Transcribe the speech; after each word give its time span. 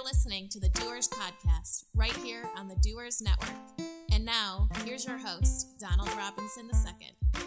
You're 0.00 0.06
listening 0.06 0.48
to 0.48 0.58
the 0.58 0.70
Doers 0.70 1.08
Podcast 1.08 1.84
right 1.94 2.16
here 2.16 2.48
on 2.56 2.68
the 2.68 2.76
Doers 2.76 3.20
Network. 3.20 3.50
And 4.10 4.24
now, 4.24 4.66
here's 4.82 5.04
your 5.04 5.18
host, 5.18 5.78
Donald 5.78 6.08
Robinson 6.16 6.70
II. 6.72 7.42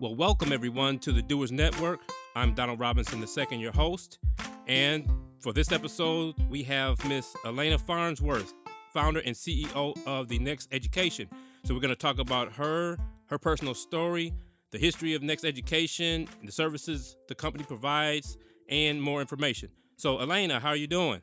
Well, 0.00 0.16
welcome 0.16 0.52
everyone 0.52 0.98
to 0.98 1.12
the 1.12 1.22
Doers 1.22 1.52
Network. 1.52 2.00
I'm 2.34 2.54
Donald 2.54 2.80
Robinson 2.80 3.22
II, 3.22 3.58
your 3.58 3.70
host. 3.70 4.18
And 4.66 5.08
for 5.38 5.52
this 5.52 5.70
episode, 5.70 6.34
we 6.50 6.64
have 6.64 7.08
Miss 7.08 7.36
Elaina 7.44 7.78
Farnsworth, 7.78 8.52
founder 8.92 9.20
and 9.20 9.36
CEO 9.36 9.96
of 10.08 10.26
the 10.26 10.40
Next 10.40 10.70
Education. 10.72 11.28
So 11.62 11.72
we're 11.72 11.80
going 11.80 11.90
to 11.90 11.94
talk 11.94 12.18
about 12.18 12.52
her, 12.54 12.98
her 13.26 13.38
personal 13.38 13.74
story, 13.74 14.34
the 14.72 14.78
history 14.78 15.14
of 15.14 15.22
Next 15.22 15.44
Education, 15.44 16.26
the 16.42 16.50
services 16.50 17.16
the 17.28 17.36
company 17.36 17.62
provides, 17.62 18.38
and 18.68 19.00
more 19.00 19.20
information. 19.20 19.68
So, 20.02 20.18
Elaina, 20.18 20.58
how 20.58 20.70
are 20.70 20.76
you 20.76 20.88
doing? 20.88 21.22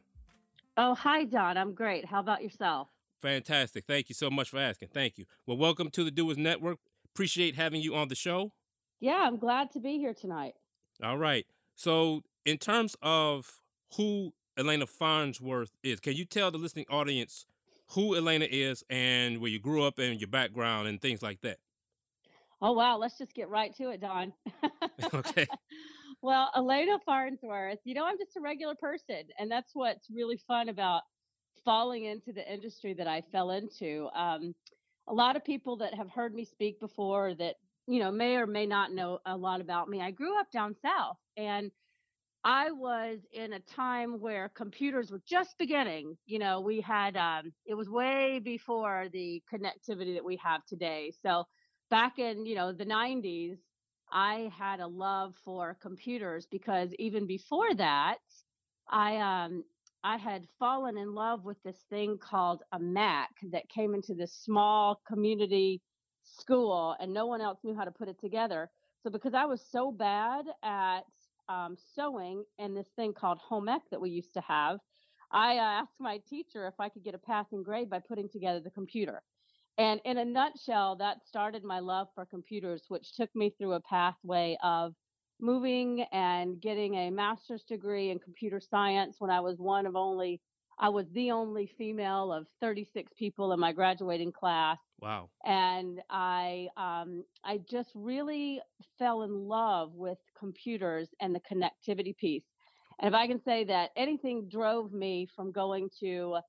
Oh, 0.77 0.95
hi, 0.95 1.25
Don. 1.25 1.57
I'm 1.57 1.73
great. 1.73 2.05
How 2.05 2.21
about 2.21 2.41
yourself? 2.41 2.87
Fantastic. 3.21 3.83
Thank 3.85 4.07
you 4.07 4.15
so 4.15 4.29
much 4.29 4.49
for 4.49 4.57
asking. 4.57 4.87
Thank 4.93 5.17
you. 5.17 5.25
Well, 5.45 5.57
welcome 5.57 5.89
to 5.89 6.05
the 6.05 6.11
Doers 6.11 6.37
Network. 6.37 6.77
Appreciate 7.13 7.57
having 7.57 7.81
you 7.81 7.93
on 7.93 8.07
the 8.07 8.15
show. 8.15 8.53
Yeah, 9.01 9.21
I'm 9.21 9.35
glad 9.35 9.69
to 9.71 9.81
be 9.81 9.97
here 9.97 10.13
tonight. 10.13 10.53
All 11.03 11.17
right. 11.17 11.45
So, 11.75 12.23
in 12.45 12.57
terms 12.57 12.95
of 13.01 13.59
who 13.97 14.31
Elaina 14.57 14.87
Farnsworth 14.87 15.75
is, 15.83 15.99
can 15.99 16.13
you 16.13 16.23
tell 16.23 16.49
the 16.49 16.57
listening 16.57 16.85
audience 16.89 17.45
who 17.89 18.15
Elaina 18.15 18.47
is 18.49 18.81
and 18.89 19.41
where 19.41 19.51
you 19.51 19.59
grew 19.59 19.83
up 19.83 19.99
and 19.99 20.21
your 20.21 20.29
background 20.29 20.87
and 20.87 21.01
things 21.01 21.21
like 21.21 21.41
that? 21.41 21.57
Oh, 22.61 22.71
wow. 22.71 22.95
Let's 22.95 23.17
just 23.17 23.33
get 23.33 23.49
right 23.49 23.75
to 23.75 23.89
it, 23.89 23.99
Don. 23.99 24.31
okay. 25.13 25.47
Well, 26.21 26.51
Elaina 26.55 26.99
Farnsworth, 27.05 27.79
you 27.85 27.93
know, 27.93 28.05
I'm 28.05 28.17
just 28.17 28.35
a 28.37 28.41
regular 28.41 28.75
person. 28.75 29.23
And 29.37 29.49
that's 29.51 29.71
what's 29.73 30.09
really 30.09 30.37
fun 30.37 30.69
about 30.69 31.03
falling 31.63 32.05
into 32.05 32.33
the 32.33 32.51
industry 32.51 32.93
that 32.95 33.07
I 33.07 33.21
fell 33.21 33.51
into. 33.51 34.09
Um, 34.13 34.55
a 35.07 35.13
lot 35.13 35.35
of 35.37 35.45
people 35.45 35.77
that 35.77 35.93
have 35.93 36.09
heard 36.09 36.33
me 36.33 36.45
speak 36.45 36.79
before 36.79 37.35
that, 37.35 37.55
you 37.87 37.99
know, 37.99 38.11
may 38.11 38.35
or 38.37 38.47
may 38.47 38.65
not 38.65 38.91
know 38.93 39.19
a 39.25 39.37
lot 39.37 39.61
about 39.61 39.89
me. 39.89 40.01
I 40.01 40.11
grew 40.11 40.39
up 40.39 40.51
down 40.51 40.75
south 40.75 41.17
and 41.37 41.71
I 42.43 42.71
was 42.71 43.19
in 43.33 43.53
a 43.53 43.59
time 43.59 44.19
where 44.21 44.49
computers 44.49 45.11
were 45.11 45.21
just 45.27 45.57
beginning. 45.59 46.17
You 46.25 46.39
know, 46.39 46.61
we 46.61 46.81
had, 46.81 47.17
um, 47.17 47.53
it 47.65 47.75
was 47.75 47.89
way 47.89 48.39
before 48.39 49.09
the 49.11 49.43
connectivity 49.51 50.15
that 50.15 50.25
we 50.25 50.37
have 50.37 50.65
today. 50.65 51.11
So 51.21 51.45
back 51.89 52.19
in, 52.19 52.45
you 52.45 52.55
know, 52.55 52.73
the 52.73 52.85
90s, 52.85 53.59
I 54.11 54.51
had 54.57 54.79
a 54.79 54.87
love 54.87 55.35
for 55.43 55.77
computers 55.81 56.47
because 56.49 56.93
even 56.99 57.27
before 57.27 57.73
that, 57.75 58.17
I 58.89 59.17
um 59.17 59.63
I 60.03 60.17
had 60.17 60.47
fallen 60.59 60.97
in 60.97 61.13
love 61.13 61.43
with 61.43 61.61
this 61.63 61.83
thing 61.89 62.17
called 62.17 62.63
a 62.71 62.79
Mac 62.79 63.31
that 63.51 63.69
came 63.69 63.93
into 63.93 64.13
this 64.13 64.33
small 64.33 65.01
community 65.07 65.81
school 66.23 66.95
and 66.99 67.13
no 67.13 67.25
one 67.25 67.41
else 67.41 67.59
knew 67.63 67.75
how 67.75 67.83
to 67.83 67.91
put 67.91 68.07
it 68.07 68.19
together. 68.19 68.69
So 69.03 69.09
because 69.09 69.33
I 69.33 69.45
was 69.45 69.61
so 69.71 69.91
bad 69.91 70.45
at 70.63 71.05
um, 71.49 71.75
sewing 71.95 72.43
and 72.59 72.75
this 72.75 72.87
thing 72.95 73.13
called 73.13 73.39
home 73.39 73.69
ec 73.69 73.81
that 73.91 74.01
we 74.01 74.09
used 74.09 74.33
to 74.35 74.41
have, 74.41 74.79
I 75.31 75.57
uh, 75.57 75.61
asked 75.61 75.99
my 75.99 76.19
teacher 76.29 76.67
if 76.67 76.79
I 76.79 76.89
could 76.89 77.03
get 77.03 77.15
a 77.15 77.19
passing 77.19 77.63
grade 77.63 77.89
by 77.89 77.99
putting 77.99 78.29
together 78.29 78.59
the 78.59 78.71
computer. 78.71 79.21
And 79.79 80.01
in 80.03 80.17
a 80.17 80.25
nutshell, 80.25 80.97
that 80.97 81.25
started 81.25 81.63
my 81.63 81.79
love 81.79 82.09
for 82.13 82.25
computers, 82.25 82.83
which 82.89 83.13
took 83.13 83.33
me 83.33 83.55
through 83.57 83.73
a 83.73 83.79
pathway 83.79 84.57
of 84.61 84.93
moving 85.39 86.05
and 86.11 86.59
getting 86.59 86.95
a 86.95 87.09
master's 87.09 87.63
degree 87.63 88.09
in 88.09 88.19
computer 88.19 88.59
science 88.59 89.15
when 89.19 89.31
I 89.31 89.39
was 89.39 89.57
one 89.57 89.85
of 89.85 89.95
only, 89.95 90.41
I 90.79 90.89
was 90.89 91.05
the 91.13 91.31
only 91.31 91.71
female 91.77 92.33
of 92.33 92.45
36 92.59 93.13
people 93.17 93.53
in 93.53 93.59
my 93.61 93.71
graduating 93.71 94.33
class. 94.33 94.79
Wow. 94.99 95.29
And 95.45 96.01
I, 96.09 96.67
um, 96.75 97.23
I 97.45 97.61
just 97.71 97.91
really 97.95 98.59
fell 98.97 99.23
in 99.23 99.47
love 99.47 99.93
with 99.93 100.17
computers 100.37 101.07
and 101.21 101.33
the 101.33 101.39
connectivity 101.39 102.17
piece. 102.17 102.43
And 102.99 103.07
if 103.07 103.17
I 103.17 103.27
can 103.27 103.41
say 103.45 103.63
that 103.63 103.91
anything 103.95 104.49
drove 104.51 104.91
me 104.91 105.25
from 105.37 105.53
going 105.53 105.89
to 106.01 106.39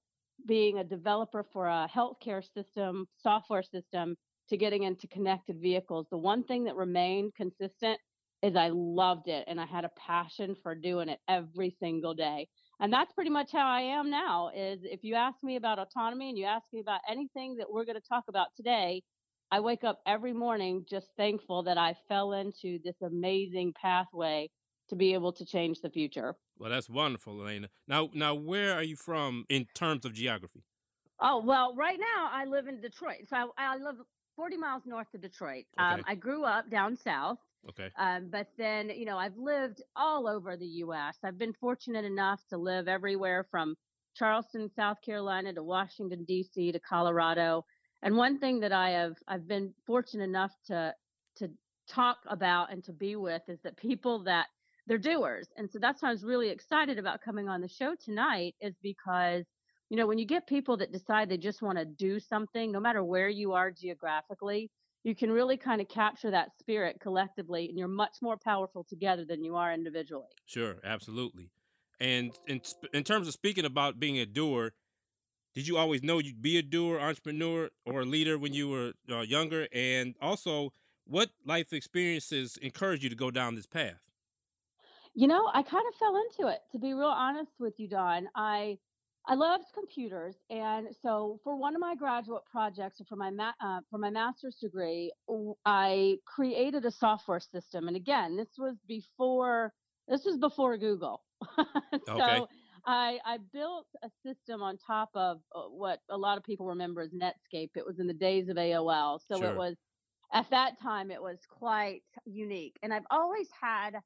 being 0.46 0.78
a 0.78 0.84
developer 0.84 1.44
for 1.52 1.66
a 1.66 1.88
healthcare 1.94 2.42
system, 2.54 3.06
software 3.16 3.62
system, 3.62 4.16
to 4.48 4.56
getting 4.56 4.82
into 4.82 5.06
connected 5.08 5.60
vehicles, 5.60 6.06
the 6.10 6.18
one 6.18 6.44
thing 6.44 6.64
that 6.64 6.76
remained 6.76 7.34
consistent 7.34 7.98
is 8.42 8.56
I 8.56 8.68
loved 8.72 9.28
it 9.28 9.44
and 9.48 9.60
I 9.60 9.66
had 9.66 9.84
a 9.84 9.90
passion 9.96 10.56
for 10.62 10.74
doing 10.74 11.08
it 11.08 11.20
every 11.28 11.76
single 11.78 12.14
day. 12.14 12.48
And 12.80 12.92
that's 12.92 13.12
pretty 13.12 13.30
much 13.30 13.52
how 13.52 13.66
I 13.66 13.82
am 13.82 14.10
now 14.10 14.50
is 14.54 14.80
if 14.82 15.04
you 15.04 15.14
ask 15.14 15.36
me 15.42 15.56
about 15.56 15.78
autonomy 15.78 16.30
and 16.30 16.38
you 16.38 16.46
ask 16.46 16.64
me 16.72 16.80
about 16.80 17.00
anything 17.08 17.56
that 17.56 17.70
we're 17.70 17.84
going 17.84 18.00
to 18.00 18.08
talk 18.08 18.24
about 18.28 18.48
today, 18.56 19.02
I 19.50 19.60
wake 19.60 19.84
up 19.84 20.00
every 20.06 20.32
morning 20.32 20.86
just 20.88 21.08
thankful 21.16 21.64
that 21.64 21.76
I 21.76 21.94
fell 22.08 22.32
into 22.32 22.78
this 22.82 22.96
amazing 23.02 23.74
pathway 23.80 24.48
to 24.90 24.96
be 24.96 25.14
able 25.14 25.32
to 25.32 25.44
change 25.44 25.80
the 25.80 25.90
future. 25.90 26.36
Well, 26.58 26.70
that's 26.70 26.88
wonderful, 26.90 27.40
Elaina. 27.40 27.68
Now, 27.88 28.10
now, 28.12 28.34
where 28.34 28.74
are 28.74 28.82
you 28.82 28.96
from 28.96 29.44
in 29.48 29.66
terms 29.74 30.04
of 30.04 30.12
geography? 30.12 30.64
Oh 31.20 31.42
well, 31.44 31.74
right 31.74 31.98
now 31.98 32.30
I 32.32 32.44
live 32.44 32.66
in 32.66 32.80
Detroit. 32.80 33.28
So 33.28 33.36
I, 33.36 33.46
I 33.58 33.76
live 33.76 33.96
40 34.36 34.56
miles 34.56 34.82
north 34.86 35.08
of 35.14 35.20
Detroit. 35.20 35.64
Um, 35.78 35.84
Okay. 35.86 35.94
Um, 36.00 36.04
I 36.06 36.14
grew 36.14 36.44
up 36.44 36.70
down 36.70 36.96
south, 36.96 37.38
Okay. 37.68 37.90
um, 37.98 38.28
but 38.30 38.48
then 38.56 38.88
you 38.90 39.04
know 39.04 39.18
I've 39.18 39.36
lived 39.36 39.82
all 39.96 40.26
over 40.26 40.56
the 40.56 40.66
U.S. 40.84 41.18
I've 41.22 41.38
been 41.38 41.52
fortunate 41.52 42.04
enough 42.04 42.40
to 42.50 42.56
live 42.56 42.88
everywhere 42.88 43.46
from 43.50 43.76
Charleston, 44.16 44.70
South 44.74 44.98
Carolina, 45.04 45.52
to 45.52 45.62
Washington 45.62 46.24
D.C. 46.24 46.72
to 46.72 46.80
Colorado. 46.80 47.64
And 48.02 48.16
one 48.16 48.38
thing 48.38 48.60
that 48.60 48.72
I 48.72 48.90
have 48.90 49.16
I've 49.28 49.46
been 49.46 49.74
fortunate 49.86 50.24
enough 50.24 50.52
to 50.68 50.94
to 51.36 51.50
talk 51.86 52.18
about 52.28 52.72
and 52.72 52.82
to 52.84 52.92
be 52.92 53.16
with 53.16 53.42
is 53.48 53.58
that 53.62 53.76
people 53.76 54.20
that 54.24 54.46
they're 54.90 54.98
doers. 54.98 55.46
And 55.56 55.70
so 55.70 55.78
that's 55.78 56.02
why 56.02 56.08
I 56.08 56.12
was 56.12 56.24
really 56.24 56.48
excited 56.48 56.98
about 56.98 57.20
coming 57.24 57.48
on 57.48 57.60
the 57.60 57.68
show 57.68 57.94
tonight 58.04 58.56
is 58.60 58.74
because 58.82 59.44
you 59.88 59.96
know 59.96 60.06
when 60.06 60.18
you 60.18 60.26
get 60.26 60.48
people 60.48 60.76
that 60.78 60.92
decide 60.92 61.28
they 61.28 61.36
just 61.36 61.62
want 61.62 61.78
to 61.78 61.84
do 61.84 62.18
something 62.18 62.72
no 62.72 62.80
matter 62.80 63.02
where 63.04 63.28
you 63.28 63.52
are 63.52 63.70
geographically 63.70 64.70
you 65.04 65.14
can 65.14 65.30
really 65.30 65.56
kind 65.56 65.80
of 65.80 65.88
capture 65.88 66.30
that 66.30 66.48
spirit 66.58 66.96
collectively 67.00 67.68
and 67.68 67.78
you're 67.78 67.88
much 67.88 68.16
more 68.20 68.36
powerful 68.36 68.84
together 68.88 69.24
than 69.24 69.44
you 69.44 69.54
are 69.54 69.72
individually 69.72 70.26
Sure, 70.46 70.76
absolutely. 70.84 71.50
And 72.00 72.32
in 72.48 72.60
in 72.92 73.04
terms 73.04 73.28
of 73.28 73.34
speaking 73.34 73.64
about 73.64 74.00
being 74.00 74.18
a 74.18 74.26
doer, 74.26 74.72
did 75.54 75.68
you 75.68 75.76
always 75.76 76.02
know 76.02 76.18
you'd 76.18 76.42
be 76.42 76.58
a 76.58 76.62
doer, 76.62 76.98
entrepreneur, 76.98 77.70
or 77.84 78.00
a 78.00 78.04
leader 78.04 78.38
when 78.38 78.54
you 78.54 78.68
were 78.68 78.92
uh, 79.10 79.20
younger? 79.20 79.68
And 79.72 80.14
also, 80.20 80.72
what 81.04 81.30
life 81.44 81.72
experiences 81.72 82.56
encouraged 82.62 83.02
you 83.02 83.10
to 83.10 83.16
go 83.16 83.30
down 83.30 83.54
this 83.54 83.66
path? 83.66 84.09
You 85.20 85.28
know, 85.28 85.50
I 85.52 85.62
kind 85.62 85.84
of 85.86 85.94
fell 85.96 86.16
into 86.16 86.50
it. 86.50 86.60
To 86.72 86.78
be 86.78 86.94
real 86.94 87.08
honest 87.08 87.52
with 87.60 87.74
you, 87.78 87.88
Don, 87.88 88.26
I 88.34 88.78
I 89.26 89.34
loved 89.34 89.66
computers, 89.74 90.36
and 90.48 90.88
so 91.02 91.38
for 91.44 91.56
one 91.56 91.74
of 91.74 91.80
my 91.82 91.94
graduate 91.94 92.42
projects, 92.50 93.02
or 93.02 93.04
for 93.04 93.16
my 93.16 93.30
ma- 93.30 93.52
uh, 93.62 93.82
for 93.90 93.98
my 93.98 94.08
master's 94.08 94.56
degree, 94.56 95.12
I 95.66 96.16
created 96.24 96.86
a 96.86 96.90
software 96.90 97.38
system. 97.40 97.86
And 97.86 97.96
again, 97.98 98.34
this 98.34 98.48
was 98.56 98.76
before 98.88 99.74
this 100.08 100.24
was 100.24 100.38
before 100.38 100.78
Google. 100.78 101.22
so 102.16 102.16
Okay. 102.16 102.46
I 102.86 103.18
I 103.26 103.38
built 103.52 103.88
a 104.02 104.08
system 104.24 104.62
on 104.62 104.78
top 104.78 105.10
of 105.14 105.42
uh, 105.54 105.64
what 105.64 106.00
a 106.08 106.16
lot 106.16 106.38
of 106.38 106.44
people 106.44 106.66
remember 106.66 107.02
as 107.02 107.10
Netscape. 107.12 107.72
It 107.76 107.84
was 107.84 108.00
in 108.00 108.06
the 108.06 108.14
days 108.14 108.48
of 108.48 108.56
AOL, 108.56 109.20
so 109.28 109.34
Sure. 109.36 109.50
it 109.50 109.54
was 109.54 109.76
at 110.32 110.48
that 110.50 110.80
time 110.80 111.10
it 111.10 111.20
was 111.20 111.40
quite 111.50 112.04
unique. 112.24 112.78
And 112.82 112.94
I've 112.94 113.06
always 113.10 113.48
had 113.60 113.96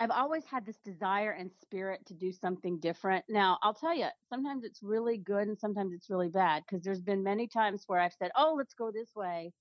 I've 0.00 0.10
always 0.10 0.46
had 0.46 0.64
this 0.64 0.78
desire 0.78 1.32
and 1.32 1.52
spirit 1.52 2.06
to 2.06 2.14
do 2.14 2.32
something 2.32 2.80
different. 2.80 3.24
Now, 3.28 3.58
I'll 3.62 3.74
tell 3.74 3.94
you, 3.94 4.06
sometimes 4.30 4.64
it's 4.64 4.82
really 4.82 5.18
good 5.18 5.46
and 5.46 5.58
sometimes 5.58 5.92
it's 5.92 6.08
really 6.08 6.30
bad 6.30 6.62
because 6.66 6.82
there's 6.82 7.02
been 7.02 7.22
many 7.22 7.46
times 7.46 7.84
where 7.86 8.00
I've 8.00 8.14
said, 8.14 8.30
"Oh, 8.34 8.54
let's 8.56 8.72
go 8.72 8.90
this 8.90 9.10
way," 9.14 9.52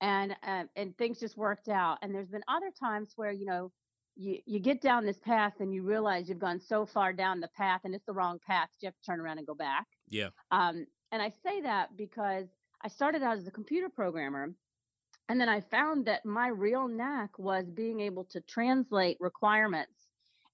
and 0.00 0.34
um, 0.44 0.70
and 0.76 0.96
things 0.96 1.20
just 1.20 1.36
worked 1.36 1.68
out. 1.68 1.98
And 2.02 2.14
there's 2.14 2.30
been 2.30 2.42
other 2.48 2.70
times 2.80 3.12
where 3.16 3.32
you 3.32 3.44
know 3.44 3.70
you 4.16 4.38
you 4.46 4.60
get 4.60 4.80
down 4.80 5.04
this 5.04 5.18
path 5.18 5.54
and 5.60 5.74
you 5.74 5.82
realize 5.82 6.28
you've 6.28 6.38
gone 6.38 6.60
so 6.60 6.86
far 6.86 7.12
down 7.12 7.40
the 7.40 7.48
path 7.56 7.82
and 7.84 7.94
it's 7.94 8.06
the 8.06 8.14
wrong 8.14 8.38
path. 8.46 8.70
You 8.80 8.86
have 8.86 8.96
to 8.96 9.02
turn 9.04 9.20
around 9.20 9.38
and 9.38 9.46
go 9.46 9.54
back. 9.54 9.86
Yeah. 10.08 10.30
Um, 10.50 10.86
and 11.12 11.20
I 11.20 11.32
say 11.44 11.60
that 11.62 11.96
because 11.96 12.46
I 12.82 12.88
started 12.88 13.22
out 13.22 13.36
as 13.36 13.46
a 13.46 13.50
computer 13.50 13.90
programmer. 13.90 14.54
And 15.28 15.40
then 15.40 15.48
I 15.48 15.60
found 15.60 16.06
that 16.06 16.24
my 16.24 16.48
real 16.48 16.88
knack 16.88 17.38
was 17.38 17.70
being 17.70 18.00
able 18.00 18.24
to 18.26 18.40
translate 18.42 19.16
requirements 19.20 20.08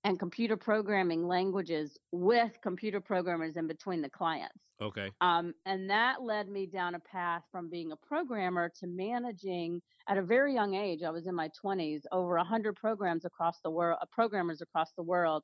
and 0.05 0.19
computer 0.19 0.56
programming 0.56 1.26
languages 1.26 1.99
with 2.12 2.53
computer 2.62 3.00
programmers 3.00 3.56
in 3.56 3.67
between 3.67 4.00
the 4.00 4.11
clients. 4.11 4.61
Okay. 4.81 5.11
Um, 5.20 5.55
and 5.67 5.91
that 5.91 6.23
led 6.23 6.49
me 6.49 6.67
down 6.67 6.94
a 6.94 7.00
path 7.00 7.43
from 7.50 7.69
being 7.69 7.91
a 7.91 7.97
programmer 7.97 8.70
to 8.79 8.87
managing 8.87 9.82
at 10.09 10.17
a 10.17 10.23
very 10.23 10.55
young 10.55 10.75
age. 10.75 11.03
I 11.03 11.11
was 11.11 11.26
in 11.26 11.35
my 11.35 11.50
20s, 11.62 12.03
over 12.12 12.37
100 12.37 12.76
programs 12.76 13.25
across 13.25 13.59
the 13.64 13.71
world, 13.71 13.99
programmers 14.12 14.61
across 14.61 14.93
the 14.97 15.03
world. 15.03 15.43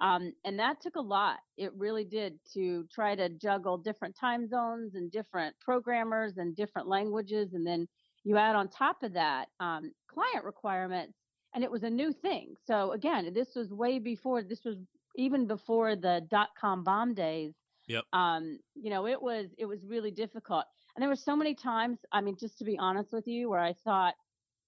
Um, 0.00 0.32
and 0.44 0.58
that 0.58 0.80
took 0.80 0.96
a 0.96 1.00
lot. 1.00 1.38
It 1.56 1.72
really 1.76 2.04
did 2.04 2.40
to 2.54 2.84
try 2.92 3.14
to 3.14 3.28
juggle 3.28 3.78
different 3.78 4.16
time 4.18 4.48
zones 4.48 4.96
and 4.96 5.12
different 5.12 5.54
programmers 5.60 6.38
and 6.38 6.56
different 6.56 6.88
languages. 6.88 7.54
And 7.54 7.64
then 7.64 7.86
you 8.24 8.36
add 8.36 8.56
on 8.56 8.68
top 8.68 9.02
of 9.02 9.12
that 9.14 9.48
um, 9.60 9.92
client 10.08 10.44
requirements, 10.44 11.18
and 11.54 11.64
it 11.64 11.70
was 11.70 11.82
a 11.82 11.90
new 11.90 12.12
thing. 12.12 12.54
So 12.66 12.92
again, 12.92 13.32
this 13.34 13.54
was 13.54 13.72
way 13.72 13.98
before, 13.98 14.42
this 14.42 14.64
was 14.64 14.76
even 15.16 15.46
before 15.46 15.96
the 15.96 16.26
dot 16.30 16.50
com 16.58 16.84
bomb 16.84 17.14
days. 17.14 17.54
Yep. 17.88 18.04
Um, 18.12 18.60
you 18.74 18.90
know, 18.90 19.06
it 19.06 19.20
was 19.20 19.54
it 19.58 19.66
was 19.66 19.86
really 19.86 20.10
difficult. 20.10 20.66
And 20.94 21.02
there 21.02 21.08
were 21.08 21.16
so 21.16 21.36
many 21.36 21.54
times, 21.54 22.04
I 22.12 22.20
mean, 22.20 22.36
just 22.38 22.58
to 22.58 22.64
be 22.64 22.78
honest 22.78 23.12
with 23.12 23.26
you, 23.26 23.50
where 23.50 23.60
I 23.60 23.72
thought, 23.72 24.14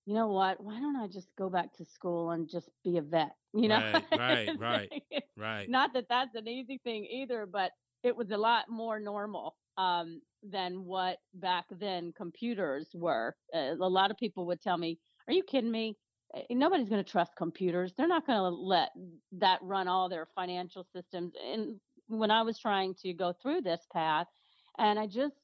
you 0.07 0.15
know 0.15 0.29
what, 0.29 0.63
why 0.63 0.79
don't 0.81 0.97
I 0.97 1.07
just 1.09 1.35
go 1.37 1.49
back 1.49 1.73
to 1.75 1.85
school 1.85 2.31
and 2.31 2.49
just 2.49 2.71
be 2.85 2.99
a 2.99 3.03
vet? 3.03 3.33
You 3.55 3.69
know, 3.69 3.81
Right, 3.81 4.05
right, 4.13 4.53
right, 4.57 4.93
right. 5.37 5.71
not 5.71 5.93
that 5.95 6.07
that's 6.09 6.35
an 6.35 6.49
easy 6.49 6.79
thing 6.79 7.05
either, 7.07 7.47
but 7.47 7.73
it 8.03 8.17
was 8.17 8.31
a 8.31 8.37
lot 8.37 8.69
more 8.69 8.99
normal 8.99 9.57
um, 9.79 10.23
than 10.43 10.85
what 10.85 11.19
back 11.35 11.67
then 11.71 12.13
computers 12.17 12.91
were. 12.95 13.37
Uh, 13.55 13.75
a 13.81 13.89
lot 13.89 14.11
of 14.11 14.17
people 14.19 14.47
would 14.47 14.61
tell 14.61 14.77
me, 14.79 14.99
"Are 15.29 15.35
you 15.35 15.43
kidding 15.43 15.71
me? 15.71 15.99
Uh, 16.35 16.43
Nobody's 16.51 16.89
going 16.89 17.05
to 17.05 17.11
trust 17.11 17.33
computers. 17.37 17.95
They're 17.97 18.09
not 18.09 18.27
going 18.27 18.39
to 18.39 18.49
let 18.49 18.91
that 19.33 19.61
run 19.63 19.89
all 19.89 20.09
their 20.09 20.27
financial 20.35 20.85
systems." 20.85 21.35
And 21.43 21.81
when 22.09 22.31
I 22.31 22.43
was 22.43 22.59
trying 22.59 22.95
to 23.03 23.13
go 23.15 23.33
through 23.33 23.63
this 23.63 23.87
path, 23.93 24.29
and 24.79 24.99
I 24.99 25.07
just 25.07 25.37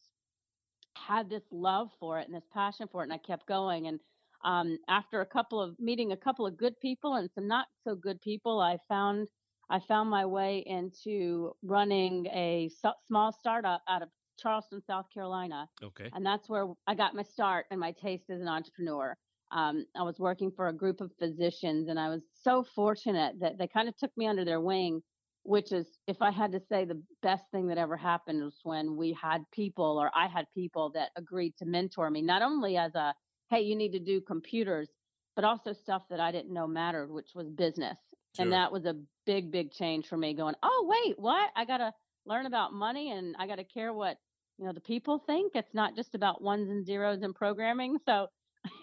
had 0.96 1.30
this 1.30 1.44
love 1.50 1.90
for 1.98 2.18
it 2.18 2.26
and 2.26 2.34
this 2.34 2.46
passion 2.52 2.88
for 2.90 3.00
it, 3.00 3.04
and 3.04 3.12
I 3.12 3.18
kept 3.18 3.46
going. 3.46 3.86
And 3.86 4.00
um, 4.44 4.78
after 4.88 5.20
a 5.20 5.26
couple 5.26 5.60
of 5.60 5.78
meeting 5.78 6.12
a 6.12 6.16
couple 6.16 6.46
of 6.46 6.56
good 6.56 6.78
people 6.80 7.14
and 7.14 7.30
some 7.34 7.48
not 7.48 7.66
so 7.84 7.94
good 7.94 8.20
people, 8.20 8.60
I 8.60 8.78
found 8.88 9.28
I 9.70 9.78
found 9.78 10.10
my 10.10 10.26
way 10.26 10.64
into 10.66 11.52
running 11.62 12.26
a 12.26 12.70
small 13.06 13.32
startup 13.32 13.82
out 13.88 14.02
of 14.02 14.08
Charleston, 14.40 14.80
South 14.86 15.06
Carolina, 15.12 15.68
Okay. 15.82 16.10
and 16.12 16.24
that's 16.24 16.48
where 16.48 16.66
I 16.86 16.94
got 16.94 17.14
my 17.14 17.22
start 17.22 17.66
and 17.70 17.78
my 17.78 17.92
taste 17.92 18.30
as 18.30 18.40
an 18.40 18.48
entrepreneur. 18.48 19.16
Um, 19.52 19.84
I 19.96 20.02
was 20.02 20.18
working 20.18 20.50
for 20.50 20.68
a 20.68 20.72
group 20.72 21.00
of 21.00 21.10
physicians, 21.18 21.88
and 21.88 21.98
I 21.98 22.08
was 22.08 22.22
so 22.42 22.64
fortunate 22.74 23.34
that 23.40 23.58
they 23.58 23.66
kind 23.66 23.88
of 23.88 23.96
took 23.96 24.10
me 24.16 24.26
under 24.26 24.44
their 24.44 24.60
wing. 24.60 25.02
Which 25.42 25.72
is, 25.72 25.86
if 26.06 26.20
I 26.20 26.30
had 26.30 26.52
to 26.52 26.60
say, 26.60 26.84
the 26.84 27.02
best 27.22 27.44
thing 27.50 27.68
that 27.68 27.78
ever 27.78 27.96
happened 27.96 28.44
was 28.44 28.60
when 28.62 28.94
we 28.94 29.16
had 29.20 29.42
people, 29.50 29.98
or 29.98 30.10
I 30.14 30.26
had 30.28 30.44
people 30.54 30.90
that 30.90 31.12
agreed 31.16 31.56
to 31.56 31.64
mentor 31.64 32.10
me, 32.10 32.20
not 32.20 32.42
only 32.42 32.76
as 32.76 32.94
a 32.94 33.14
hey, 33.48 33.60
you 33.60 33.74
need 33.74 33.92
to 33.92 33.98
do 33.98 34.20
computers, 34.20 34.90
but 35.36 35.44
also 35.44 35.72
stuff 35.72 36.02
that 36.10 36.20
I 36.20 36.30
didn't 36.30 36.52
know 36.52 36.66
mattered, 36.66 37.10
which 37.10 37.30
was 37.34 37.48
business. 37.48 37.98
Sure. 38.36 38.44
And 38.44 38.52
that 38.52 38.70
was 38.70 38.84
a 38.84 38.94
big, 39.24 39.50
big 39.50 39.72
change 39.72 40.06
for 40.06 40.16
me 40.16 40.34
going, 40.34 40.54
oh, 40.62 40.86
wait, 40.88 41.18
what? 41.18 41.50
I 41.56 41.64
got 41.64 41.78
to 41.78 41.92
learn 42.26 42.46
about 42.46 42.72
money 42.72 43.10
and 43.10 43.34
I 43.38 43.46
got 43.46 43.56
to 43.56 43.64
care 43.64 43.92
what, 43.92 44.18
you 44.60 44.66
know, 44.66 44.72
the 44.72 44.80
people 44.80 45.18
think. 45.26 45.52
It's 45.54 45.74
not 45.74 45.96
just 45.96 46.14
about 46.14 46.42
ones 46.42 46.68
and 46.68 46.84
zeros 46.84 47.22
in 47.22 47.32
programming. 47.32 47.96
So 48.04 48.26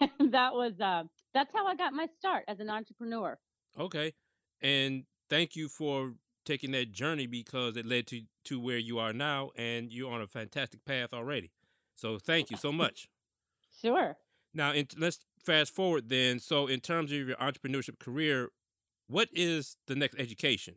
that 0.00 0.52
was, 0.52 0.72
uh, 0.80 1.04
that's 1.32 1.50
how 1.54 1.66
I 1.66 1.76
got 1.76 1.92
my 1.92 2.08
start 2.18 2.44
as 2.48 2.58
an 2.58 2.68
entrepreneur. 2.68 3.38
Okay. 3.78 4.12
And 4.60 5.04
thank 5.30 5.54
you 5.54 5.68
for 5.68 6.14
taking 6.44 6.72
that 6.72 6.90
journey 6.90 7.26
because 7.26 7.76
it 7.76 7.86
led 7.86 8.06
to 8.08 8.22
to 8.46 8.58
where 8.58 8.78
you 8.78 8.98
are 8.98 9.12
now 9.12 9.50
and 9.56 9.92
you're 9.92 10.10
on 10.10 10.20
a 10.20 10.26
fantastic 10.26 10.84
path 10.84 11.12
already. 11.12 11.52
So 11.94 12.18
thank 12.18 12.50
you 12.50 12.56
so 12.56 12.72
much. 12.82 13.08
Sure. 13.80 14.16
Now, 14.54 14.72
in, 14.72 14.88
let's 14.98 15.20
fast 15.44 15.74
forward 15.74 16.08
then. 16.08 16.40
So, 16.40 16.66
in 16.66 16.80
terms 16.80 17.12
of 17.12 17.18
your 17.18 17.36
entrepreneurship 17.36 17.98
career, 18.00 18.48
what 19.06 19.28
is 19.32 19.76
the 19.86 19.94
next 19.94 20.18
education? 20.18 20.76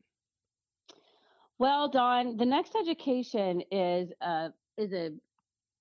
Well, 1.58 1.90
Don, 1.90 2.38
the 2.38 2.46
next 2.46 2.76
education 2.76 3.62
is 3.72 4.12
a 4.22 4.50
is 4.82 4.94
a 4.94 5.12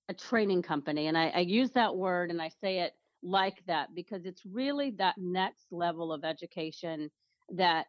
a 0.09 0.13
training 0.13 0.61
company, 0.61 1.07
and 1.07 1.17
I, 1.17 1.29
I 1.29 1.39
use 1.39 1.71
that 1.71 1.95
word 1.95 2.31
and 2.31 2.41
I 2.41 2.49
say 2.49 2.79
it 2.79 2.93
like 3.23 3.63
that 3.67 3.95
because 3.95 4.25
it's 4.25 4.45
really 4.45 4.91
that 4.97 5.15
next 5.17 5.67
level 5.71 6.11
of 6.11 6.23
education 6.25 7.09
that, 7.55 7.87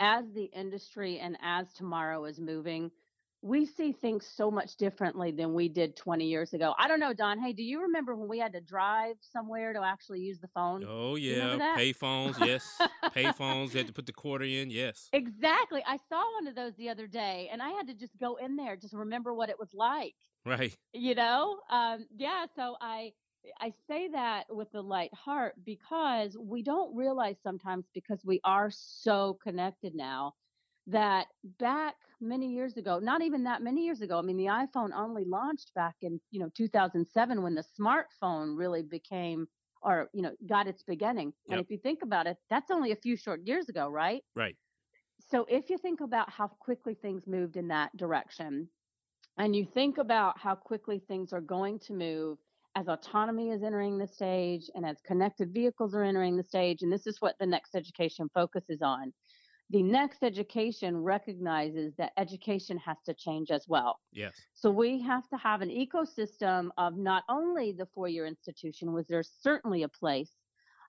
as 0.00 0.24
the 0.34 0.44
industry 0.44 1.18
and 1.18 1.36
as 1.42 1.72
tomorrow 1.74 2.24
is 2.24 2.40
moving, 2.40 2.90
we 3.42 3.66
see 3.66 3.92
things 3.92 4.26
so 4.26 4.50
much 4.50 4.76
differently 4.76 5.30
than 5.30 5.54
we 5.54 5.68
did 5.68 5.96
20 5.96 6.24
years 6.26 6.54
ago. 6.54 6.74
I 6.78 6.88
don't 6.88 6.98
know, 6.98 7.12
Don. 7.12 7.38
Hey, 7.38 7.52
do 7.52 7.62
you 7.62 7.82
remember 7.82 8.16
when 8.16 8.28
we 8.28 8.38
had 8.38 8.52
to 8.54 8.60
drive 8.60 9.16
somewhere 9.32 9.72
to 9.72 9.82
actually 9.84 10.20
use 10.20 10.40
the 10.40 10.48
phone? 10.48 10.84
Oh, 10.86 11.14
yeah. 11.14 11.74
Pay 11.76 11.92
phones, 11.92 12.36
yes. 12.40 12.80
Pay 13.12 13.30
phones. 13.32 13.72
You 13.72 13.78
had 13.78 13.86
to 13.86 13.92
put 13.92 14.06
the 14.06 14.12
quarter 14.12 14.44
in, 14.44 14.70
yes. 14.70 15.08
Exactly. 15.12 15.82
I 15.86 15.98
saw 16.08 16.22
one 16.34 16.48
of 16.48 16.56
those 16.56 16.72
the 16.76 16.88
other 16.88 17.06
day, 17.06 17.48
and 17.52 17.62
I 17.62 17.70
had 17.70 17.86
to 17.86 17.94
just 17.94 18.18
go 18.18 18.36
in 18.36 18.56
there, 18.56 18.76
just 18.76 18.94
remember 18.94 19.32
what 19.32 19.50
it 19.50 19.58
was 19.58 19.70
like. 19.72 20.14
Right. 20.46 20.76
you 20.94 21.14
know 21.14 21.58
um 21.70 22.06
yeah 22.16 22.46
so 22.56 22.76
i 22.80 23.12
i 23.60 23.72
say 23.86 24.08
that 24.08 24.44
with 24.48 24.68
a 24.74 24.80
light 24.80 25.12
heart 25.12 25.54
because 25.64 26.36
we 26.40 26.62
don't 26.62 26.94
realize 26.96 27.36
sometimes 27.42 27.84
because 27.92 28.20
we 28.24 28.40
are 28.44 28.70
so 28.70 29.38
connected 29.42 29.94
now 29.94 30.32
that 30.88 31.26
back 31.58 31.94
many 32.20 32.48
years 32.48 32.76
ago 32.76 32.98
not 32.98 33.22
even 33.22 33.44
that 33.44 33.62
many 33.62 33.84
years 33.84 34.00
ago 34.00 34.18
i 34.18 34.22
mean 34.22 34.36
the 34.36 34.46
iphone 34.46 34.90
only 34.96 35.24
launched 35.24 35.72
back 35.74 35.94
in 36.02 36.20
you 36.30 36.40
know 36.40 36.48
2007 36.56 37.42
when 37.42 37.54
the 37.54 37.64
smartphone 37.78 38.56
really 38.56 38.82
became 38.82 39.46
or 39.82 40.08
you 40.12 40.22
know 40.22 40.32
got 40.48 40.66
its 40.66 40.82
beginning. 40.82 41.32
And 41.48 41.60
if 41.60 41.70
you 41.70 41.78
think 41.78 42.00
about 42.02 42.26
it 42.26 42.36
that's 42.50 42.70
only 42.70 42.92
a 42.92 42.96
few 42.96 43.16
short 43.16 43.40
years 43.44 43.68
ago 43.68 43.88
right? 43.88 44.22
Right. 44.34 44.56
so 45.30 45.46
if 45.48 45.70
you 45.70 45.78
think 45.78 46.00
about 46.00 46.30
how 46.30 46.48
quickly 46.48 46.94
things 46.94 47.26
moved 47.26 47.56
in 47.56 47.68
that 47.68 47.96
direction 47.96 48.68
and 49.36 49.54
you 49.54 49.64
think 49.64 49.98
about 49.98 50.38
how 50.38 50.54
quickly 50.54 51.00
things 51.06 51.32
are 51.32 51.40
going 51.40 51.78
to 51.80 51.92
move 51.92 52.38
as 52.74 52.88
autonomy 52.88 53.50
is 53.50 53.62
entering 53.62 53.98
the 53.98 54.06
stage 54.06 54.70
and 54.74 54.84
as 54.84 55.00
connected 55.06 55.52
vehicles 55.52 55.94
are 55.94 56.04
entering 56.04 56.36
the 56.36 56.42
stage 56.42 56.82
and 56.82 56.92
this 56.92 57.06
is 57.06 57.20
what 57.20 57.34
the 57.40 57.46
next 57.46 57.74
education 57.74 58.28
focuses 58.34 58.82
on 58.82 59.12
the 59.70 59.82
next 59.82 60.22
education 60.22 60.96
recognizes 60.96 61.94
that 61.96 62.12
education 62.16 62.78
has 62.78 62.96
to 63.04 63.14
change 63.14 63.50
as 63.50 63.66
well 63.68 64.00
Yes. 64.12 64.48
so 64.54 64.70
we 64.70 65.00
have 65.02 65.28
to 65.28 65.36
have 65.36 65.62
an 65.62 65.70
ecosystem 65.70 66.70
of 66.78 66.96
not 66.96 67.24
only 67.28 67.72
the 67.72 67.86
four-year 67.94 68.26
institution, 68.26 68.92
which 68.92 69.06
there's 69.08 69.30
certainly 69.40 69.84
a 69.84 69.88
place, 69.88 70.32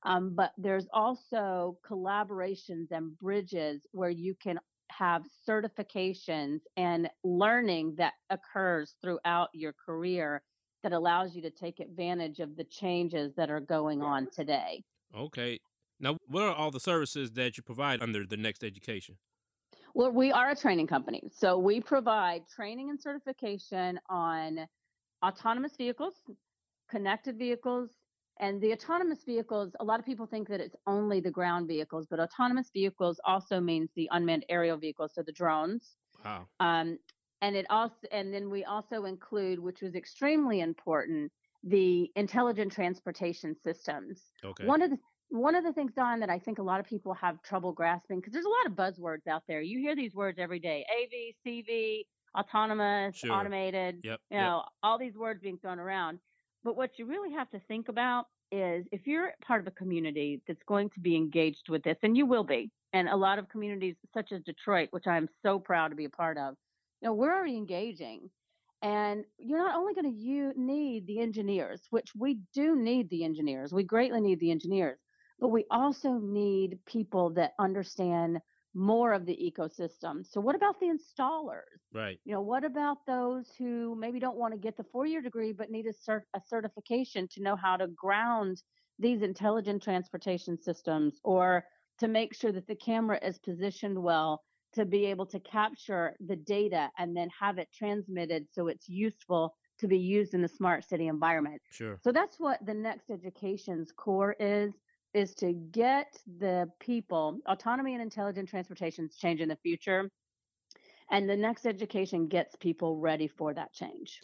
um, 0.03 0.33
but 0.35 0.53
there's 0.57 0.87
also 0.93 1.77
collaborations 1.85 2.91
and 2.91 3.17
bridges 3.17 3.85
where 3.91 4.09
you 4.09 4.33
can 4.35 4.59
have 4.91 5.23
certifications 5.47 6.61
and 6.77 7.09
learning 7.23 7.95
that 7.97 8.13
occurs 8.29 8.95
throughout 9.01 9.49
your 9.53 9.73
career 9.73 10.41
that 10.81 10.93
allows 10.93 11.35
you 11.35 11.41
to 11.43 11.51
take 11.51 11.79
advantage 11.79 12.39
of 12.39 12.55
the 12.55 12.63
changes 12.63 13.35
that 13.35 13.51
are 13.51 13.59
going 13.59 14.01
on 14.01 14.27
today. 14.31 14.83
Okay. 15.13 15.59
Now, 15.99 16.17
what 16.27 16.43
are 16.43 16.53
all 16.53 16.71
the 16.71 16.79
services 16.79 17.31
that 17.31 17.57
you 17.57 17.63
provide 17.63 18.01
under 18.01 18.25
the 18.25 18.37
next 18.37 18.63
education? 18.63 19.17
Well, 19.93 20.11
we 20.11 20.31
are 20.31 20.51
a 20.51 20.55
training 20.55 20.87
company. 20.87 21.29
So 21.35 21.57
we 21.57 21.81
provide 21.81 22.43
training 22.47 22.89
and 22.89 22.99
certification 22.99 23.99
on 24.09 24.67
autonomous 25.25 25.75
vehicles, 25.77 26.13
connected 26.89 27.37
vehicles, 27.37 27.89
and 28.39 28.61
the 28.61 28.71
autonomous 28.71 29.23
vehicles. 29.25 29.75
A 29.79 29.83
lot 29.83 29.99
of 29.99 30.05
people 30.05 30.25
think 30.25 30.47
that 30.47 30.61
it's 30.61 30.75
only 30.87 31.19
the 31.19 31.31
ground 31.31 31.67
vehicles, 31.67 32.07
but 32.09 32.19
autonomous 32.19 32.69
vehicles 32.73 33.19
also 33.25 33.59
means 33.59 33.89
the 33.95 34.07
unmanned 34.11 34.45
aerial 34.47 34.77
vehicles, 34.77 35.11
so 35.13 35.21
the 35.21 35.33
drones. 35.33 35.97
Wow. 36.23 36.47
Um, 36.59 36.97
and 37.41 37.55
it 37.55 37.65
also, 37.69 37.95
and 38.11 38.33
then 38.33 38.49
we 38.49 38.63
also 38.63 39.05
include, 39.05 39.59
which 39.59 39.81
was 39.81 39.95
extremely 39.95 40.61
important, 40.61 41.31
the 41.63 42.09
intelligent 42.15 42.71
transportation 42.71 43.55
systems. 43.61 44.21
Okay. 44.43 44.65
One 44.65 44.81
of 44.81 44.91
the 44.91 44.97
one 45.29 45.55
of 45.55 45.63
the 45.63 45.73
things, 45.73 45.93
Don, 45.93 46.19
that 46.21 46.29
I 46.29 46.39
think 46.39 46.59
a 46.59 46.63
lot 46.63 46.79
of 46.79 46.85
people 46.85 47.13
have 47.13 47.41
trouble 47.43 47.71
grasping 47.71 48.19
because 48.19 48.33
there's 48.33 48.45
a 48.45 48.49
lot 48.49 48.65
of 48.67 48.73
buzzwords 48.73 49.27
out 49.27 49.43
there. 49.47 49.61
You 49.61 49.79
hear 49.79 49.95
these 49.95 50.13
words 50.15 50.39
every 50.39 50.59
day: 50.59 50.85
AV, 50.91 51.35
CV, 51.45 52.05
autonomous, 52.37 53.17
Sure. 53.17 53.31
automated. 53.31 54.01
Yep. 54.03 54.19
You 54.31 54.37
yep. 54.37 54.45
know, 54.45 54.63
all 54.83 54.97
these 54.97 55.17
words 55.17 55.41
being 55.41 55.57
thrown 55.59 55.79
around. 55.79 56.19
But 56.63 56.75
what 56.75 56.99
you 56.99 57.05
really 57.05 57.31
have 57.33 57.49
to 57.51 57.59
think 57.67 57.89
about 57.89 58.25
is 58.51 58.85
if 58.91 59.07
you're 59.07 59.33
part 59.45 59.61
of 59.61 59.67
a 59.67 59.71
community 59.71 60.41
that's 60.47 60.63
going 60.67 60.89
to 60.91 60.99
be 60.99 61.15
engaged 61.15 61.69
with 61.69 61.83
this, 61.83 61.97
and 62.03 62.17
you 62.17 62.25
will 62.25 62.43
be, 62.43 62.71
and 62.93 63.07
a 63.07 63.15
lot 63.15 63.39
of 63.39 63.47
communities 63.49 63.95
such 64.13 64.31
as 64.31 64.41
Detroit, 64.43 64.89
which 64.91 65.07
I'm 65.07 65.29
so 65.43 65.59
proud 65.59 65.89
to 65.89 65.95
be 65.95 66.05
a 66.05 66.09
part 66.09 66.37
of, 66.37 66.55
you 67.01 67.07
know, 67.07 67.13
we're 67.13 67.33
already 67.33 67.55
engaging. 67.57 68.29
And 68.81 69.25
you're 69.37 69.59
not 69.59 69.75
only 69.75 69.93
going 69.93 70.11
to 70.11 70.17
you 70.17 70.53
need 70.55 71.05
the 71.05 71.19
engineers, 71.19 71.81
which 71.89 72.15
we 72.15 72.39
do 72.53 72.75
need 72.75 73.09
the 73.09 73.23
engineers. 73.25 73.73
We 73.73 73.83
greatly 73.83 74.21
need 74.21 74.39
the 74.39 74.51
engineers, 74.51 74.99
but 75.39 75.49
we 75.49 75.65
also 75.71 76.19
need 76.19 76.79
people 76.85 77.29
that 77.31 77.53
understand 77.59 78.39
more 78.75 79.13
of 79.13 79.25
the 79.25 79.35
ecosystem. 79.35 80.25
So 80.25 80.39
what 80.39 80.55
about 80.55 80.79
the 80.79 80.87
installers? 80.87 81.81
Right. 81.93 82.19
You 82.25 82.33
know, 82.33 82.41
what 82.41 82.63
about 82.63 82.97
those 83.07 83.51
who 83.57 83.95
maybe 83.95 84.19
don't 84.19 84.37
want 84.37 84.53
to 84.53 84.59
get 84.59 84.77
the 84.77 84.83
four-year 84.91 85.21
degree 85.21 85.53
but 85.53 85.71
need 85.71 85.87
a, 85.87 85.93
cert- 86.09 86.21
a 86.35 86.41
certification 86.47 87.27
to 87.31 87.41
know 87.41 87.55
how 87.55 87.77
to 87.77 87.87
ground 87.87 88.61
these 88.99 89.21
intelligent 89.21 89.81
transportation 89.81 90.57
systems 90.61 91.19
or 91.23 91.63
to 91.99 92.07
make 92.07 92.35
sure 92.35 92.51
that 92.51 92.67
the 92.67 92.75
camera 92.75 93.19
is 93.23 93.39
positioned 93.39 94.01
well 94.01 94.41
to 94.73 94.85
be 94.85 95.05
able 95.05 95.25
to 95.25 95.39
capture 95.39 96.15
the 96.27 96.35
data 96.35 96.89
and 96.97 97.15
then 97.17 97.29
have 97.39 97.57
it 97.57 97.67
transmitted 97.73 98.45
so 98.51 98.67
it's 98.67 98.87
useful 98.87 99.55
to 99.79 99.87
be 99.87 99.97
used 99.97 100.33
in 100.33 100.41
the 100.41 100.47
smart 100.47 100.83
city 100.87 101.07
environment. 101.07 101.61
Sure. 101.71 101.97
So 102.03 102.11
that's 102.11 102.39
what 102.39 102.63
the 102.65 102.73
next 102.73 103.09
education's 103.09 103.91
core 103.95 104.35
is 104.39 104.73
is 105.13 105.33
to 105.35 105.53
get 105.53 106.21
the 106.27 106.71
people 106.79 107.39
autonomy 107.47 107.93
and 107.93 108.01
intelligent 108.01 108.49
transportation 108.49 109.05
is 109.05 109.15
changing 109.17 109.47
the 109.47 109.57
future 109.57 110.09
and 111.11 111.29
the 111.29 111.35
next 111.37 111.65
education 111.65 112.27
gets 112.27 112.55
people 112.55 112.97
ready 112.97 113.27
for 113.27 113.53
that 113.53 113.73
change. 113.73 114.21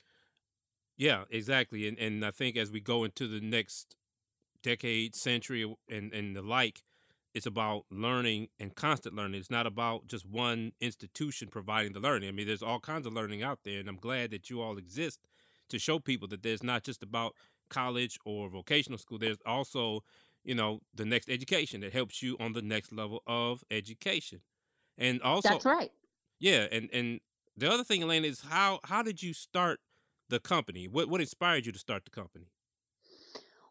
Yeah, 0.98 1.26
exactly. 1.30 1.88
And 1.88 1.98
and 2.00 2.26
I 2.26 2.32
think 2.32 2.56
as 2.58 2.72
we 2.72 2.80
go 2.80 3.04
into 3.04 3.28
the 3.28 3.42
next 3.42 3.96
decade, 4.64 5.16
century 5.16 5.64
and 5.90 6.14
and 6.14 6.36
the 6.36 6.42
like, 6.42 6.84
it's 7.34 7.46
about 7.46 7.86
learning 7.92 8.50
and 8.60 8.76
constant 8.76 9.16
learning. 9.16 9.40
It's 9.40 9.52
not 9.52 9.68
about 9.68 10.08
just 10.08 10.26
one 10.26 10.74
institution 10.82 11.50
providing 11.50 11.94
the 11.94 12.00
learning. 12.00 12.30
I 12.30 12.32
mean, 12.34 12.48
there's 12.48 12.64
all 12.64 12.80
kinds 12.80 13.08
of 13.08 13.14
learning 13.14 13.44
out 13.44 13.62
there, 13.64 13.80
and 13.80 13.90
I'm 13.90 13.98
glad 13.98 14.32
that 14.32 14.50
you 14.50 14.62
all 14.62 14.78
exist 14.78 15.22
to 15.70 15.80
show 15.80 16.00
people 16.00 16.28
that 16.30 16.44
there's 16.44 16.64
not 16.64 16.84
just 16.84 17.04
about 17.04 17.36
college 17.70 18.18
or 18.26 18.50
vocational 18.50 19.00
school. 19.00 19.18
There's 19.20 19.38
also, 19.46 20.02
you 20.46 20.56
know, 20.56 20.80
the 20.94 21.06
next 21.06 21.30
education 21.30 21.82
that 21.82 21.92
helps 21.92 22.22
you 22.22 22.38
on 22.40 22.54
the 22.54 22.62
next 22.62 22.94
level 22.94 23.22
of 23.28 23.64
education. 23.72 24.42
And 24.98 25.22
also 25.22 25.50
That's 25.50 25.66
right. 25.66 25.92
Yeah, 26.40 26.68
and 26.72 26.90
and 26.94 27.20
the 27.58 27.72
other 27.72 27.84
thing, 27.84 28.02
Elaina, 28.02 28.28
is 28.28 28.42
how 28.42 28.80
how 28.84 29.02
did 29.02 29.22
you 29.24 29.34
start 29.34 29.80
the 30.30 30.40
company? 30.40 30.88
What 30.88 31.10
what 31.10 31.20
inspired 31.20 31.66
you 31.66 31.72
to 31.72 31.80
start 31.80 32.06
the 32.06 32.12
company? 32.12 32.52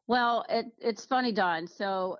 Well, 0.07 0.45
it, 0.51 0.67
it's 0.79 1.07
funny, 1.07 1.33
Don. 1.33 1.67
So 1.67 2.19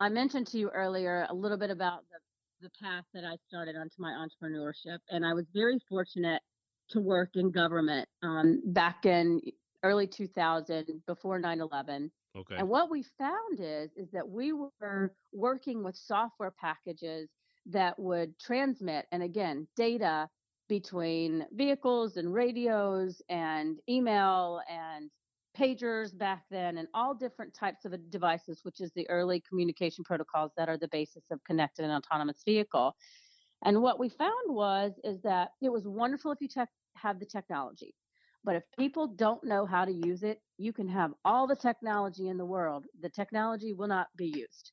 I 0.00 0.08
mentioned 0.08 0.46
to 0.48 0.58
you 0.58 0.68
earlier 0.68 1.26
a 1.30 1.34
little 1.34 1.56
bit 1.56 1.70
about 1.70 2.00
the, 2.10 2.68
the 2.68 2.70
path 2.82 3.04
that 3.14 3.24
I 3.24 3.36
started 3.48 3.76
onto 3.76 3.94
my 3.98 4.10
entrepreneurship, 4.10 4.98
and 5.08 5.24
I 5.24 5.32
was 5.32 5.46
very 5.54 5.78
fortunate 5.88 6.42
to 6.90 7.00
work 7.00 7.30
in 7.34 7.50
government 7.50 8.08
um, 8.22 8.60
back 8.66 9.06
in 9.06 9.40
early 9.82 10.06
2000, 10.06 11.02
before 11.06 11.40
9/11. 11.40 12.10
Okay. 12.36 12.56
And 12.56 12.68
what 12.68 12.90
we 12.90 13.02
found 13.18 13.58
is 13.58 13.90
is 13.96 14.10
that 14.12 14.28
we 14.28 14.52
were 14.52 15.14
working 15.32 15.82
with 15.82 15.96
software 15.96 16.52
packages 16.52 17.28
that 17.66 17.98
would 17.98 18.38
transmit, 18.38 19.06
and 19.12 19.22
again, 19.22 19.66
data 19.76 20.28
between 20.68 21.46
vehicles 21.52 22.16
and 22.16 22.32
radios 22.32 23.20
and 23.28 23.78
email 23.88 24.60
and 24.70 25.10
pagers 25.58 26.16
back 26.16 26.44
then 26.48 26.78
and 26.78 26.86
all 26.94 27.12
different 27.12 27.52
types 27.52 27.84
of 27.84 27.92
devices 28.08 28.60
which 28.62 28.80
is 28.80 28.92
the 28.94 29.08
early 29.10 29.42
communication 29.48 30.04
protocols 30.04 30.52
that 30.56 30.68
are 30.68 30.78
the 30.78 30.86
basis 30.88 31.24
of 31.32 31.42
connected 31.42 31.84
and 31.84 31.92
autonomous 31.92 32.42
vehicle 32.46 32.94
and 33.64 33.82
what 33.82 33.98
we 33.98 34.08
found 34.08 34.32
was 34.46 34.92
is 35.02 35.20
that 35.22 35.50
it 35.60 35.70
was 35.70 35.88
wonderful 35.88 36.30
if 36.30 36.40
you 36.40 36.46
tech, 36.46 36.68
have 36.94 37.18
the 37.18 37.26
technology 37.26 37.92
but 38.44 38.56
if 38.56 38.62
people 38.78 39.06
don't 39.06 39.44
know 39.44 39.66
how 39.66 39.84
to 39.84 39.92
use 39.92 40.22
it 40.22 40.40
you 40.58 40.72
can 40.72 40.88
have 40.88 41.12
all 41.24 41.46
the 41.46 41.56
technology 41.56 42.28
in 42.28 42.36
the 42.36 42.44
world 42.44 42.84
the 43.00 43.10
technology 43.10 43.72
will 43.72 43.88
not 43.88 44.08
be 44.16 44.26
used 44.26 44.72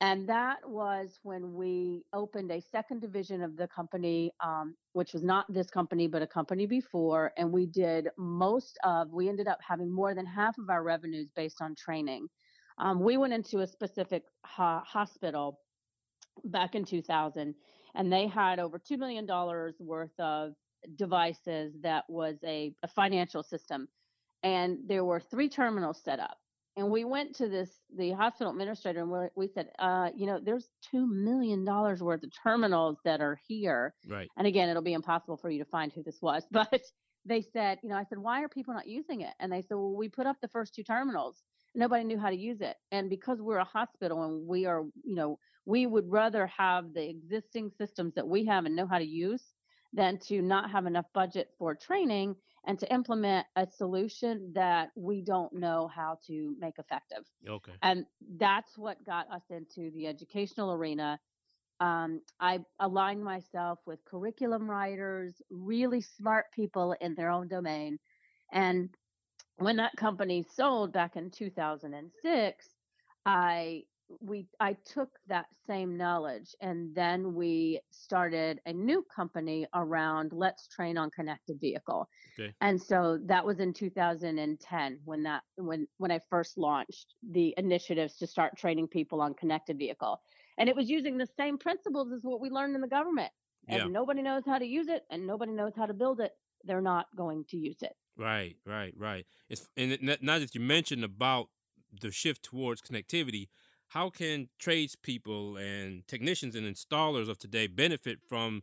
and 0.00 0.28
that 0.28 0.58
was 0.64 1.18
when 1.24 1.54
we 1.54 2.04
opened 2.12 2.52
a 2.52 2.60
second 2.60 3.00
division 3.00 3.42
of 3.42 3.56
the 3.56 3.66
company, 3.66 4.32
um, 4.44 4.76
which 4.92 5.12
was 5.12 5.24
not 5.24 5.52
this 5.52 5.70
company, 5.70 6.06
but 6.06 6.22
a 6.22 6.26
company 6.26 6.66
before. 6.66 7.32
And 7.36 7.50
we 7.50 7.66
did 7.66 8.08
most 8.16 8.78
of, 8.84 9.12
we 9.12 9.28
ended 9.28 9.48
up 9.48 9.58
having 9.66 9.92
more 9.92 10.14
than 10.14 10.24
half 10.24 10.56
of 10.58 10.70
our 10.70 10.84
revenues 10.84 11.30
based 11.34 11.60
on 11.60 11.74
training. 11.74 12.28
Um, 12.78 13.00
we 13.00 13.16
went 13.16 13.32
into 13.32 13.58
a 13.58 13.66
specific 13.66 14.22
ho- 14.46 14.82
hospital 14.86 15.58
back 16.44 16.76
in 16.76 16.84
2000, 16.84 17.56
and 17.96 18.12
they 18.12 18.28
had 18.28 18.60
over 18.60 18.78
$2 18.78 18.98
million 18.98 19.26
worth 19.80 20.20
of 20.20 20.52
devices 20.96 21.74
that 21.82 22.04
was 22.08 22.36
a, 22.44 22.74
a 22.82 22.88
financial 22.88 23.42
system. 23.42 23.88
And 24.42 24.78
there 24.86 25.04
were 25.04 25.20
three 25.20 25.48
terminals 25.48 26.00
set 26.04 26.20
up 26.20 26.38
and 26.78 26.90
we 26.90 27.04
went 27.04 27.34
to 27.34 27.48
this 27.48 27.70
the 27.96 28.12
hospital 28.12 28.52
administrator 28.52 29.00
and 29.00 29.10
we, 29.10 29.26
we 29.36 29.48
said 29.48 29.68
uh, 29.78 30.08
you 30.14 30.26
know 30.26 30.40
there's 30.42 30.68
two 30.90 31.06
million 31.06 31.64
dollars 31.64 32.00
worth 32.00 32.22
of 32.22 32.30
terminals 32.42 32.98
that 33.04 33.20
are 33.20 33.38
here 33.46 33.94
right. 34.08 34.28
and 34.38 34.46
again 34.46 34.68
it'll 34.68 34.82
be 34.82 34.92
impossible 34.92 35.36
for 35.36 35.50
you 35.50 35.58
to 35.58 35.68
find 35.70 35.92
who 35.92 36.02
this 36.02 36.18
was 36.22 36.44
but 36.50 36.80
they 37.24 37.42
said 37.42 37.78
you 37.82 37.88
know 37.88 37.96
i 37.96 38.04
said 38.04 38.18
why 38.18 38.42
are 38.42 38.48
people 38.48 38.72
not 38.72 38.86
using 38.86 39.20
it? 39.22 39.34
And 39.40 39.52
they 39.52 39.60
said 39.62 39.74
well 39.74 39.94
we 39.94 40.08
put 40.08 40.26
up 40.26 40.36
the 40.40 40.48
first 40.48 40.74
two 40.74 40.84
terminals. 40.84 41.42
Nobody 41.74 42.02
knew 42.02 42.18
how 42.18 42.30
to 42.30 42.36
use 42.36 42.60
it. 42.60 42.76
And 42.90 43.10
because 43.10 43.40
we're 43.40 43.58
a 43.58 43.64
hospital 43.64 44.22
and 44.24 44.46
we 44.46 44.64
are 44.64 44.84
you 45.04 45.16
know 45.16 45.38
we 45.66 45.86
would 45.86 46.10
rather 46.10 46.46
have 46.46 46.94
the 46.94 47.06
existing 47.08 47.70
systems 47.76 48.14
that 48.14 48.26
we 48.26 48.46
have 48.46 48.64
and 48.64 48.74
know 48.74 48.86
how 48.86 48.98
to 48.98 49.04
use 49.04 49.42
than 49.92 50.18
to 50.18 50.42
not 50.42 50.70
have 50.70 50.86
enough 50.86 51.06
budget 51.14 51.50
for 51.58 51.74
training 51.74 52.36
and 52.66 52.78
to 52.78 52.92
implement 52.92 53.46
a 53.56 53.66
solution 53.66 54.52
that 54.54 54.90
we 54.94 55.22
don't 55.22 55.52
know 55.54 55.88
how 55.88 56.18
to 56.26 56.54
make 56.58 56.78
effective. 56.78 57.24
Okay. 57.48 57.72
And 57.82 58.04
that's 58.36 58.76
what 58.76 59.04
got 59.06 59.30
us 59.32 59.42
into 59.50 59.90
the 59.92 60.06
educational 60.06 60.72
arena. 60.72 61.18
Um, 61.80 62.20
I 62.40 62.58
aligned 62.80 63.24
myself 63.24 63.78
with 63.86 64.04
curriculum 64.04 64.68
writers, 64.68 65.40
really 65.50 66.00
smart 66.00 66.46
people 66.52 66.94
in 67.00 67.14
their 67.14 67.30
own 67.30 67.48
domain. 67.48 67.98
And 68.52 68.90
when 69.56 69.76
that 69.76 69.96
company 69.96 70.44
sold 70.54 70.92
back 70.92 71.16
in 71.16 71.30
2006, 71.30 72.68
I 73.24 73.84
we 74.20 74.48
I 74.60 74.74
took 74.74 75.10
that 75.26 75.46
same 75.66 75.96
knowledge 75.96 76.54
and 76.60 76.94
then 76.94 77.34
we 77.34 77.80
started 77.90 78.60
a 78.66 78.72
new 78.72 79.04
company 79.14 79.66
around 79.74 80.32
let's 80.32 80.66
train 80.68 80.96
on 80.96 81.10
connected 81.10 81.60
vehicle. 81.60 82.08
Okay. 82.38 82.54
And 82.60 82.80
so 82.80 83.18
that 83.26 83.44
was 83.44 83.60
in 83.60 83.72
2010 83.72 85.00
when 85.04 85.22
that 85.24 85.42
when 85.56 85.86
when 85.98 86.10
I 86.10 86.20
first 86.30 86.58
launched 86.58 87.14
the 87.22 87.54
initiatives 87.56 88.16
to 88.16 88.26
start 88.26 88.56
training 88.56 88.88
people 88.88 89.20
on 89.20 89.34
connected 89.34 89.78
vehicle. 89.78 90.20
And 90.58 90.68
it 90.68 90.74
was 90.74 90.90
using 90.90 91.18
the 91.18 91.28
same 91.36 91.58
principles 91.58 92.12
as 92.12 92.24
what 92.24 92.40
we 92.40 92.50
learned 92.50 92.74
in 92.74 92.80
the 92.80 92.88
government. 92.88 93.32
If 93.70 93.78
Yeah. 93.78 93.84
nobody 93.84 94.22
knows 94.22 94.44
how 94.46 94.58
to 94.58 94.66
use 94.66 94.88
it 94.88 95.04
and 95.10 95.26
nobody 95.26 95.52
knows 95.52 95.74
how 95.76 95.86
to 95.86 95.94
build 95.94 96.20
it, 96.20 96.32
they're 96.64 96.80
not 96.80 97.06
going 97.14 97.44
to 97.50 97.56
use 97.56 97.82
it. 97.82 97.94
Right, 98.16 98.56
right, 98.66 98.94
right. 98.96 99.26
It's 99.48 99.68
and 99.76 99.92
it, 99.92 100.00
n- 100.02 100.18
now 100.20 100.38
that 100.38 100.54
you 100.54 100.60
mentioned 100.60 101.04
about 101.04 101.50
the 102.00 102.10
shift 102.10 102.42
towards 102.42 102.82
connectivity, 102.82 103.48
how 103.88 104.10
can 104.10 104.48
tradespeople 104.58 105.56
and 105.56 106.06
technicians 106.06 106.54
and 106.54 106.66
installers 106.66 107.28
of 107.28 107.38
today 107.38 107.66
benefit 107.66 108.18
from 108.28 108.62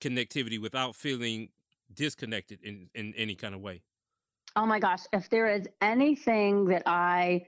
connectivity 0.00 0.60
without 0.60 0.94
feeling 0.94 1.48
disconnected 1.92 2.60
in, 2.62 2.88
in 2.94 3.14
any 3.16 3.34
kind 3.34 3.54
of 3.54 3.60
way? 3.60 3.82
Oh 4.56 4.66
my 4.66 4.78
gosh, 4.78 5.04
if 5.12 5.30
there 5.30 5.48
is 5.48 5.66
anything 5.80 6.66
that 6.66 6.82
I 6.86 7.46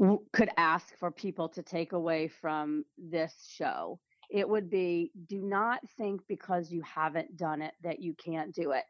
w- 0.00 0.20
could 0.32 0.50
ask 0.56 0.96
for 0.98 1.10
people 1.10 1.48
to 1.50 1.62
take 1.62 1.92
away 1.92 2.28
from 2.28 2.84
this 2.98 3.46
show, 3.48 4.00
it 4.30 4.48
would 4.48 4.70
be 4.70 5.12
do 5.26 5.42
not 5.42 5.80
think 5.96 6.22
because 6.28 6.72
you 6.72 6.82
haven't 6.82 7.36
done 7.36 7.62
it 7.62 7.74
that 7.82 8.00
you 8.00 8.14
can't 8.14 8.54
do 8.54 8.72
it. 8.72 8.84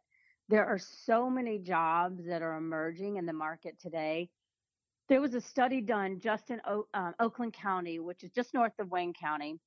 There 0.49 0.65
are 0.65 0.79
so 0.79 1.29
many 1.29 1.59
jobs 1.59 2.25
that 2.27 2.41
are 2.41 2.57
emerging 2.57 3.17
in 3.17 3.27
the 3.27 3.33
market 3.33 3.79
today. 3.81 4.31
There 5.09 5.21
was 5.21 5.35
a 5.35 5.41
study 5.41 5.81
done 5.81 6.21
just 6.21 6.51
in 6.51 6.61
o- 6.67 6.89
um, 6.95 7.15
Oakland 7.21 7.53
County, 7.53 7.99
which 8.01 8.25
is 8.25 8.31
just 8.33 8.55
north 8.55 8.79
of 8.79 8.91
Wayne 8.91 9.13
County. 9.13 9.59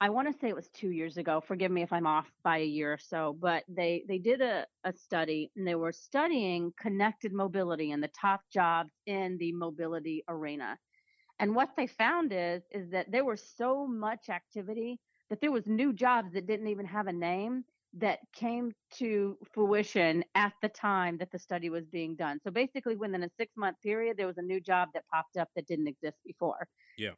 I 0.00 0.10
want 0.10 0.30
to 0.32 0.38
say 0.38 0.48
it 0.48 0.56
was 0.56 0.68
two 0.70 0.90
years 0.90 1.16
ago. 1.16 1.40
Forgive 1.40 1.70
me 1.70 1.82
if 1.82 1.92
I'm 1.92 2.06
off 2.06 2.30
by 2.44 2.58
a 2.58 2.64
year 2.64 2.92
or 2.94 2.98
so, 2.98 3.36
but 3.40 3.64
they 3.68 4.04
they 4.08 4.18
did 4.18 4.42
a, 4.42 4.66
a 4.84 4.92
study 4.92 5.50
and 5.56 5.66
they 5.66 5.74
were 5.74 5.92
studying 5.92 6.72
connected 6.80 7.32
mobility 7.32 7.92
and 7.92 8.02
the 8.02 8.08
top 8.08 8.42
jobs 8.52 8.92
in 9.06 9.38
the 9.38 9.52
mobility 9.52 10.22
arena. 10.28 10.78
And 11.38 11.54
what 11.54 11.70
they 11.76 11.86
found 11.86 12.32
is 12.32 12.62
is 12.70 12.90
that 12.90 13.10
there 13.10 13.24
was 13.24 13.42
so 13.56 13.86
much 13.86 14.28
activity 14.30 15.00
that 15.30 15.40
there 15.40 15.52
was 15.52 15.66
new 15.66 15.92
jobs 15.92 16.32
that 16.32 16.46
didn't 16.46 16.68
even 16.68 16.86
have 16.86 17.06
a 17.06 17.12
name 17.12 17.64
that 17.98 18.18
came 18.34 18.72
to 18.92 19.38
fruition 19.52 20.22
at 20.34 20.52
the 20.60 20.68
time 20.68 21.16
that 21.18 21.30
the 21.32 21.38
study 21.38 21.70
was 21.70 21.86
being 21.86 22.14
done. 22.14 22.38
So 22.44 22.50
basically 22.50 22.94
within 22.96 23.22
a 23.22 23.30
6 23.38 23.52
month 23.56 23.76
period 23.82 24.16
there 24.16 24.26
was 24.26 24.38
a 24.38 24.42
new 24.42 24.60
job 24.60 24.88
that 24.94 25.04
popped 25.12 25.36
up 25.36 25.48
that 25.56 25.66
didn't 25.66 25.88
exist 25.88 26.18
before. 26.24 26.68
Yeah. 26.98 27.12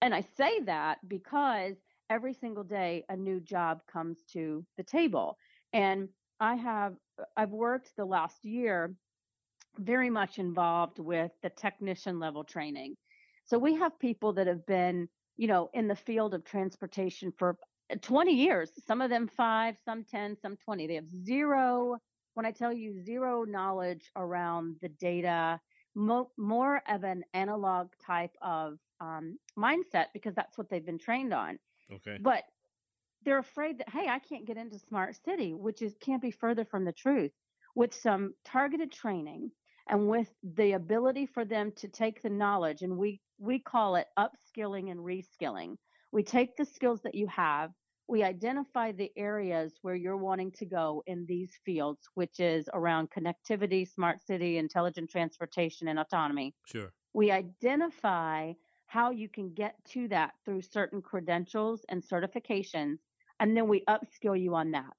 And 0.00 0.14
I 0.14 0.24
say 0.36 0.60
that 0.60 0.98
because 1.08 1.74
every 2.08 2.34
single 2.34 2.64
day 2.64 3.04
a 3.08 3.16
new 3.16 3.40
job 3.40 3.80
comes 3.92 4.22
to 4.32 4.64
the 4.76 4.84
table. 4.84 5.36
And 5.72 6.08
I 6.40 6.54
have 6.56 6.94
I've 7.36 7.50
worked 7.50 7.90
the 7.96 8.04
last 8.04 8.44
year 8.44 8.94
very 9.78 10.10
much 10.10 10.38
involved 10.38 10.98
with 10.98 11.30
the 11.42 11.50
technician 11.50 12.20
level 12.20 12.44
training. 12.44 12.96
So 13.44 13.58
we 13.58 13.74
have 13.74 13.98
people 13.98 14.32
that 14.34 14.46
have 14.46 14.64
been, 14.66 15.08
you 15.36 15.48
know, 15.48 15.70
in 15.72 15.88
the 15.88 15.96
field 15.96 16.34
of 16.34 16.44
transportation 16.44 17.32
for 17.38 17.56
20 17.96 18.32
years, 18.32 18.70
some 18.86 19.00
of 19.00 19.10
them 19.10 19.28
5, 19.28 19.76
some 19.84 20.04
10, 20.04 20.36
some 20.36 20.56
20. 20.56 20.86
They 20.86 20.94
have 20.94 21.08
zero 21.24 21.96
when 22.34 22.46
I 22.46 22.50
tell 22.52 22.72
you 22.72 23.02
zero 23.02 23.44
knowledge 23.44 24.10
around 24.16 24.76
the 24.80 24.88
data, 24.88 25.60
mo- 25.94 26.30
more 26.38 26.82
of 26.88 27.04
an 27.04 27.24
analog 27.34 27.88
type 28.04 28.34
of 28.40 28.78
um, 29.00 29.38
mindset 29.58 30.06
because 30.14 30.34
that's 30.34 30.56
what 30.56 30.68
they've 30.68 30.84
been 30.84 30.98
trained 30.98 31.32
on 31.34 31.58
Okay. 31.90 32.20
but 32.20 32.44
they're 33.24 33.38
afraid 33.38 33.78
that 33.78 33.88
hey, 33.90 34.08
I 34.08 34.18
can't 34.18 34.46
get 34.46 34.56
into 34.56 34.78
smart 34.78 35.16
city, 35.24 35.54
which 35.54 35.82
is 35.82 35.96
can't 36.00 36.22
be 36.22 36.30
further 36.30 36.64
from 36.64 36.84
the 36.84 36.92
truth. 36.92 37.32
With 37.74 37.94
some 37.94 38.34
targeted 38.44 38.92
training 38.92 39.50
and 39.88 40.08
with 40.08 40.30
the 40.42 40.72
ability 40.72 41.26
for 41.26 41.44
them 41.44 41.72
to 41.76 41.88
take 41.88 42.22
the 42.22 42.30
knowledge 42.30 42.82
and 42.82 42.96
we 42.98 43.20
we 43.38 43.58
call 43.58 43.96
it 43.96 44.06
upskilling 44.18 44.90
and 44.90 45.00
reskilling. 45.00 45.76
We 46.12 46.22
take 46.22 46.56
the 46.56 46.64
skills 46.64 47.02
that 47.02 47.14
you 47.14 47.26
have, 47.28 47.72
we 48.08 48.22
identify 48.22 48.92
the 48.92 49.10
areas 49.16 49.74
where 49.82 49.94
you're 49.94 50.16
wanting 50.16 50.50
to 50.52 50.64
go 50.64 51.02
in 51.06 51.24
these 51.26 51.58
fields, 51.64 52.08
which 52.14 52.40
is 52.40 52.68
around 52.74 53.10
connectivity, 53.10 53.88
smart 53.88 54.20
city, 54.20 54.58
intelligent 54.58 55.10
transportation, 55.10 55.88
and 55.88 55.98
autonomy. 55.98 56.54
Sure. 56.66 56.92
We 57.14 57.30
identify 57.30 58.52
how 58.86 59.10
you 59.10 59.28
can 59.28 59.54
get 59.54 59.74
to 59.86 60.08
that 60.08 60.32
through 60.44 60.62
certain 60.62 61.00
credentials 61.00 61.84
and 61.88 62.02
certifications, 62.02 62.98
and 63.40 63.56
then 63.56 63.68
we 63.68 63.84
upskill 63.88 64.38
you 64.38 64.54
on 64.54 64.72
that. 64.72 64.92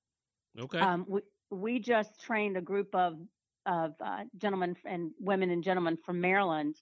Okay. 0.59 0.79
Um, 0.79 1.05
we, 1.07 1.21
we 1.51 1.79
just 1.79 2.19
trained 2.19 2.57
a 2.57 2.61
group 2.61 2.93
of 2.95 3.19
of 3.65 3.93
uh, 4.03 4.23
gentlemen 4.37 4.75
and 4.85 5.11
women 5.19 5.49
and 5.49 5.63
gentlemen 5.63 5.97
from 6.05 6.19
Maryland, 6.19 6.75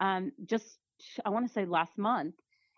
um, 0.00 0.32
just 0.46 0.78
I 1.24 1.30
want 1.30 1.46
to 1.46 1.52
say 1.52 1.64
last 1.66 1.98
month, 1.98 2.34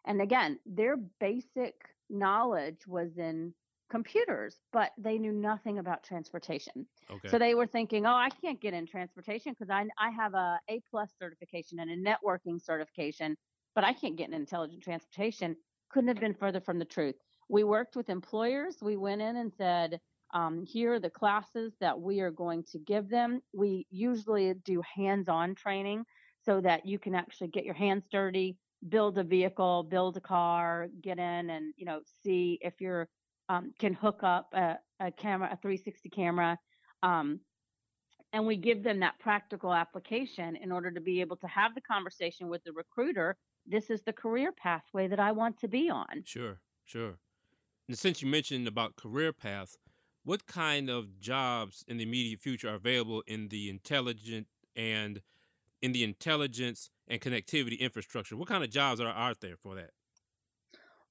and 0.07 0.21
again, 0.21 0.59
their 0.67 0.97
basic 0.97 1.75
knowledge 2.11 2.87
was 2.87 3.19
in 3.19 3.55
computers, 3.91 4.61
but 4.73 4.93
they 4.99 5.19
knew 5.19 5.33
nothing 5.33 5.79
about 5.79 6.03
transportation. 6.05 6.87
Okay. 7.11 7.35
So 7.35 7.39
they 7.39 7.55
were 7.55 7.67
thinking, 7.67 8.07
"Oh, 8.07 8.15
I 8.15 8.31
can't 8.31 8.61
get 8.61 8.75
in 8.75 8.87
transportation 8.87 9.53
because 9.53 9.71
I 9.71 9.87
I 9.99 10.11
have 10.11 10.35
a 10.35 10.61
A 10.69 10.81
plus 10.91 11.15
certification 11.19 11.79
and 11.81 11.91
a 11.91 11.97
networking 11.97 12.61
certification, 12.61 13.37
but 13.75 13.85
I 13.85 13.93
can't 13.93 14.17
get 14.17 14.29
in 14.29 14.35
intelligent 14.35 14.83
transportation." 14.83 15.57
Couldn't 15.91 16.09
have 16.09 16.19
been 16.19 16.35
further 16.35 16.61
from 16.61 16.79
the 16.79 16.85
truth. 16.85 17.17
We 17.49 17.65
worked 17.65 17.97
with 17.97 18.11
employers. 18.11 18.83
We 18.83 18.97
went 18.99 19.23
in 19.23 19.37
and 19.37 19.53
said, 19.55 20.01
um, 20.35 20.63
"Here 20.65 20.95
are 20.95 21.01
the 21.01 21.11
classes 21.11 21.77
that 21.81 21.99
we 22.01 22.21
are 22.21 22.31
going 22.31 22.65
to 22.65 22.79
give 22.79 23.09
them." 23.09 23.41
We 23.55 23.87
usually 23.91 24.53
do 24.55 24.83
hands-on 24.83 25.55
training 25.55 26.05
so 26.37 26.61
that 26.61 26.87
you 26.87 26.99
can 26.99 27.15
actually 27.15 27.49
get 27.49 27.65
your 27.65 27.75
hands 27.75 28.07
dirty, 28.11 28.59
build 28.89 29.19
a 29.19 29.25
vehicle, 29.25 29.83
build 29.83 30.17
a 30.17 30.21
car, 30.21 30.89
get 31.03 31.19
in 31.19 31.51
and 31.51 31.75
you 31.77 31.85
know 31.85 32.01
see 32.23 32.59
if 32.61 32.75
you're 32.81 33.09
um, 33.49 33.73
can 33.79 33.95
hook 33.95 34.21
up 34.23 34.51
a, 34.53 34.79
a, 35.01 35.11
camera, 35.11 35.49
a 35.51 35.57
360 35.57 36.09
camera, 36.11 36.59
um, 37.03 37.41
and 38.33 38.47
we 38.47 38.57
give 38.57 38.83
them 38.83 39.01
that 39.01 39.19
practical 39.19 39.73
application 39.73 40.57
in 40.57 40.71
order 40.71 40.91
to 40.91 41.01
be 41.01 41.21
able 41.21 41.37
to 41.37 41.47
have 41.47 41.75
the 41.75 41.81
conversation 41.81 42.49
with 42.49 42.63
the 42.65 42.73
recruiter. 42.73 43.37
This 43.67 43.91
is 43.91 44.03
the 44.03 44.13
career 44.13 44.53
pathway 44.53 45.09
that 45.09 45.19
I 45.19 45.33
want 45.33 45.59
to 45.61 45.69
be 45.69 45.89
on. 45.89 46.25
Sure, 46.25 46.61
sure. 46.85 47.19
And 47.89 47.99
since 47.99 48.21
you 48.21 48.29
mentioned 48.29 48.69
about 48.69 48.97
career 48.97 49.33
path, 49.33 49.77
what 50.25 50.47
kind 50.47 50.91
of 50.91 51.19
jobs 51.21 51.85
in 51.89 51.97
the 51.97 52.03
immediate 52.03 52.41
future 52.41 52.69
are 52.69 52.75
available 52.75 53.23
in 53.27 53.49
the 53.49 53.71
intelligent 53.71 54.47
and 54.77 55.23
in 55.81 55.93
the 55.93 56.05
intelligence 56.05 56.91
and 57.09 57.21
connectivity 57.21 57.79
infrastructure? 57.79 58.37
What 58.37 58.49
kind 58.49 58.63
of 58.63 58.71
jobs 58.71 59.01
are 59.01 59.09
out 59.09 59.41
there 59.41 59.57
for 59.57 59.75
that? 59.77 59.91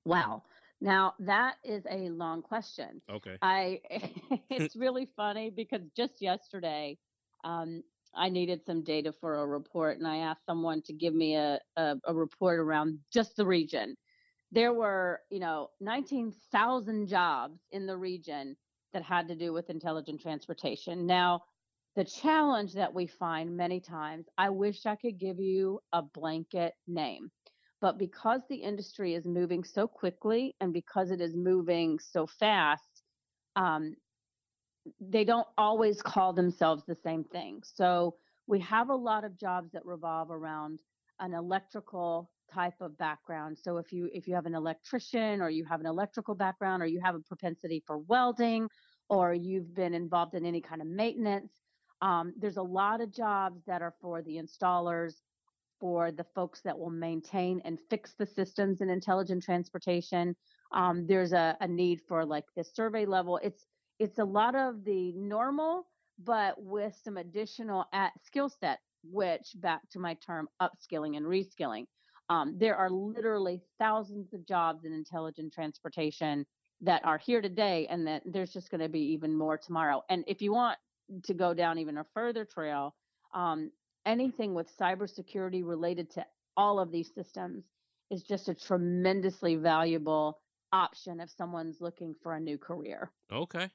Wow. 0.05 0.43
Now 0.79 1.13
that 1.19 1.55
is 1.63 1.83
a 1.89 2.09
long 2.09 2.41
question. 2.41 3.01
Okay. 3.09 3.37
I 3.41 3.81
it's 4.49 4.75
really 4.75 5.09
funny 5.15 5.49
because 5.49 5.81
just 5.95 6.21
yesterday, 6.21 6.97
um, 7.43 7.83
I 8.15 8.29
needed 8.29 8.61
some 8.65 8.83
data 8.83 9.13
for 9.19 9.35
a 9.35 9.45
report, 9.45 9.97
and 9.97 10.07
I 10.07 10.17
asked 10.17 10.45
someone 10.45 10.81
to 10.83 10.93
give 10.93 11.13
me 11.13 11.35
a, 11.35 11.59
a, 11.75 11.95
a 12.05 12.13
report 12.13 12.59
around 12.59 12.99
just 13.13 13.35
the 13.35 13.45
region. 13.45 13.95
There 14.51 14.73
were, 14.73 15.21
you 15.29 15.39
know, 15.39 15.69
19,000 15.81 17.07
jobs 17.07 17.59
in 17.71 17.85
the 17.85 17.97
region 17.97 18.55
that 18.93 19.03
had 19.03 19.27
to 19.27 19.35
do 19.35 19.53
with 19.53 19.69
intelligent 19.69 20.21
transportation. 20.21 21.05
Now, 21.05 21.43
the 21.97 22.05
challenge 22.05 22.73
that 22.73 22.93
we 22.93 23.07
find 23.07 23.57
many 23.57 23.79
times, 23.79 24.27
I 24.37 24.51
wish 24.51 24.85
I 24.85 24.95
could 24.95 25.17
give 25.17 25.39
you 25.39 25.79
a 25.91 26.03
blanket 26.03 26.73
name. 26.87 27.31
But 27.81 27.97
because 27.97 28.41
the 28.47 28.57
industry 28.57 29.15
is 29.15 29.25
moving 29.25 29.63
so 29.63 29.87
quickly 29.87 30.55
and 30.61 30.71
because 30.71 31.09
it 31.09 31.21
is 31.21 31.35
moving 31.35 31.97
so 31.97 32.27
fast, 32.27 33.01
um, 33.55 33.95
they 35.01 35.23
don't 35.23 35.47
always 35.57 35.99
call 36.03 36.33
themselves 36.33 36.83
the 36.87 36.95
same 37.03 37.23
thing. 37.23 37.61
So 37.63 38.15
we 38.45 38.59
have 38.59 38.89
a 38.89 38.95
lot 38.95 39.23
of 39.23 39.35
jobs 39.35 39.71
that 39.71 39.83
revolve 39.83 40.29
around 40.29 40.81
an 41.19 41.33
electrical 41.33 42.29
type 42.53 42.79
of 42.79 42.95
background. 42.99 43.57
So 43.57 43.77
if 43.77 43.91
you 43.91 44.07
if 44.13 44.27
you 44.27 44.35
have 44.35 44.45
an 44.45 44.53
electrician 44.53 45.41
or 45.41 45.49
you 45.49 45.65
have 45.65 45.79
an 45.79 45.87
electrical 45.87 46.35
background 46.35 46.83
or 46.83 46.85
you 46.85 47.01
have 47.03 47.15
a 47.15 47.21
propensity 47.21 47.83
for 47.87 47.97
welding 47.97 48.69
or 49.09 49.33
you've 49.33 49.73
been 49.73 49.95
involved 49.95 50.35
in 50.35 50.45
any 50.45 50.61
kind 50.61 50.81
of 50.81 50.87
maintenance, 50.87 51.51
um, 52.01 52.33
there's 52.37 52.57
a 52.57 52.61
lot 52.61 53.01
of 53.01 53.11
jobs 53.11 53.61
that 53.65 53.81
are 53.81 53.93
for 54.01 54.21
the 54.21 54.37
installers, 54.37 55.15
for 55.79 56.11
the 56.11 56.25
folks 56.35 56.61
that 56.61 56.77
will 56.77 56.89
maintain 56.89 57.61
and 57.65 57.79
fix 57.89 58.13
the 58.17 58.25
systems 58.25 58.81
in 58.81 58.89
intelligent 58.89 59.43
transportation. 59.43 60.35
Um, 60.71 61.05
there's 61.07 61.33
a, 61.33 61.55
a 61.61 61.67
need 61.67 62.01
for 62.07 62.25
like 62.25 62.45
the 62.55 62.63
survey 62.63 63.05
level. 63.05 63.39
It's 63.43 63.65
it's 63.99 64.19
a 64.19 64.25
lot 64.25 64.55
of 64.55 64.83
the 64.83 65.11
normal, 65.13 65.87
but 66.23 66.55
with 66.61 66.95
some 67.03 67.17
additional 67.17 67.85
at 67.93 68.11
skill 68.23 68.49
set. 68.49 68.79
Which 69.09 69.53
back 69.55 69.87
to 69.91 69.99
my 69.99 70.15
term 70.15 70.49
upskilling 70.61 71.15
and 71.15 71.25
reskilling. 71.25 71.85
Um, 72.29 72.57
there 72.57 72.75
are 72.75 72.89
literally 72.89 73.61
thousands 73.79 74.33
of 74.33 74.45
jobs 74.45 74.83
in 74.83 74.91
intelligent 74.91 75.53
transportation 75.53 76.45
that 76.81 77.05
are 77.05 77.17
here 77.17 77.41
today, 77.41 77.87
and 77.89 78.05
that 78.07 78.23
there's 78.25 78.51
just 78.51 78.69
going 78.69 78.81
to 78.81 78.89
be 78.89 78.99
even 79.13 79.37
more 79.37 79.57
tomorrow. 79.57 80.03
And 80.09 80.25
if 80.27 80.41
you 80.41 80.51
want 80.51 80.77
to 81.23 81.33
go 81.33 81.53
down 81.53 81.77
even 81.79 81.97
a 81.97 82.05
further 82.13 82.45
trail, 82.45 82.95
um, 83.33 83.71
anything 84.05 84.53
with 84.53 84.69
cybersecurity 84.77 85.63
related 85.65 86.09
to 86.11 86.25
all 86.55 86.79
of 86.79 86.91
these 86.91 87.13
systems 87.13 87.65
is 88.09 88.23
just 88.23 88.49
a 88.49 88.55
tremendously 88.55 89.55
valuable 89.55 90.39
option 90.71 91.19
if 91.19 91.29
someone's 91.29 91.81
looking 91.81 92.15
for 92.21 92.33
a 92.33 92.39
new 92.39 92.57
career. 92.57 93.11
Okay. 93.31 93.69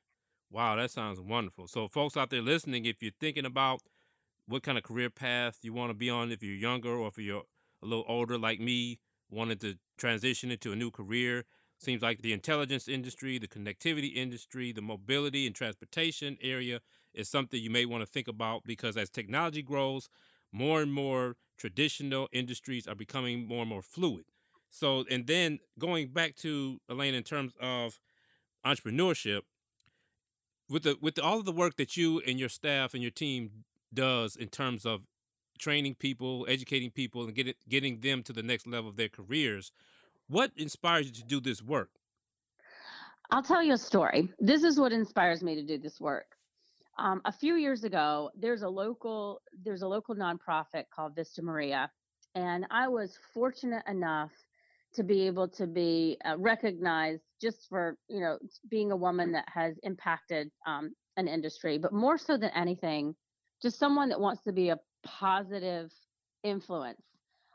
Wow, 0.51 0.77
that 0.77 0.91
sounds 0.91 1.21
wonderful. 1.21 1.67
So, 1.67 1.89
folks 1.89 2.17
out 2.17 2.31
there 2.31 2.43
listening, 2.43 2.85
if 2.85 3.03
you're 3.03 3.13
thinking 3.19 3.47
about 3.47 3.81
what 4.47 4.63
kind 4.63 4.77
of 4.77 4.85
career 4.85 5.11
path 5.11 5.59
you 5.63 5.73
want 5.73 5.91
to 5.91 5.95
be 5.95 6.11
on, 6.11 6.31
if 6.31 6.43
you're 6.43 6.55
younger 6.55 6.91
or 6.91 7.09
if 7.09 7.19
you're 7.19 7.45
a 7.83 7.87
little 7.87 8.05
older 8.07 8.39
like 8.39 8.61
me, 8.61 8.99
wanted 9.31 9.61
to 9.63 9.77
transition 9.97 10.51
into 10.51 10.73
a 10.73 10.77
new 10.77 10.91
career, 10.91 11.45
seems 11.79 12.03
like 12.03 12.21
the 12.21 12.33
intelligence 12.33 12.87
industry, 12.87 13.39
the 13.39 13.49
connectivity 13.49 14.15
industry, 14.15 14.73
the 14.73 14.83
mobility 14.83 15.47
and 15.47 15.55
transportation 15.57 16.37
area 16.43 16.81
is 17.15 17.29
something 17.29 17.61
you 17.61 17.71
may 17.71 17.85
want 17.85 18.03
to 18.03 18.07
think 18.07 18.29
about 18.29 18.65
because 18.65 18.97
as 18.97 19.11
technology 19.11 19.63
grows, 19.63 20.09
more 20.53 20.83
and 20.83 20.93
more 20.93 21.37
traditional 21.59 22.29
industries 22.33 22.87
are 22.87 22.95
becoming 22.95 23.47
more 23.47 23.61
and 23.61 23.71
more 23.71 23.83
fluid. 23.83 24.25
So, 24.71 25.05
and 25.11 25.27
then 25.27 25.59
going 25.79 26.09
back 26.09 26.37
to 26.37 26.81
Elaine 26.89 27.15
in 27.15 27.23
terms 27.23 27.53
of 27.61 28.01
entrepreneurship, 28.65 29.43
with 30.69 30.85
the 30.85 30.97
with 31.01 31.19
all 31.19 31.39
of 31.39 31.45
the 31.45 31.53
work 31.53 31.77
that 31.77 31.97
you 31.97 32.23
and 32.27 32.39
your 32.39 32.49
staff 32.49 32.95
and 32.95 33.03
your 33.03 33.11
team 33.11 33.65
does 33.93 34.37
in 34.37 34.49
terms 34.49 34.87
of 34.87 35.07
training 35.59 35.95
people, 35.97 36.47
educating 36.49 36.91
people, 36.91 37.25
and 37.25 37.35
getting 37.35 37.55
getting 37.69 38.01
them 38.01 38.23
to 38.23 38.33
the 38.33 38.43
next 38.43 38.67
level 38.67 38.89
of 38.89 38.97
their 38.97 39.09
careers, 39.09 39.73
what 40.29 40.51
inspires 40.57 41.07
you 41.07 41.13
to 41.13 41.25
do 41.25 41.41
this 41.41 41.63
work? 41.63 41.91
I'll 43.31 43.43
tell 43.43 43.63
you 43.63 43.75
a 43.75 43.79
story. 43.79 44.31
This 44.39 44.63
is 44.63 44.79
what 44.79 44.93
inspires 44.93 45.43
me 45.43 45.55
to 45.55 45.63
do 45.63 45.79
this 45.79 46.01
work. 46.01 46.37
Um, 46.99 47.23
a 47.25 47.33
few 47.33 47.57
years 47.57 47.85
ago, 47.85 48.31
there's 48.39 48.63
a 48.63 48.69
local 48.69 49.41
there's 49.65 49.83
a 49.83 49.89
local 49.89 50.15
nonprofit 50.15 50.85
called 50.95 51.15
Vista 51.17 51.43
Maria, 51.43 51.91
and 52.35 52.67
I 52.71 52.89
was 52.89 53.19
fortunate 53.33 53.83
enough 53.89 54.31
to 54.95 55.03
be 55.03 55.27
able 55.27 55.49
to 55.49 55.67
be 55.67 56.19
uh, 56.25 56.37
recognized 56.39 57.23
just 57.41 57.67
for 57.69 57.97
you 58.09 58.21
know 58.21 58.39
being 58.69 58.93
a 58.93 58.97
woman 58.97 59.33
that 59.33 59.47
has 59.49 59.77
impacted 59.83 60.51
um, 60.67 60.95
an 61.17 61.29
industry, 61.29 61.79
but 61.79 61.93
more 61.93 62.19
so 62.19 62.37
than 62.37 62.51
anything, 62.55 63.15
just 63.63 63.79
someone 63.79 64.09
that 64.11 64.21
wants 64.21 64.43
to 64.45 64.53
be 64.53 64.69
a 64.69 64.79
positive 65.03 65.91
influence. 66.45 67.03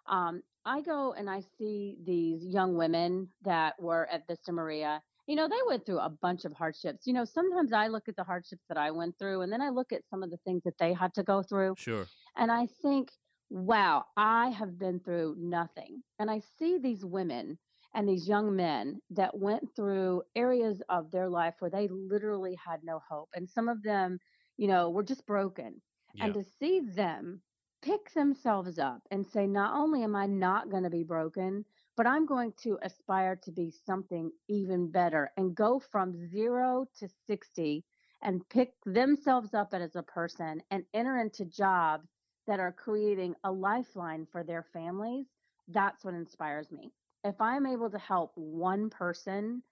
Um, 0.07 0.41
I 0.65 0.81
go 0.81 1.13
and 1.13 1.29
I 1.29 1.41
see 1.57 1.95
these 2.05 2.43
young 2.43 2.75
women 2.75 3.29
that 3.43 3.75
were 3.79 4.07
at 4.11 4.27
Vista 4.27 4.51
Maria, 4.51 5.01
you 5.27 5.35
know, 5.35 5.47
they 5.47 5.59
went 5.67 5.85
through 5.85 5.99
a 5.99 6.09
bunch 6.09 6.45
of 6.45 6.53
hardships. 6.53 7.05
You 7.05 7.13
know, 7.13 7.25
sometimes 7.25 7.73
I 7.73 7.87
look 7.87 8.07
at 8.07 8.15
the 8.15 8.23
hardships 8.23 8.63
that 8.69 8.77
I 8.77 8.91
went 8.91 9.19
through 9.19 9.41
and 9.41 9.51
then 9.51 9.61
I 9.61 9.69
look 9.69 9.91
at 9.91 10.07
some 10.09 10.23
of 10.23 10.31
the 10.31 10.37
things 10.45 10.63
that 10.63 10.77
they 10.79 10.93
had 10.93 11.13
to 11.15 11.23
go 11.23 11.43
through. 11.43 11.75
Sure. 11.77 12.07
And 12.37 12.51
I 12.51 12.67
think, 12.81 13.11
wow, 13.49 14.05
I 14.15 14.49
have 14.49 14.79
been 14.79 15.01
through 15.01 15.35
nothing. 15.37 16.01
And 16.17 16.31
I 16.31 16.41
see 16.57 16.77
these 16.77 17.03
women 17.03 17.57
and 17.93 18.07
these 18.07 18.27
young 18.27 18.55
men 18.55 18.99
that 19.11 19.37
went 19.37 19.63
through 19.75 20.23
areas 20.35 20.81
of 20.89 21.11
their 21.11 21.29
life 21.29 21.55
where 21.59 21.71
they 21.71 21.89
literally 21.89 22.57
had 22.65 22.79
no 22.83 23.01
hope. 23.09 23.29
And 23.35 23.49
some 23.49 23.67
of 23.67 23.83
them, 23.83 24.19
you 24.55 24.67
know, 24.67 24.89
were 24.89 25.03
just 25.03 25.25
broken. 25.25 25.81
Yeah. 26.13 26.25
And 26.25 26.33
to 26.35 26.43
see 26.59 26.79
them 26.79 27.41
pick 27.81 28.13
themselves 28.13 28.79
up 28.79 29.01
and 29.11 29.25
say, 29.25 29.45
not 29.45 29.75
only 29.75 30.03
am 30.03 30.15
I 30.15 30.25
not 30.25 30.69
going 30.69 30.83
to 30.83 30.89
be 30.89 31.03
broken, 31.03 31.65
but 31.97 32.07
I'm 32.07 32.27
going 32.27 32.53
to 32.63 32.79
aspire 32.83 33.37
to 33.37 33.51
be 33.51 33.71
something 33.71 34.31
even 34.49 34.91
better 34.91 35.31
and 35.37 35.55
go 35.55 35.79
from 35.79 36.29
zero 36.31 36.87
to 36.99 37.09
60 37.27 37.85
and 38.23 38.47
pick 38.49 38.73
themselves 38.85 39.55
up 39.55 39.73
as 39.73 39.95
a 39.97 40.03
person 40.03 40.63
and 40.71 40.85
enter 40.93 41.19
into 41.19 41.45
jobs 41.45 42.09
that 42.47 42.61
are 42.61 42.73
creating 42.73 43.35
a 43.45 43.51
lifeline 43.51 44.27
for 44.31 44.43
their 44.43 44.63
families. 44.73 45.27
That's 45.69 46.05
what 46.05 46.15
inspires 46.15 46.71
me. 46.71 46.93
If 47.25 47.41
I'm 47.41 47.67
able 47.67 47.91
to 47.91 47.99
help 47.99 48.33
one 48.35 48.89
person 48.91 49.63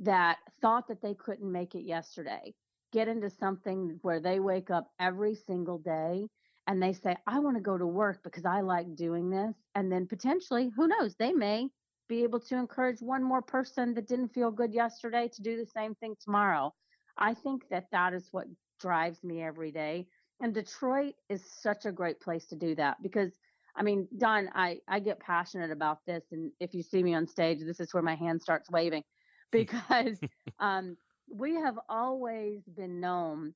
that 0.00 0.38
thought 0.62 0.88
that 0.88 1.02
they 1.02 1.14
couldn't 1.14 1.52
make 1.52 1.76
it 1.76 1.84
yesterday 1.84 2.54
get 2.92 3.08
into 3.08 3.30
something 3.30 3.98
where 4.02 4.20
they 4.20 4.40
wake 4.40 4.70
up 4.70 4.88
every 5.00 5.36
single 5.36 5.78
day 5.78 6.28
and 6.66 6.82
they 6.82 6.92
say, 6.92 7.16
I 7.26 7.38
want 7.38 7.56
to 7.56 7.62
go 7.62 7.76
to 7.76 7.86
work 7.86 8.22
because 8.22 8.44
I 8.44 8.60
like 8.60 8.94
doing 8.94 9.30
this. 9.30 9.54
And 9.74 9.90
then 9.92 10.06
potentially, 10.06 10.70
who 10.74 10.88
knows, 10.88 11.14
they 11.16 11.32
may 11.32 11.68
be 12.08 12.22
able 12.22 12.40
to 12.40 12.56
encourage 12.56 13.00
one 13.00 13.22
more 13.22 13.42
person 13.42 13.94
that 13.94 14.08
didn't 14.08 14.28
feel 14.28 14.50
good 14.50 14.72
yesterday 14.72 15.28
to 15.34 15.42
do 15.42 15.56
the 15.56 15.66
same 15.66 15.94
thing 15.96 16.14
tomorrow. 16.22 16.72
I 17.18 17.34
think 17.34 17.68
that 17.70 17.86
that 17.92 18.14
is 18.14 18.28
what 18.30 18.46
drives 18.80 19.22
me 19.22 19.42
every 19.42 19.72
day. 19.72 20.06
And 20.40 20.54
Detroit 20.54 21.14
is 21.28 21.44
such 21.62 21.86
a 21.86 21.92
great 21.92 22.20
place 22.20 22.46
to 22.46 22.56
do 22.56 22.74
that 22.76 23.02
because 23.02 23.32
I 23.76 23.82
mean, 23.82 24.06
Don, 24.18 24.48
I, 24.54 24.78
I 24.86 25.00
get 25.00 25.18
passionate 25.18 25.70
about 25.70 25.98
this. 26.06 26.22
And 26.30 26.52
if 26.60 26.74
you 26.74 26.82
see 26.82 27.02
me 27.02 27.14
on 27.14 27.26
stage, 27.26 27.58
this 27.60 27.80
is 27.80 27.92
where 27.92 28.02
my 28.02 28.14
hand 28.14 28.40
starts 28.40 28.70
waving 28.70 29.02
because 29.52 30.18
um, 30.60 30.96
we 31.28 31.54
have 31.54 31.78
always 31.88 32.62
been 32.76 33.00
known 33.00 33.54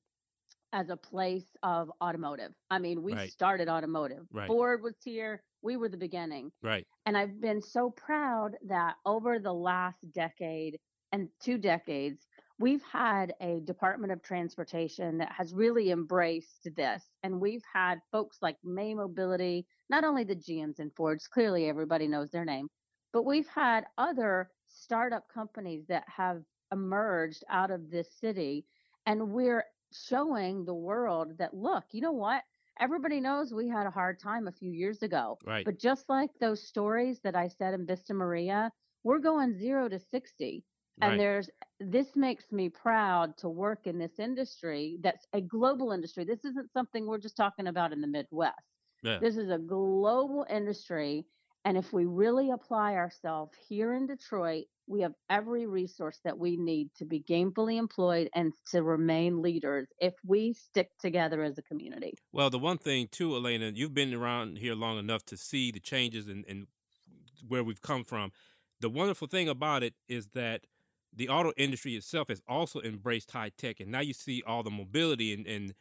as 0.73 0.89
a 0.89 0.97
place 0.97 1.55
of 1.63 1.91
automotive. 2.01 2.53
I 2.69 2.79
mean, 2.79 3.01
we 3.03 3.13
Right. 3.13 3.31
started 3.31 3.69
automotive. 3.69 4.27
Right. 4.31 4.47
Ford 4.47 4.81
was 4.81 4.95
here. 5.03 5.43
We 5.61 5.77
were 5.77 5.89
the 5.89 5.97
beginning. 5.97 6.51
Right. 6.61 6.87
And 7.05 7.17
I've 7.17 7.41
been 7.41 7.61
so 7.61 7.89
proud 7.91 8.57
that 8.63 8.95
over 9.05 9.39
the 9.39 9.53
last 9.53 10.11
decade 10.11 10.79
and 11.11 11.29
two 11.39 11.57
decades, 11.57 12.27
we've 12.59 12.83
had 12.83 13.33
a 13.41 13.61
Department 13.61 14.11
of 14.11 14.21
Transportation 14.21 15.17
that 15.17 15.31
has 15.31 15.53
really 15.53 15.91
embraced 15.91 16.69
this. 16.75 17.03
And 17.23 17.39
we've 17.41 17.63
had 17.71 17.99
folks 18.11 18.37
like 18.41 18.57
May 18.63 18.93
Mobility, 18.93 19.65
not 19.89 20.03
only 20.03 20.23
the 20.23 20.35
GMs 20.35 20.79
and 20.79 20.93
Fords, 20.95 21.27
clearly 21.27 21.67
everybody 21.67 22.07
knows 22.07 22.29
their 22.29 22.45
name, 22.45 22.69
but 23.11 23.23
we've 23.23 23.47
had 23.47 23.87
other 23.97 24.51
startup 24.67 25.27
companies 25.29 25.87
that 25.87 26.03
have 26.07 26.43
emerged 26.71 27.43
out 27.49 27.71
of 27.71 27.89
this 27.89 28.13
city. 28.19 28.65
And 29.07 29.31
we're 29.31 29.65
showing 29.91 30.65
the 30.65 30.73
world 30.73 31.37
that, 31.37 31.53
look, 31.53 31.83
you 31.91 32.01
know 32.01 32.11
what? 32.11 32.43
Everybody 32.79 33.19
knows 33.19 33.53
we 33.53 33.67
had 33.67 33.85
a 33.85 33.91
hard 33.91 34.19
time 34.19 34.47
a 34.47 34.51
few 34.51 34.71
years 34.71 35.03
ago. 35.03 35.37
Right. 35.45 35.65
But 35.65 35.79
just 35.79 36.07
like 36.07 36.29
those 36.39 36.63
stories 36.63 37.19
that 37.23 37.35
I 37.35 37.47
said 37.49 37.73
in 37.73 37.85
Vista 37.85 38.13
Maria, 38.13 38.71
we're 39.03 39.19
going 39.19 39.57
zero 39.57 39.89
to 39.89 39.99
60. 39.99 40.63
And 41.01 41.11
Right. 41.11 41.17
there's 41.17 41.49
this 41.79 42.15
makes 42.15 42.51
me 42.51 42.67
proud 42.69 43.37
to 43.37 43.47
work 43.47 43.87
in 43.87 43.97
this 43.97 44.19
industry 44.19 44.97
that's 45.01 45.25
a 45.33 45.39
global 45.39 45.91
industry. 45.93 46.25
This 46.25 46.43
isn't 46.43 46.71
something 46.73 47.05
we're 47.05 47.19
just 47.19 47.37
talking 47.37 47.67
about 47.67 47.93
in 47.93 48.01
the 48.01 48.07
Midwest. 48.07 48.59
Yeah. 49.01 49.19
This 49.19 49.37
is 49.37 49.49
a 49.49 49.57
global 49.57 50.45
industry. 50.49 51.25
And 51.65 51.77
if 51.77 51.93
we 51.93 52.05
really 52.05 52.51
apply 52.51 52.95
ourselves 52.95 53.57
here 53.67 53.93
in 53.93 54.07
Detroit, 54.07 54.65
we 54.89 55.01
have 55.01 55.13
every 55.29 55.67
resource 55.67 56.19
that 56.23 56.37
we 56.37 56.57
need 56.57 56.89
to 56.97 57.05
be 57.05 57.21
gainfully 57.21 57.77
employed 57.77 58.27
and 58.33 58.51
to 58.71 58.81
remain 58.81 59.41
leaders 59.41 59.87
if 59.99 60.15
we 60.25 60.51
stick 60.53 60.89
together 60.99 61.43
as 61.43 61.57
a 61.59 61.61
community. 61.61 62.15
Well, 62.33 62.49
the 62.49 62.57
one 62.59 62.79
thing 62.79 63.07
too, 63.11 63.35
Elaina, 63.35 63.71
you've 63.75 63.93
been 63.93 64.13
around 64.13 64.57
here 64.57 64.73
long 64.73 64.97
enough 64.97 65.23
to 65.27 65.37
see 65.37 65.71
the 65.71 65.79
changes 65.79 66.27
and, 66.27 66.43
and 66.49 66.67
where 67.47 67.63
we've 67.63 67.81
come 67.81 68.03
from. 68.03 68.31
The 68.81 68.89
wonderful 68.89 69.27
thing 69.27 69.47
about 69.47 69.83
it 69.83 69.93
is 70.07 70.29
that 70.29 70.61
the 71.15 71.29
auto 71.29 71.53
industry 71.55 71.95
itself 71.95 72.29
has 72.29 72.41
also 72.47 72.81
embraced 72.81 73.31
high 73.31 73.51
tech, 73.57 73.79
and 73.79 73.91
now 73.91 73.99
you 73.99 74.13
see 74.13 74.41
all 74.45 74.63
the 74.63 74.71
mobility 74.71 75.33
and, 75.33 75.45
and 75.45 75.73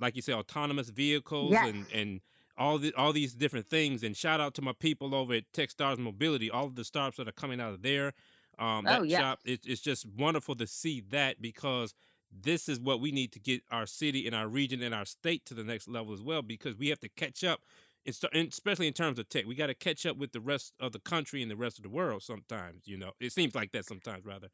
like 0.00 0.16
you 0.16 0.22
say, 0.22 0.32
autonomous 0.32 0.88
vehicles 0.88 1.52
Yes. 1.52 1.68
and 1.68 1.86
and 1.92 2.20
all 2.56 2.78
the 2.78 2.94
all 2.94 3.12
these 3.12 3.34
different 3.34 3.68
things. 3.68 4.02
And 4.02 4.16
shout 4.16 4.40
out 4.40 4.54
to 4.54 4.62
my 4.62 4.72
people 4.72 5.14
over 5.14 5.34
at 5.34 5.52
TechStars 5.52 5.98
Mobility, 5.98 6.50
all 6.50 6.66
of 6.66 6.76
the 6.76 6.84
startups 6.84 7.16
that 7.18 7.28
are 7.28 7.32
coming 7.32 7.60
out 7.60 7.74
of 7.74 7.82
there. 7.82 8.12
Um, 8.58 8.86
that 8.88 9.00
Oh, 9.00 9.02
yes. 9.02 9.24
shop, 9.24 9.40
it, 9.44 9.60
it's 9.66 9.80
just 9.80 10.06
wonderful 10.06 10.54
to 10.56 10.66
see 10.66 11.00
that 11.10 11.40
because 11.40 11.94
this 12.30 12.68
is 12.68 12.80
what 12.80 13.00
we 13.00 13.12
need 13.12 13.32
to 13.32 13.40
get 13.40 13.62
our 13.70 13.86
city 13.86 14.26
and 14.26 14.34
our 14.34 14.48
region 14.48 14.82
and 14.82 14.94
our 14.94 15.04
state 15.04 15.44
to 15.46 15.54
the 15.54 15.64
next 15.64 15.88
level 15.88 16.12
as 16.12 16.22
well 16.22 16.42
because 16.42 16.76
we 16.76 16.88
have 16.88 16.98
to 17.00 17.08
catch 17.08 17.44
up 17.44 17.60
and 18.06 18.16
and 18.32 18.48
especially 18.52 18.86
in 18.86 18.92
terms 18.92 19.18
of 19.18 19.28
tech. 19.28 19.46
We 19.46 19.54
got 19.54 19.68
to 19.68 19.74
catch 19.74 20.04
up 20.06 20.16
with 20.16 20.32
the 20.32 20.40
rest 20.40 20.74
of 20.80 20.92
the 20.92 20.98
country 21.00 21.42
and 21.42 21.50
the 21.50 21.56
rest 21.56 21.78
of 21.78 21.82
the 21.84 21.88
world 21.88 22.22
sometimes 22.22 22.86
you 22.86 22.96
know 22.96 23.12
it 23.20 23.32
seems 23.32 23.54
like 23.54 23.72
that 23.72 23.84
sometimes 23.86 24.24
rather. 24.24 24.48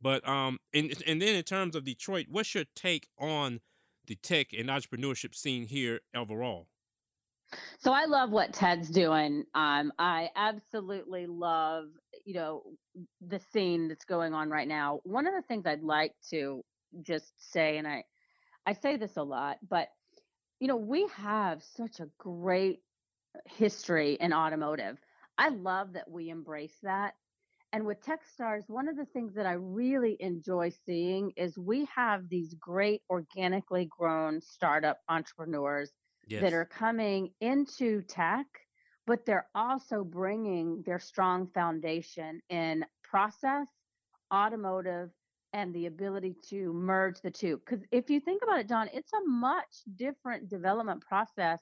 But 0.00 0.26
um 0.28 0.58
and 0.74 0.92
and 1.06 1.20
then 1.22 1.34
in 1.36 1.44
terms 1.44 1.74
of 1.76 1.84
detroit 1.84 2.26
what's 2.28 2.54
your 2.54 2.64
take 2.74 3.08
on 3.18 3.60
the 4.06 4.16
tech 4.16 4.52
and 4.52 4.68
entrepreneurship 4.68 5.34
scene 5.34 5.66
here 5.66 6.00
overall 6.14 6.68
So 7.78 7.92
I 7.92 8.04
love 8.06 8.30
what 8.30 8.52
Ted's 8.52 8.88
doing. 8.88 9.44
Um, 9.54 9.92
I 9.98 10.30
absolutely 10.36 11.26
love, 11.26 11.86
you 12.24 12.34
know, 12.34 12.62
the 13.26 13.40
scene 13.52 13.88
that's 13.88 14.04
going 14.04 14.34
on 14.34 14.50
right 14.50 14.68
now. 14.68 15.00
One 15.04 15.26
of 15.26 15.34
the 15.34 15.42
things 15.42 15.66
I'd 15.66 15.82
like 15.82 16.14
to 16.30 16.64
just 17.02 17.32
say, 17.52 17.78
and 17.78 17.86
I, 17.86 18.04
I 18.66 18.72
say 18.74 18.96
this 18.96 19.16
a 19.16 19.22
lot, 19.22 19.58
but 19.68 19.88
you 20.60 20.68
know, 20.68 20.76
we 20.76 21.08
have 21.16 21.60
such 21.62 21.98
a 21.98 22.08
great 22.18 22.80
history 23.46 24.16
in 24.20 24.32
automotive. 24.32 24.96
I 25.36 25.48
love 25.48 25.94
that 25.94 26.08
we 26.08 26.30
embrace 26.30 26.76
that. 26.84 27.14
And 27.72 27.84
with 27.84 28.04
Techstars, 28.04 28.68
one 28.68 28.86
of 28.86 28.96
the 28.96 29.06
things 29.06 29.34
that 29.34 29.46
I 29.46 29.54
really 29.54 30.16
enjoy 30.20 30.70
seeing 30.86 31.32
is 31.36 31.58
we 31.58 31.88
have 31.94 32.28
these 32.28 32.54
great 32.60 33.02
organically 33.10 33.88
grown 33.90 34.40
startup 34.40 35.00
entrepreneurs 35.08 35.90
yes 36.26 36.42
that 36.42 36.52
are 36.52 36.64
coming 36.64 37.30
into 37.40 38.02
tech, 38.02 38.46
but 39.06 39.24
they're 39.26 39.48
also 39.54 40.04
bringing 40.04 40.82
their 40.84 40.98
strong 40.98 41.46
foundation 41.48 42.40
in 42.50 42.84
process, 43.02 43.68
automotive, 44.32 45.10
and 45.52 45.74
the 45.74 45.86
ability 45.86 46.34
to 46.48 46.72
merge 46.72 47.20
the 47.20 47.30
two. 47.30 47.58
Because 47.58 47.84
if 47.90 48.08
you 48.10 48.20
think 48.20 48.42
about 48.42 48.60
it, 48.60 48.68
Don, 48.68 48.88
it's 48.92 49.12
a 49.12 49.28
much 49.28 49.82
different 49.96 50.48
development 50.48 51.02
process 51.02 51.60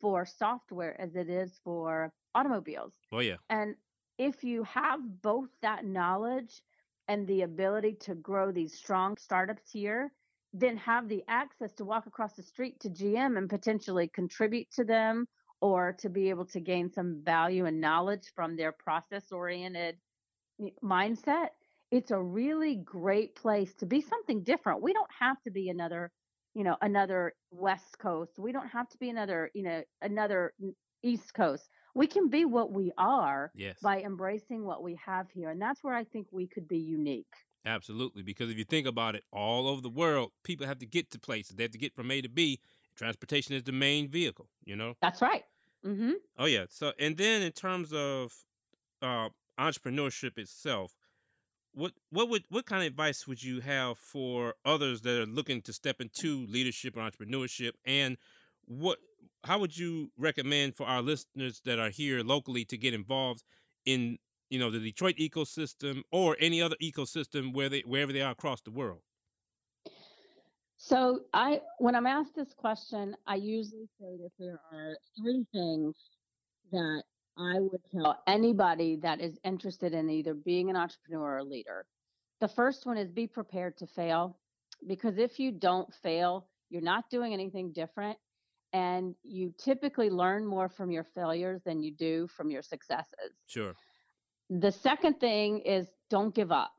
for 0.00 0.24
software 0.26 1.00
as 1.00 1.14
it 1.16 1.28
is 1.28 1.58
for 1.64 2.12
automobiles. 2.34 2.92
oh 3.12 3.20
yeah 3.20 3.36
And 3.50 3.74
if 4.18 4.42
you 4.42 4.64
have 4.64 5.00
both 5.22 5.48
that 5.62 5.84
knowledge 5.84 6.62
and 7.08 7.26
the 7.26 7.42
ability 7.42 7.94
to 8.00 8.14
grow 8.14 8.50
these 8.52 8.74
strong 8.74 9.16
startups 9.16 9.70
here, 9.72 10.12
then 10.52 10.76
have 10.78 11.08
the 11.08 11.22
access 11.28 11.72
to 11.74 11.84
walk 11.84 12.06
across 12.06 12.34
the 12.34 12.42
street 12.42 12.80
to 12.80 12.88
GM 12.88 13.36
and 13.36 13.48
potentially 13.50 14.08
contribute 14.08 14.70
to 14.72 14.84
them 14.84 15.26
or 15.60 15.94
to 15.98 16.08
be 16.08 16.30
able 16.30 16.46
to 16.46 16.60
gain 16.60 16.90
some 16.90 17.20
value 17.24 17.66
and 17.66 17.80
knowledge 17.80 18.32
from 18.34 18.56
their 18.56 18.72
process 18.72 19.32
oriented 19.32 19.96
mindset. 20.82 21.48
It's 21.90 22.10
a 22.10 22.20
really 22.20 22.76
great 22.76 23.34
place 23.34 23.74
to 23.74 23.86
be 23.86 24.00
something 24.00 24.42
different. 24.42 24.82
We 24.82 24.92
don't 24.92 25.10
have 25.18 25.40
to 25.42 25.50
be 25.50 25.68
another, 25.68 26.10
you 26.54 26.64
know, 26.64 26.76
another 26.80 27.34
West 27.50 27.98
Coast. 27.98 28.38
We 28.38 28.52
don't 28.52 28.68
have 28.68 28.88
to 28.90 28.98
be 28.98 29.10
another, 29.10 29.50
you 29.54 29.62
know, 29.62 29.82
another 30.02 30.52
East 31.02 31.34
Coast. 31.34 31.68
We 31.94 32.06
can 32.06 32.28
be 32.28 32.44
what 32.44 32.72
we 32.72 32.92
are 32.98 33.50
yes 33.54 33.78
by 33.82 34.02
embracing 34.02 34.64
what 34.64 34.82
we 34.82 34.98
have 35.04 35.26
here. 35.30 35.50
And 35.50 35.60
that's 35.60 35.82
where 35.82 35.94
I 35.94 36.04
think 36.04 36.28
we 36.30 36.46
could 36.46 36.68
be 36.68 36.78
unique. 36.78 37.26
Absolutely, 37.68 38.22
because 38.22 38.50
if 38.50 38.56
you 38.56 38.64
think 38.64 38.86
about 38.86 39.14
it, 39.14 39.24
all 39.30 39.68
over 39.68 39.82
the 39.82 39.90
world, 39.90 40.32
people 40.42 40.66
have 40.66 40.78
to 40.78 40.86
get 40.86 41.10
to 41.10 41.18
places. 41.18 41.56
They 41.56 41.64
have 41.64 41.72
to 41.72 41.78
get 41.78 41.94
from 41.94 42.10
A 42.10 42.22
to 42.22 42.28
B. 42.28 42.60
Transportation 42.96 43.54
is 43.54 43.62
the 43.62 43.72
main 43.72 44.08
vehicle, 44.08 44.48
you 44.64 44.74
know. 44.74 44.94
That's 45.02 45.20
right. 45.20 45.44
Mm-hmm. 45.86 46.12
Oh 46.38 46.46
yeah. 46.46 46.64
So 46.70 46.92
and 46.98 47.16
then 47.16 47.42
in 47.42 47.52
terms 47.52 47.92
of 47.92 48.32
uh, 49.02 49.28
entrepreneurship 49.60 50.38
itself, 50.38 50.94
what 51.72 51.92
what 52.10 52.30
would 52.30 52.44
what 52.48 52.64
kind 52.64 52.82
of 52.82 52.86
advice 52.86 53.26
would 53.26 53.42
you 53.42 53.60
have 53.60 53.98
for 53.98 54.54
others 54.64 55.02
that 55.02 55.20
are 55.20 55.26
looking 55.26 55.60
to 55.62 55.72
step 55.72 56.00
into 56.00 56.46
leadership 56.46 56.96
or 56.96 57.00
entrepreneurship, 57.00 57.72
and 57.84 58.16
what 58.64 58.98
how 59.44 59.58
would 59.58 59.76
you 59.76 60.10
recommend 60.16 60.74
for 60.74 60.86
our 60.86 61.02
listeners 61.02 61.60
that 61.66 61.78
are 61.78 61.90
here 61.90 62.22
locally 62.22 62.64
to 62.64 62.78
get 62.78 62.94
involved 62.94 63.42
in 63.84 64.18
you 64.50 64.58
know 64.58 64.70
the 64.70 64.78
Detroit 64.78 65.16
ecosystem 65.16 66.02
or 66.10 66.36
any 66.40 66.62
other 66.62 66.76
ecosystem 66.82 67.54
where 67.54 67.68
they 67.68 67.80
wherever 67.80 68.12
they 68.12 68.22
are 68.22 68.32
across 68.32 68.60
the 68.60 68.70
world? 68.70 69.00
So 70.80 71.22
I, 71.32 71.60
when 71.78 71.96
I'm 71.96 72.06
asked 72.06 72.36
this 72.36 72.54
question, 72.54 73.16
I 73.26 73.34
usually 73.34 73.88
say 74.00 74.16
that 74.22 74.30
there 74.38 74.60
are 74.72 74.96
three 75.20 75.44
things 75.52 75.96
that 76.70 77.02
I 77.36 77.58
would 77.58 77.80
tell 77.92 78.22
anybody 78.28 78.96
that 79.02 79.20
is 79.20 79.38
interested 79.44 79.92
in 79.92 80.08
either 80.08 80.34
being 80.34 80.70
an 80.70 80.76
entrepreneur 80.76 81.34
or 81.34 81.38
a 81.38 81.44
leader. 81.44 81.84
The 82.40 82.46
first 82.46 82.86
one 82.86 82.96
is 82.96 83.10
be 83.10 83.26
prepared 83.26 83.76
to 83.78 83.88
fail, 83.88 84.38
because 84.86 85.18
if 85.18 85.40
you 85.40 85.50
don't 85.50 85.92
fail, 85.92 86.46
you're 86.70 86.80
not 86.80 87.10
doing 87.10 87.32
anything 87.32 87.72
different, 87.72 88.16
and 88.72 89.16
you 89.24 89.52
typically 89.58 90.10
learn 90.10 90.46
more 90.46 90.68
from 90.68 90.92
your 90.92 91.04
failures 91.04 91.60
than 91.64 91.82
you 91.82 91.90
do 91.90 92.28
from 92.28 92.50
your 92.50 92.62
successes. 92.62 93.32
Sure. 93.46 93.74
The 94.50 94.72
second 94.72 95.20
thing 95.20 95.60
is 95.60 95.88
don't 96.10 96.34
give 96.34 96.52
up. 96.52 96.72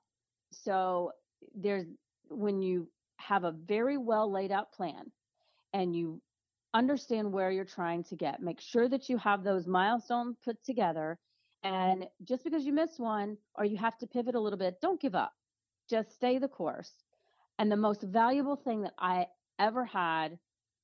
So 0.51 1.12
there's 1.55 1.86
when 2.29 2.62
you 2.62 2.88
have 3.17 3.43
a 3.43 3.51
very 3.51 3.97
well 3.97 4.32
laid 4.32 4.51
out 4.51 4.71
plan 4.71 5.12
and 5.73 5.95
you 5.95 6.21
understand 6.73 7.32
where 7.32 7.51
you're 7.51 7.65
trying 7.65 8.03
to 8.05 8.15
get, 8.15 8.41
make 8.41 8.62
sure 8.62 8.88
that 8.88 9.10
you 9.10 9.17
have 9.17 9.43
those 9.43 9.67
milestones 9.67 10.38
put 10.43 10.63
together. 10.63 11.17
And 11.63 12.05
just 12.23 12.43
because 12.43 12.65
you 12.65 12.73
miss 12.73 12.97
one 12.97 13.38
or 13.55 13.65
you 13.65 13.77
have 13.77 13.97
to 13.99 14.08
pivot 14.08 14.36
a 14.36 14.39
little 14.39 14.60
bit, 14.60 14.79
don't 14.82 15.01
give 15.01 15.15
up. 15.15 15.34
Just 15.89 16.13
stay 16.13 16.38
the 16.38 16.47
course. 16.47 16.91
And 17.58 17.71
the 17.71 17.77
most 17.77 18.01
valuable 18.03 18.55
thing 18.55 18.82
that 18.82 18.93
I 18.97 19.27
ever 19.60 19.84
had 19.84 20.39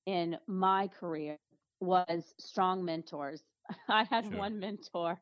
in 0.05 0.37
my 0.47 0.89
career 0.89 1.37
was 1.79 2.33
strong 2.39 2.83
mentors. 2.83 3.41
I 3.89 4.03
had 4.03 4.25
sure. 4.25 4.37
one 4.37 4.59
mentor 4.59 5.19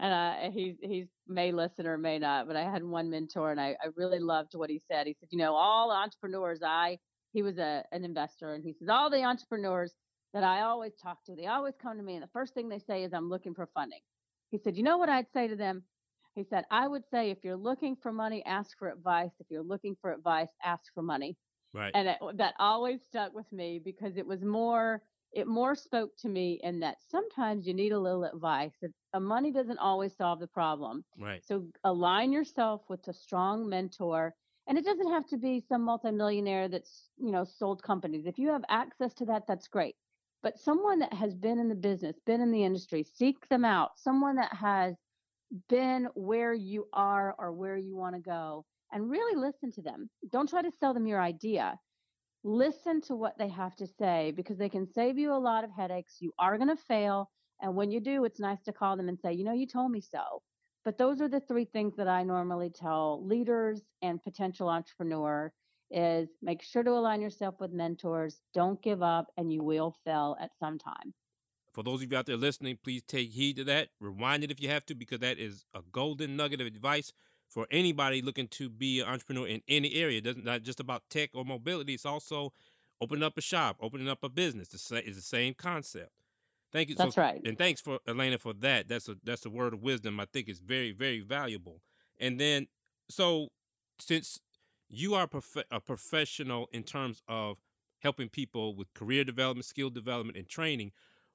and 0.00 0.12
uh, 0.12 0.50
he's 0.52 0.76
he's 0.82 1.06
may 1.26 1.52
listen 1.52 1.86
or 1.86 1.98
may 1.98 2.18
not, 2.18 2.46
but 2.46 2.56
I 2.56 2.70
had 2.70 2.84
one 2.84 3.10
mentor 3.10 3.50
and 3.50 3.60
I, 3.60 3.76
I 3.82 3.88
really 3.96 4.18
loved 4.18 4.54
what 4.54 4.70
he 4.70 4.80
said. 4.90 5.06
He 5.06 5.16
said, 5.18 5.28
you 5.30 5.38
know, 5.38 5.54
all 5.54 5.90
entrepreneurs 5.90 6.60
I 6.64 6.98
he 7.32 7.42
was 7.42 7.58
a 7.58 7.84
an 7.92 8.04
investor 8.04 8.54
and 8.54 8.64
he 8.64 8.72
says 8.72 8.88
all 8.88 9.10
the 9.10 9.22
entrepreneurs 9.22 9.94
that 10.34 10.44
I 10.44 10.62
always 10.62 10.92
talk 11.02 11.24
to, 11.24 11.34
they 11.34 11.46
always 11.46 11.74
come 11.80 11.96
to 11.96 12.02
me 12.02 12.14
and 12.14 12.22
the 12.22 12.30
first 12.32 12.54
thing 12.54 12.68
they 12.68 12.78
say 12.78 13.04
is 13.04 13.12
I'm 13.12 13.30
looking 13.30 13.54
for 13.54 13.68
funding. 13.74 14.00
He 14.50 14.58
said, 14.58 14.76
you 14.76 14.82
know 14.82 14.98
what 14.98 15.08
I'd 15.08 15.32
say 15.32 15.48
to 15.48 15.56
them? 15.56 15.82
He 16.34 16.44
said, 16.44 16.64
I 16.70 16.86
would 16.86 17.02
say 17.10 17.30
if 17.30 17.38
you're 17.42 17.56
looking 17.56 17.96
for 17.96 18.12
money, 18.12 18.44
ask 18.44 18.78
for 18.78 18.90
advice. 18.90 19.30
If 19.40 19.46
you're 19.48 19.62
looking 19.62 19.96
for 20.00 20.12
advice, 20.12 20.50
ask 20.62 20.82
for 20.94 21.02
money. 21.02 21.36
Right. 21.72 21.90
And 21.94 22.08
it, 22.08 22.18
that 22.34 22.54
always 22.58 23.00
stuck 23.08 23.34
with 23.34 23.50
me 23.50 23.80
because 23.82 24.18
it 24.18 24.26
was 24.26 24.42
more 24.42 25.02
it 25.36 25.46
more 25.46 25.74
spoke 25.74 26.16
to 26.16 26.28
me 26.30 26.58
in 26.62 26.80
that 26.80 26.96
sometimes 27.10 27.66
you 27.66 27.74
need 27.74 27.92
a 27.92 27.98
little 27.98 28.24
advice. 28.24 28.72
A 28.82 29.18
uh, 29.18 29.20
money 29.20 29.52
doesn't 29.52 29.78
always 29.78 30.16
solve 30.16 30.40
the 30.40 30.46
problem. 30.46 31.04
Right. 31.18 31.44
So 31.44 31.66
align 31.84 32.32
yourself 32.32 32.80
with 32.88 33.06
a 33.06 33.12
strong 33.12 33.68
mentor. 33.68 34.34
And 34.66 34.78
it 34.78 34.84
doesn't 34.84 35.10
have 35.10 35.26
to 35.28 35.36
be 35.36 35.60
some 35.60 35.82
multimillionaire 35.82 36.68
that's, 36.68 37.10
you 37.18 37.30
know, 37.30 37.44
sold 37.44 37.82
companies. 37.82 38.24
If 38.24 38.38
you 38.38 38.48
have 38.48 38.64
access 38.70 39.12
to 39.14 39.26
that, 39.26 39.42
that's 39.46 39.68
great. 39.68 39.94
But 40.42 40.58
someone 40.58 40.98
that 41.00 41.12
has 41.12 41.34
been 41.34 41.58
in 41.58 41.68
the 41.68 41.74
business, 41.74 42.16
been 42.24 42.40
in 42.40 42.50
the 42.50 42.64
industry, 42.64 43.04
seek 43.04 43.36
them 43.50 43.64
out. 43.64 43.90
Someone 43.96 44.36
that 44.36 44.54
has 44.54 44.94
been 45.68 46.08
where 46.14 46.54
you 46.54 46.88
are 46.94 47.34
or 47.38 47.52
where 47.52 47.76
you 47.76 47.94
want 47.94 48.14
to 48.14 48.22
go 48.22 48.64
and 48.90 49.10
really 49.10 49.38
listen 49.38 49.70
to 49.72 49.82
them. 49.82 50.08
Don't 50.32 50.48
try 50.48 50.62
to 50.62 50.72
sell 50.80 50.94
them 50.94 51.06
your 51.06 51.20
idea 51.20 51.78
listen 52.46 53.00
to 53.00 53.16
what 53.16 53.36
they 53.38 53.48
have 53.48 53.74
to 53.76 53.86
say 53.86 54.32
because 54.36 54.56
they 54.56 54.68
can 54.68 54.86
save 54.86 55.18
you 55.18 55.32
a 55.32 55.34
lot 55.34 55.64
of 55.64 55.70
headaches. 55.70 56.18
You 56.20 56.32
are 56.38 56.56
going 56.56 56.74
to 56.74 56.82
fail. 56.82 57.28
And 57.60 57.74
when 57.74 57.90
you 57.90 58.00
do, 58.00 58.24
it's 58.24 58.38
nice 58.38 58.62
to 58.62 58.72
call 58.72 58.96
them 58.96 59.08
and 59.08 59.18
say, 59.18 59.32
you 59.32 59.44
know, 59.44 59.52
you 59.52 59.66
told 59.66 59.90
me 59.90 60.00
so. 60.00 60.42
But 60.84 60.96
those 60.96 61.20
are 61.20 61.28
the 61.28 61.40
three 61.40 61.64
things 61.64 61.96
that 61.96 62.06
I 62.06 62.22
normally 62.22 62.70
tell 62.70 63.26
leaders 63.26 63.82
and 64.02 64.22
potential 64.22 64.68
entrepreneur 64.68 65.52
is 65.90 66.28
make 66.40 66.62
sure 66.62 66.84
to 66.84 66.90
align 66.90 67.20
yourself 67.20 67.56
with 67.58 67.72
mentors, 67.72 68.40
don't 68.54 68.80
give 68.82 69.02
up, 69.02 69.26
and 69.36 69.52
you 69.52 69.62
will 69.62 69.96
fail 70.04 70.36
at 70.40 70.50
some 70.58 70.78
time. 70.78 71.14
For 71.74 71.82
those 71.82 72.02
of 72.02 72.10
you 72.10 72.16
out 72.16 72.26
there 72.26 72.36
listening, 72.36 72.78
please 72.82 73.02
take 73.02 73.30
heed 73.30 73.56
to 73.56 73.64
that. 73.64 73.88
Rewind 74.00 74.44
it 74.44 74.50
if 74.50 74.62
you 74.62 74.68
have 74.68 74.86
to, 74.86 74.94
because 74.94 75.18
that 75.18 75.38
is 75.38 75.64
a 75.74 75.80
golden 75.92 76.36
nugget 76.36 76.60
of 76.60 76.66
advice 76.66 77.12
for 77.48 77.66
anybody 77.70 78.22
looking 78.22 78.48
to 78.48 78.68
be 78.68 79.00
an 79.00 79.06
entrepreneur 79.06 79.46
in 79.46 79.62
any 79.68 79.94
area. 79.94 80.18
It 80.18 80.24
doesn't 80.24 80.44
not 80.44 80.62
just 80.62 80.80
about 80.80 81.02
tech 81.10 81.30
or 81.34 81.44
mobility. 81.44 81.94
It's 81.94 82.06
also 82.06 82.52
opening 83.00 83.22
up 83.22 83.38
a 83.38 83.40
shop, 83.40 83.76
opening 83.80 84.08
up 84.08 84.22
a 84.22 84.28
business. 84.28 84.68
It's 84.72 84.88
the 84.88 85.22
same 85.22 85.54
concept. 85.54 86.10
Thank 86.72 86.88
you. 86.88 86.94
That's 86.94 87.14
so, 87.14 87.22
right. 87.22 87.40
And 87.44 87.56
thanks 87.56 87.80
for 87.80 88.00
Elaina 88.06 88.38
for 88.38 88.52
that. 88.54 88.88
That's 88.88 89.08
a 89.08 89.16
that's 89.24 89.46
a 89.46 89.50
word 89.50 89.72
of 89.72 89.82
wisdom. 89.82 90.20
I 90.20 90.26
think 90.26 90.48
it's 90.48 90.58
very 90.58 90.92
very 90.92 91.20
valuable. 91.20 91.80
And 92.18 92.40
then 92.40 92.66
so 93.08 93.48
since 93.98 94.40
you 94.88 95.14
are 95.14 95.26
prof- 95.26 95.64
a 95.70 95.80
professional 95.80 96.68
in 96.72 96.82
terms 96.82 97.22
of 97.28 97.58
helping 98.00 98.28
people 98.28 98.74
with 98.74 98.92
career 98.94 99.24
development, 99.24 99.64
skill 99.64 99.90
development, 99.90 100.36
and 100.36 100.48
training, 100.48 100.92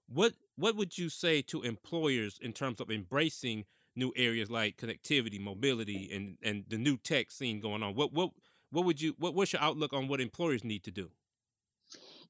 what 0.07 0.33
what 0.55 0.75
would 0.75 0.97
you 0.97 1.09
say 1.09 1.41
to 1.43 1.63
employers 1.63 2.37
in 2.41 2.53
terms 2.53 2.79
of 2.79 2.91
embracing 2.91 3.65
new 3.95 4.13
areas 4.15 4.49
like 4.49 4.77
connectivity, 4.77 5.39
mobility, 5.39 6.09
and 6.13 6.37
and 6.43 6.65
the 6.69 6.77
new 6.77 6.97
tech 6.97 7.31
scene 7.31 7.59
going 7.59 7.83
on. 7.83 7.95
What 7.95 8.13
what 8.13 8.31
what 8.71 8.85
would 8.85 9.01
you 9.01 9.15
what 9.17 9.35
what's 9.35 9.53
your 9.53 9.61
outlook 9.61 9.93
on 9.93 10.07
what 10.07 10.21
employers 10.21 10.63
need 10.63 10.83
to 10.83 10.91
do? 10.91 11.11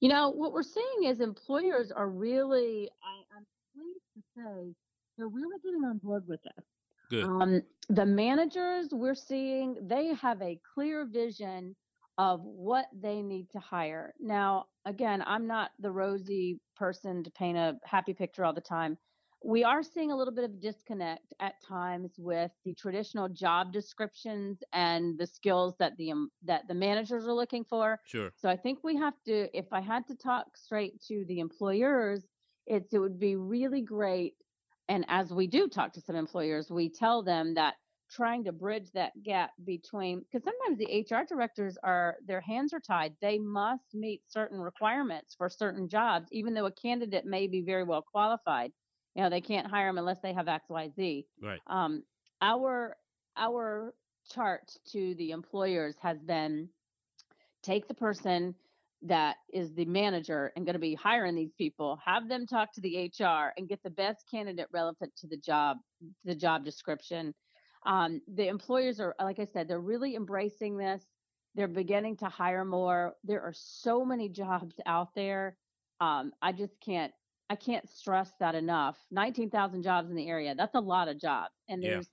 You 0.02 0.10
know, 0.10 0.30
what 0.30 0.52
we're 0.52 0.64
seeing 0.64 1.04
is 1.06 1.20
employers 1.20 1.92
are 1.92 2.10
really, 2.10 2.90
I, 3.04 3.38
am 3.38 3.46
pleased 3.76 4.00
to 4.16 4.22
say, 4.36 4.76
they're 5.16 5.28
really 5.28 5.60
getting 5.64 5.84
on 5.84 6.00
board 6.00 6.24
with 6.28 6.42
this. 6.42 6.66
Good. 7.12 7.26
Um, 7.26 7.62
the 7.88 8.06
managers 8.06 8.88
we're 8.92 9.14
seeing, 9.14 9.76
they 9.80 10.08
have 10.16 10.42
a 10.42 10.60
clear 10.74 11.06
vision 11.06 11.76
of 12.18 12.42
what 12.42 12.86
they 13.00 13.22
need 13.22 13.52
to 13.52 13.60
hire. 13.60 14.14
Now, 14.20 14.66
again, 14.86 15.24
I'm 15.28 15.46
not 15.46 15.70
the 15.80 15.92
rosy 15.92 16.60
person 16.76 17.24
to 17.24 17.30
paint 17.32 17.58
a 17.58 17.78
happy 17.84 18.14
picture 18.14 18.44
all 18.44 18.54
the 18.54 18.62
time 18.62 18.98
we 19.44 19.64
are 19.64 19.82
seeing 19.84 20.12
a 20.12 20.16
little 20.16 20.34
bit 20.34 20.44
of 20.44 20.60
disconnect 20.60 21.34
at 21.40 21.56
times 21.62 22.16
with 22.20 22.52
the 22.64 22.74
traditional 22.76 23.28
job 23.28 23.74
descriptions 23.74 24.64
and 24.74 25.18
the 25.20 25.26
skills 25.26 25.76
that 25.80 25.98
the 25.98 26.12
um, 26.12 26.32
that 26.44 26.68
the 26.68 26.76
managers 26.76 27.26
are 27.28 27.34
looking 27.34 27.66
for. 27.66 28.00
Sure. 28.04 28.34
So 28.36 28.50
I 28.50 28.58
think 28.58 28.84
we 28.84 28.96
have 28.98 29.16
to 29.26 29.56
if 29.58 29.74
I 29.74 29.82
had 29.82 30.08
to 30.08 30.16
talk 30.16 30.58
straight 30.58 31.02
to 31.08 31.26
the 31.28 31.40
employers, 31.40 32.28
it's 32.68 32.94
it 32.94 33.00
would 33.00 33.20
be 33.20 33.36
really 33.36 33.82
great 33.82 34.36
and 34.88 35.06
as 35.08 35.34
we 35.34 35.48
do 35.48 35.68
talk 35.68 35.94
to 35.94 36.02
some 36.02 36.16
employers, 36.16 36.70
we 36.70 36.90
tell 36.90 37.24
them 37.24 37.54
that 37.56 37.76
trying 38.10 38.44
to 38.44 38.52
bridge 38.52 38.92
that 38.92 39.14
gap 39.24 39.52
between 39.64 40.20
because 40.20 40.44
sometimes 40.44 40.78
the 40.78 40.92
HR 40.92 41.26
directors 41.26 41.78
are 41.82 42.18
their 42.26 42.42
hands 42.42 42.74
are 42.74 42.80
tied. 42.82 43.16
They 43.22 43.40
must 43.40 43.94
meet 43.96 44.22
certain 44.30 44.60
requirements 44.60 45.34
for 45.34 45.50
certain 45.50 45.88
jobs 45.88 46.28
even 46.32 46.54
though 46.54 46.66
a 46.66 46.72
candidate 46.74 47.26
may 47.26 47.48
be 47.48 47.62
very 47.62 47.86
well 47.86 48.02
qualified 48.02 48.74
you 49.16 49.24
know 49.24 49.30
they 49.30 49.42
can't 49.42 49.68
hire 49.68 49.88
them 49.88 49.98
unless 49.98 50.20
they 50.22 50.34
have 50.34 50.48
xyz 50.48 51.26
right. 51.42 51.60
Um 51.68 52.04
our 52.42 52.98
our 53.38 53.94
chart 54.30 54.72
to 54.92 55.16
the 55.16 55.32
employers 55.32 55.96
has 56.02 56.22
been 56.22 56.70
take 57.64 57.88
the 57.88 57.94
person 57.94 58.56
that 59.04 59.38
is 59.52 59.74
the 59.74 59.86
manager 59.86 60.52
and 60.56 60.66
going 60.66 60.74
to 60.74 60.80
be 60.80 60.94
hiring 60.94 61.36
these 61.36 61.54
people 61.58 61.98
have 62.06 62.30
them 62.30 62.46
talk 62.46 62.72
to 62.74 62.82
the 62.82 63.12
hr 63.20 63.52
and 63.58 63.68
get 63.68 63.82
the 63.84 63.90
best 63.90 64.26
candidate 64.30 64.68
relevant 64.72 65.12
to 65.18 65.28
the 65.28 65.38
job 65.38 65.78
the 66.24 66.36
job 66.36 66.64
description. 66.64 67.34
Um, 67.86 68.22
the 68.36 68.48
employers 68.48 69.00
are 69.00 69.16
like 69.20 69.40
i 69.40 69.46
said 69.46 69.68
they're 69.68 69.80
really 69.80 70.16
embracing 70.16 70.78
this. 70.78 71.04
They're 71.56 71.68
beginning 71.68 72.18
to 72.18 72.26
hire 72.26 72.64
more. 72.64 73.16
There 73.24 73.42
are 73.42 73.54
so 73.54 74.06
many 74.06 74.30
jobs 74.30 74.76
out 74.86 75.10
there. 75.16 75.58
Um, 76.00 76.32
i 76.42 76.52
just 76.52 76.80
can't 76.80 77.12
I 77.52 77.56
can't 77.56 77.90
stress 77.90 78.32
that 78.40 78.56
enough. 78.56 78.98
19,000 79.12 79.84
jobs 79.84 80.10
in 80.10 80.16
the 80.16 80.30
area. 80.30 80.56
That's 80.56 80.76
a 80.76 80.80
lot 80.80 81.10
of 81.10 81.20
jobs. 81.20 81.52
And 81.68 81.84
there's 81.84 82.08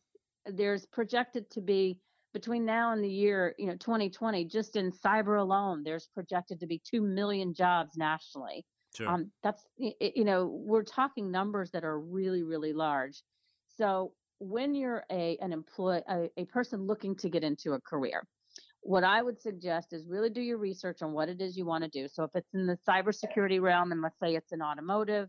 yeah. 0.44 0.52
there's 0.56 0.84
projected 0.86 1.48
to 1.50 1.60
be 1.60 2.00
between 2.34 2.64
now 2.64 2.92
and 2.92 3.04
the 3.04 3.08
year, 3.08 3.54
you 3.56 3.66
know, 3.66 3.76
2020, 3.76 4.46
just 4.46 4.74
in 4.74 4.90
cyber 4.90 5.40
alone, 5.40 5.84
there's 5.84 6.08
projected 6.12 6.58
to 6.58 6.66
be 6.66 6.82
2 6.90 7.00
million 7.00 7.54
jobs 7.54 7.96
nationally. 7.96 8.66
Sure. 8.96 9.08
Um, 9.08 9.30
that's 9.44 9.62
you 9.76 10.24
know, 10.24 10.46
we're 10.46 10.82
talking 10.82 11.30
numbers 11.30 11.70
that 11.70 11.84
are 11.84 12.00
really 12.00 12.42
really 12.42 12.72
large. 12.72 13.22
So 13.76 14.14
when 14.40 14.74
you're 14.74 15.04
a 15.08 15.38
an 15.40 15.52
employee 15.52 16.02
a, 16.10 16.28
a 16.36 16.46
person 16.46 16.84
looking 16.88 17.14
to 17.14 17.28
get 17.28 17.44
into 17.44 17.74
a 17.74 17.80
career, 17.80 18.24
what 18.82 19.04
I 19.04 19.22
would 19.22 19.40
suggest 19.40 19.92
is 19.92 20.06
really 20.06 20.30
do 20.30 20.40
your 20.40 20.58
research 20.58 21.02
on 21.02 21.12
what 21.12 21.28
it 21.28 21.40
is 21.40 21.56
you 21.56 21.66
want 21.66 21.84
to 21.84 21.90
do. 21.90 22.08
So 22.08 22.24
if 22.24 22.30
it's 22.34 22.54
in 22.54 22.66
the 22.66 22.78
cybersecurity 22.88 23.60
realm, 23.60 23.92
and 23.92 24.00
let's 24.00 24.18
say 24.18 24.34
it's 24.34 24.52
in 24.52 24.62
automotive, 24.62 25.28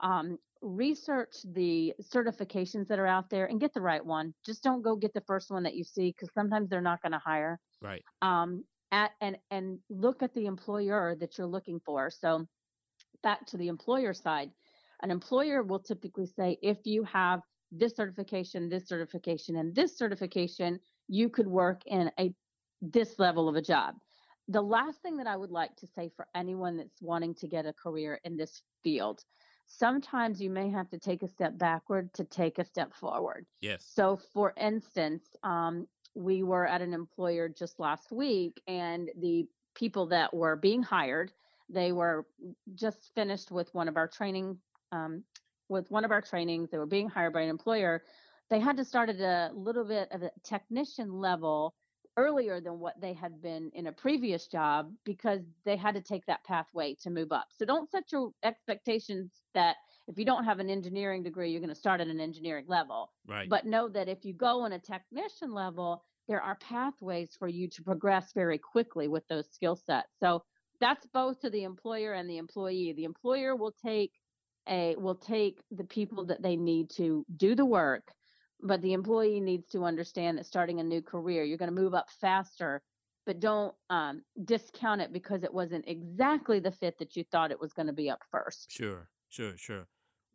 um, 0.00 0.38
research 0.62 1.36
the 1.52 1.94
certifications 2.02 2.88
that 2.88 2.98
are 2.98 3.06
out 3.06 3.30
there 3.30 3.46
and 3.46 3.60
get 3.60 3.74
the 3.74 3.80
right 3.80 4.04
one. 4.04 4.34
Just 4.44 4.62
don't 4.62 4.82
go 4.82 4.96
get 4.96 5.14
the 5.14 5.22
first 5.26 5.50
one 5.50 5.62
that 5.62 5.74
you 5.74 5.84
see 5.84 6.10
because 6.10 6.30
sometimes 6.34 6.68
they're 6.68 6.80
not 6.80 7.02
going 7.02 7.12
to 7.12 7.18
hire. 7.18 7.60
Right. 7.82 8.02
Um, 8.22 8.64
at, 8.92 9.12
and 9.20 9.36
and 9.50 9.78
look 9.90 10.22
at 10.22 10.32
the 10.34 10.46
employer 10.46 11.16
that 11.18 11.36
you're 11.36 11.46
looking 11.46 11.80
for. 11.84 12.10
So 12.10 12.46
back 13.22 13.46
to 13.46 13.56
the 13.56 13.68
employer 13.68 14.14
side, 14.14 14.50
an 15.02 15.10
employer 15.10 15.62
will 15.62 15.80
typically 15.80 16.26
say 16.26 16.58
if 16.62 16.78
you 16.84 17.04
have 17.04 17.40
this 17.72 17.96
certification, 17.96 18.68
this 18.68 18.86
certification, 18.86 19.56
and 19.56 19.74
this 19.74 19.98
certification, 19.98 20.78
you 21.08 21.28
could 21.28 21.48
work 21.48 21.82
in 21.86 22.10
a 22.18 22.32
this 22.82 23.18
level 23.18 23.48
of 23.48 23.56
a 23.56 23.62
job. 23.62 23.94
The 24.48 24.62
last 24.62 25.02
thing 25.02 25.16
that 25.16 25.26
I 25.26 25.36
would 25.36 25.50
like 25.50 25.74
to 25.76 25.86
say 25.86 26.10
for 26.14 26.26
anyone 26.34 26.76
that's 26.76 27.02
wanting 27.02 27.34
to 27.36 27.48
get 27.48 27.66
a 27.66 27.72
career 27.72 28.20
in 28.24 28.36
this 28.36 28.62
field, 28.84 29.24
sometimes 29.66 30.40
you 30.40 30.50
may 30.50 30.70
have 30.70 30.88
to 30.90 30.98
take 30.98 31.22
a 31.22 31.28
step 31.28 31.58
backward 31.58 32.12
to 32.14 32.24
take 32.24 32.58
a 32.58 32.64
step 32.64 32.94
forward. 32.94 33.46
Yes. 33.60 33.90
So, 33.92 34.20
for 34.32 34.54
instance, 34.56 35.24
um, 35.42 35.88
we 36.14 36.44
were 36.44 36.66
at 36.66 36.80
an 36.80 36.94
employer 36.94 37.48
just 37.48 37.80
last 37.80 38.12
week, 38.12 38.62
and 38.68 39.10
the 39.20 39.46
people 39.74 40.06
that 40.06 40.32
were 40.32 40.56
being 40.56 40.82
hired, 40.82 41.32
they 41.68 41.90
were 41.90 42.24
just 42.76 43.10
finished 43.14 43.50
with 43.50 43.74
one 43.74 43.88
of 43.88 43.96
our 43.96 44.06
training, 44.06 44.56
um, 44.92 45.24
with 45.68 45.90
one 45.90 46.04
of 46.04 46.12
our 46.12 46.22
trainings. 46.22 46.70
They 46.70 46.78
were 46.78 46.86
being 46.86 47.08
hired 47.08 47.32
by 47.32 47.40
an 47.40 47.50
employer 47.50 48.02
they 48.48 48.60
had 48.60 48.76
to 48.76 48.84
start 48.84 49.08
at 49.08 49.20
a 49.20 49.50
little 49.54 49.84
bit 49.84 50.08
of 50.12 50.22
a 50.22 50.30
technician 50.44 51.12
level 51.12 51.74
earlier 52.16 52.60
than 52.60 52.78
what 52.78 53.00
they 53.00 53.12
had 53.12 53.42
been 53.42 53.70
in 53.74 53.88
a 53.88 53.92
previous 53.92 54.46
job 54.46 54.90
because 55.04 55.42
they 55.64 55.76
had 55.76 55.94
to 55.94 56.00
take 56.00 56.24
that 56.26 56.44
pathway 56.44 56.94
to 57.02 57.10
move 57.10 57.32
up. 57.32 57.48
So 57.56 57.64
don't 57.64 57.90
set 57.90 58.10
your 58.12 58.30
expectations 58.42 59.30
that 59.54 59.76
if 60.08 60.18
you 60.18 60.24
don't 60.24 60.44
have 60.44 60.58
an 60.58 60.70
engineering 60.70 61.22
degree, 61.22 61.50
you're 61.50 61.60
going 61.60 61.68
to 61.68 61.74
start 61.74 62.00
at 62.00 62.06
an 62.06 62.20
engineering 62.20 62.64
level. 62.68 63.12
Right. 63.26 63.48
But 63.48 63.66
know 63.66 63.88
that 63.88 64.08
if 64.08 64.24
you 64.24 64.32
go 64.32 64.62
on 64.62 64.72
a 64.72 64.78
technician 64.78 65.52
level, 65.52 66.02
there 66.28 66.40
are 66.40 66.56
pathways 66.56 67.30
for 67.38 67.48
you 67.48 67.68
to 67.68 67.82
progress 67.82 68.32
very 68.32 68.58
quickly 68.58 69.08
with 69.08 69.26
those 69.28 69.48
skill 69.52 69.76
sets. 69.76 70.08
So 70.20 70.42
that's 70.80 71.06
both 71.06 71.40
to 71.40 71.50
the 71.50 71.64
employer 71.64 72.14
and 72.14 72.28
the 72.28 72.38
employee. 72.38 72.92
The 72.96 73.04
employer 73.04 73.56
will 73.56 73.74
take 73.84 74.12
a 74.68 74.96
will 74.96 75.14
take 75.14 75.60
the 75.70 75.84
people 75.84 76.24
that 76.26 76.42
they 76.42 76.56
need 76.56 76.90
to 76.90 77.24
do 77.36 77.54
the 77.54 77.64
work 77.64 78.10
but 78.62 78.82
the 78.82 78.92
employee 78.92 79.40
needs 79.40 79.68
to 79.68 79.84
understand 79.84 80.38
that 80.38 80.46
starting 80.46 80.80
a 80.80 80.84
new 80.84 81.02
career, 81.02 81.44
you're 81.44 81.58
going 81.58 81.74
to 81.74 81.80
move 81.80 81.94
up 81.94 82.08
faster, 82.20 82.82
but 83.24 83.40
don't 83.40 83.74
um, 83.90 84.22
discount 84.44 85.00
it 85.00 85.12
because 85.12 85.42
it 85.42 85.52
wasn't 85.52 85.84
exactly 85.88 86.60
the 86.60 86.70
fit 86.70 86.98
that 86.98 87.16
you 87.16 87.24
thought 87.24 87.50
it 87.50 87.60
was 87.60 87.72
going 87.72 87.86
to 87.86 87.92
be 87.92 88.08
up 88.08 88.22
first. 88.30 88.70
Sure, 88.70 89.08
sure, 89.28 89.56
sure. 89.56 89.86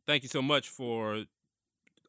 Thank 0.06 0.24
you 0.24 0.30
so 0.30 0.42
much 0.42 0.70
for 0.70 1.24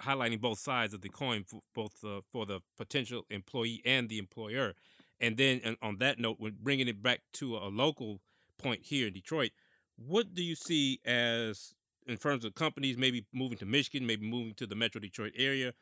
highlighting 0.00 0.40
both 0.40 0.58
sides 0.58 0.94
of 0.94 1.00
the 1.00 1.08
coin, 1.08 1.44
both 1.74 1.92
uh, 2.04 2.20
for 2.30 2.46
the 2.46 2.60
potential 2.76 3.24
employee 3.30 3.80
and 3.84 4.08
the 4.08 4.18
employer. 4.18 4.74
And 5.20 5.36
then, 5.36 5.60
and 5.64 5.76
on 5.80 5.98
that 5.98 6.18
note, 6.18 6.36
when 6.38 6.56
bringing 6.60 6.88
it 6.88 7.00
back 7.00 7.20
to 7.34 7.56
a 7.56 7.68
local 7.68 8.20
point 8.58 8.80
here 8.82 9.06
in 9.06 9.12
Detroit, 9.12 9.52
what 9.96 10.34
do 10.34 10.42
you 10.42 10.56
see 10.56 11.00
as 11.04 11.74
in 12.06 12.16
terms 12.16 12.44
of 12.44 12.54
companies 12.54 12.98
maybe 12.98 13.24
moving 13.32 13.58
to 13.58 13.66
Michigan, 13.66 14.06
maybe 14.06 14.28
moving 14.28 14.54
to 14.54 14.66
the 14.66 14.74
Metro 14.74 15.00
Detroit 15.00 15.32
area? 15.36 15.72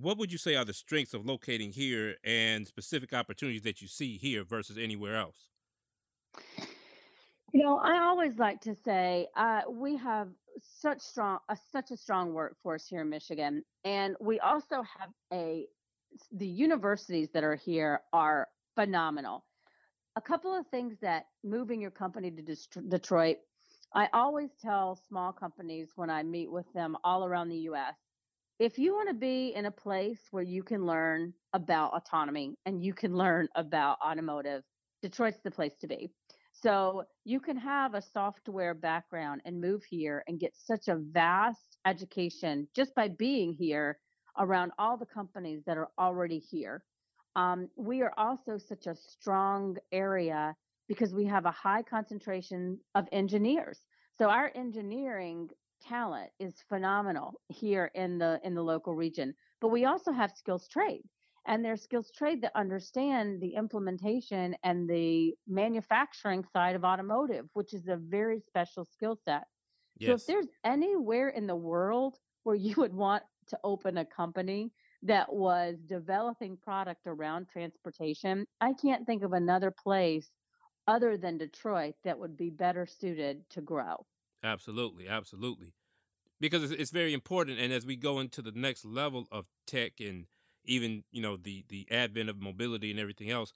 What 0.00 0.16
would 0.18 0.32
you 0.32 0.38
say 0.38 0.56
are 0.56 0.64
the 0.64 0.72
strengths 0.72 1.12
of 1.12 1.26
locating 1.26 1.72
here 1.72 2.16
and 2.24 2.66
specific 2.66 3.12
opportunities 3.12 3.62
that 3.62 3.82
you 3.82 3.88
see 3.88 4.16
here 4.16 4.42
versus 4.42 4.78
anywhere 4.78 5.16
else? 5.16 5.50
You 7.52 7.62
know, 7.62 7.76
I 7.76 7.98
always 7.98 8.38
like 8.38 8.62
to 8.62 8.74
say 8.74 9.28
uh, 9.36 9.62
we 9.68 9.96
have 9.98 10.28
such 10.80 11.00
strong, 11.00 11.38
uh, 11.50 11.56
such 11.70 11.90
a 11.90 11.96
strong 11.96 12.32
workforce 12.32 12.86
here 12.86 13.02
in 13.02 13.10
Michigan, 13.10 13.62
and 13.84 14.16
we 14.20 14.40
also 14.40 14.82
have 14.98 15.10
a 15.32 15.66
the 16.30 16.46
universities 16.46 17.28
that 17.32 17.44
are 17.44 17.56
here 17.56 18.00
are 18.12 18.48
phenomenal. 18.74 19.44
A 20.16 20.20
couple 20.20 20.54
of 20.54 20.66
things 20.68 20.96
that 21.00 21.26
moving 21.42 21.80
your 21.80 21.90
company 21.90 22.30
to 22.30 22.80
Detroit, 22.82 23.38
I 23.94 24.08
always 24.12 24.50
tell 24.60 24.98
small 25.08 25.32
companies 25.32 25.88
when 25.96 26.10
I 26.10 26.22
meet 26.22 26.50
with 26.50 26.70
them 26.74 26.96
all 27.02 27.24
around 27.24 27.48
the 27.48 27.56
U.S 27.56 27.94
if 28.62 28.78
you 28.78 28.94
want 28.94 29.08
to 29.08 29.14
be 29.14 29.52
in 29.56 29.66
a 29.66 29.72
place 29.72 30.20
where 30.30 30.44
you 30.44 30.62
can 30.62 30.86
learn 30.86 31.34
about 31.52 31.94
autonomy 31.94 32.54
and 32.64 32.80
you 32.80 32.94
can 32.94 33.12
learn 33.12 33.48
about 33.56 33.98
automotive, 34.00 34.62
Detroit's 35.02 35.40
the 35.42 35.50
place 35.50 35.72
to 35.80 35.88
be. 35.88 36.12
So 36.52 37.02
you 37.24 37.40
can 37.40 37.56
have 37.56 37.94
a 37.94 38.00
software 38.00 38.74
background 38.74 39.40
and 39.44 39.60
move 39.60 39.82
here 39.82 40.22
and 40.28 40.38
get 40.38 40.52
such 40.54 40.86
a 40.86 40.94
vast 40.94 41.76
education 41.86 42.68
just 42.72 42.94
by 42.94 43.08
being 43.08 43.52
here 43.52 43.98
around 44.38 44.70
all 44.78 44.96
the 44.96 45.06
companies 45.06 45.64
that 45.66 45.76
are 45.76 45.88
already 45.98 46.38
here. 46.38 46.84
Um, 47.34 47.68
we 47.74 48.02
are 48.02 48.14
also 48.16 48.58
such 48.58 48.86
a 48.86 48.94
strong 48.94 49.76
area 49.90 50.54
because 50.86 51.12
we 51.12 51.24
have 51.24 51.46
a 51.46 51.50
high 51.50 51.82
concentration 51.82 52.78
of 52.94 53.08
engineers. 53.10 53.80
So 54.18 54.28
our 54.28 54.52
engineering 54.54 55.48
talent 55.82 56.30
is 56.38 56.54
phenomenal 56.68 57.40
here 57.48 57.90
in 57.94 58.18
the 58.18 58.40
in 58.44 58.54
the 58.54 58.62
local 58.62 58.94
region 58.94 59.34
but 59.60 59.68
we 59.68 59.84
also 59.84 60.12
have 60.12 60.32
skills 60.34 60.68
trade 60.68 61.02
and 61.46 61.64
there's 61.64 61.82
skills 61.82 62.10
trade 62.16 62.40
that 62.42 62.52
understand 62.54 63.40
the 63.40 63.54
implementation 63.54 64.54
and 64.62 64.88
the 64.88 65.34
manufacturing 65.48 66.44
side 66.52 66.76
of 66.76 66.84
automotive 66.84 67.46
which 67.54 67.74
is 67.74 67.88
a 67.88 67.96
very 67.96 68.40
special 68.40 68.84
skill 68.84 69.18
set 69.24 69.44
yes. 69.98 70.08
so 70.08 70.14
if 70.14 70.26
there's 70.26 70.48
anywhere 70.64 71.30
in 71.30 71.46
the 71.46 71.56
world 71.56 72.18
where 72.44 72.56
you 72.56 72.74
would 72.76 72.94
want 72.94 73.22
to 73.48 73.58
open 73.64 73.98
a 73.98 74.04
company 74.04 74.70
that 75.02 75.32
was 75.32 75.76
developing 75.86 76.56
product 76.56 77.06
around 77.06 77.46
transportation 77.48 78.46
i 78.60 78.72
can't 78.74 79.06
think 79.06 79.22
of 79.22 79.32
another 79.32 79.70
place 79.70 80.30
other 80.86 81.16
than 81.16 81.38
detroit 81.38 81.94
that 82.04 82.18
would 82.18 82.36
be 82.36 82.50
better 82.50 82.86
suited 82.86 83.42
to 83.50 83.60
grow 83.60 83.96
Absolutely, 84.42 85.08
absolutely. 85.08 85.74
Because 86.40 86.64
it's, 86.64 86.72
it's 86.72 86.90
very 86.90 87.14
important, 87.14 87.58
and 87.60 87.72
as 87.72 87.86
we 87.86 87.96
go 87.96 88.20
into 88.20 88.42
the 88.42 88.52
next 88.52 88.84
level 88.84 89.26
of 89.32 89.48
tech 89.66 90.00
and 90.00 90.26
even 90.64 91.04
you 91.12 91.22
know 91.22 91.36
the 91.36 91.64
the 91.68 91.86
advent 91.90 92.30
of 92.30 92.40
mobility 92.40 92.90
and 92.90 93.00
everything 93.00 93.30
else, 93.30 93.54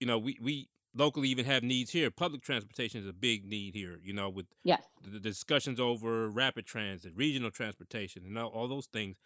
you 0.00 0.06
know 0.06 0.18
we 0.18 0.38
we 0.40 0.68
locally 0.94 1.28
even 1.28 1.44
have 1.46 1.62
needs 1.62 1.92
here. 1.92 2.10
Public 2.10 2.42
transportation 2.42 3.00
is 3.02 3.08
a 3.08 3.12
big 3.12 3.44
need 3.46 3.74
here. 3.74 4.00
You 4.02 4.12
know 4.14 4.30
with 4.30 4.46
yes 4.64 4.84
the, 5.02 5.10
the 5.10 5.20
discussions 5.20 5.80
over 5.80 6.28
rapid 6.30 6.66
transit, 6.66 7.12
regional 7.16 7.50
transportation, 7.50 8.24
and 8.26 8.38
all, 8.38 8.50
all 8.50 8.68
those 8.68 8.86
things. 8.86 9.16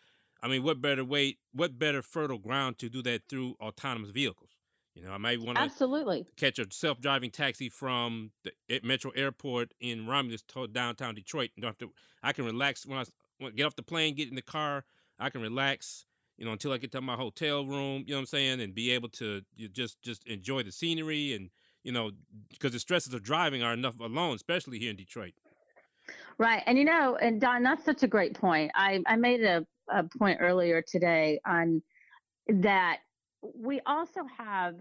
I 0.43 0.49
mean, 0.49 0.62
what 0.64 0.81
better 0.83 1.05
way, 1.05 1.38
what 1.53 1.79
better 1.79 2.03
fertile 2.03 2.38
ground 2.38 2.79
to 2.79 2.88
do 2.90 3.03
that 3.03 3.23
through 3.29 3.57
autonomous 3.61 4.11
vehicles? 4.11 4.54
You 4.95 5.03
know, 5.03 5.11
I 5.11 5.19
might 5.19 5.41
want 5.41 5.59
to 5.59 5.63
absolutely 5.63 6.25
catch 6.37 6.59
a 6.61 6.67
self-driving 6.71 7.31
taxi 7.31 7.69
from 7.69 8.31
the 8.45 8.53
Metro 8.85 9.11
Airport 9.11 9.75
in 9.81 10.07
Romulus 10.07 10.43
to 10.43 10.69
downtown 10.69 11.17
Detroit. 11.17 11.51
Don't 11.59 11.69
have 11.69 11.79
to. 11.79 11.93
I 12.23 12.33
can 12.33 12.45
relax 12.45 12.87
when 12.87 12.99
I, 12.99 13.05
when 13.39 13.53
I 13.53 13.55
get 13.57 13.67
off 13.67 13.75
the 13.75 13.83
plane, 13.83 14.15
get 14.15 14.29
in 14.29 14.37
the 14.37 14.43
car. 14.43 14.85
I 15.19 15.31
can 15.31 15.41
relax, 15.41 16.07
you 16.39 16.45
know, 16.45 16.53
until 16.53 16.73
I 16.73 16.79
get 16.79 16.93
to 16.93 17.01
my 17.01 17.17
hotel 17.17 17.67
room. 17.67 18.05
You 18.07 18.15
know 18.15 18.19
what 18.19 18.21
I'm 18.21 18.27
saying, 18.27 18.61
and 18.61 18.73
be 18.73 18.93
able 18.93 19.09
to 19.11 19.43
just 19.73 20.01
just 20.03 20.25
enjoy 20.29 20.63
the 20.63 20.73
scenery 20.73 21.35
and 21.35 21.51
you 21.83 21.93
know, 21.93 22.13
because 22.51 22.73
the 22.73 22.79
stresses 22.79 23.13
of 23.13 23.23
driving 23.23 23.63
are 23.63 23.75
enough 23.75 24.01
alone, 24.01 24.35
especially 24.37 24.79
here 24.79 24.91
in 24.91 24.97
Detroit. 24.97 25.35
Right, 26.39 26.63
and 26.67 26.79
you 26.79 26.85
know, 26.85 27.17
and 27.17 27.41
Don, 27.41 27.63
that's 27.63 27.85
such 27.85 28.03
a 28.03 28.09
great 28.09 28.35
point. 28.35 28.71
I 28.75 29.03
I 29.07 29.17
made 29.17 29.43
a, 29.43 29.67
a 29.89 30.05
point 30.19 30.39
earlier 30.41 30.83
today 30.83 31.41
on 31.47 31.83
that 32.49 32.99
we 33.55 33.81
also 33.87 34.23
have 34.39 34.77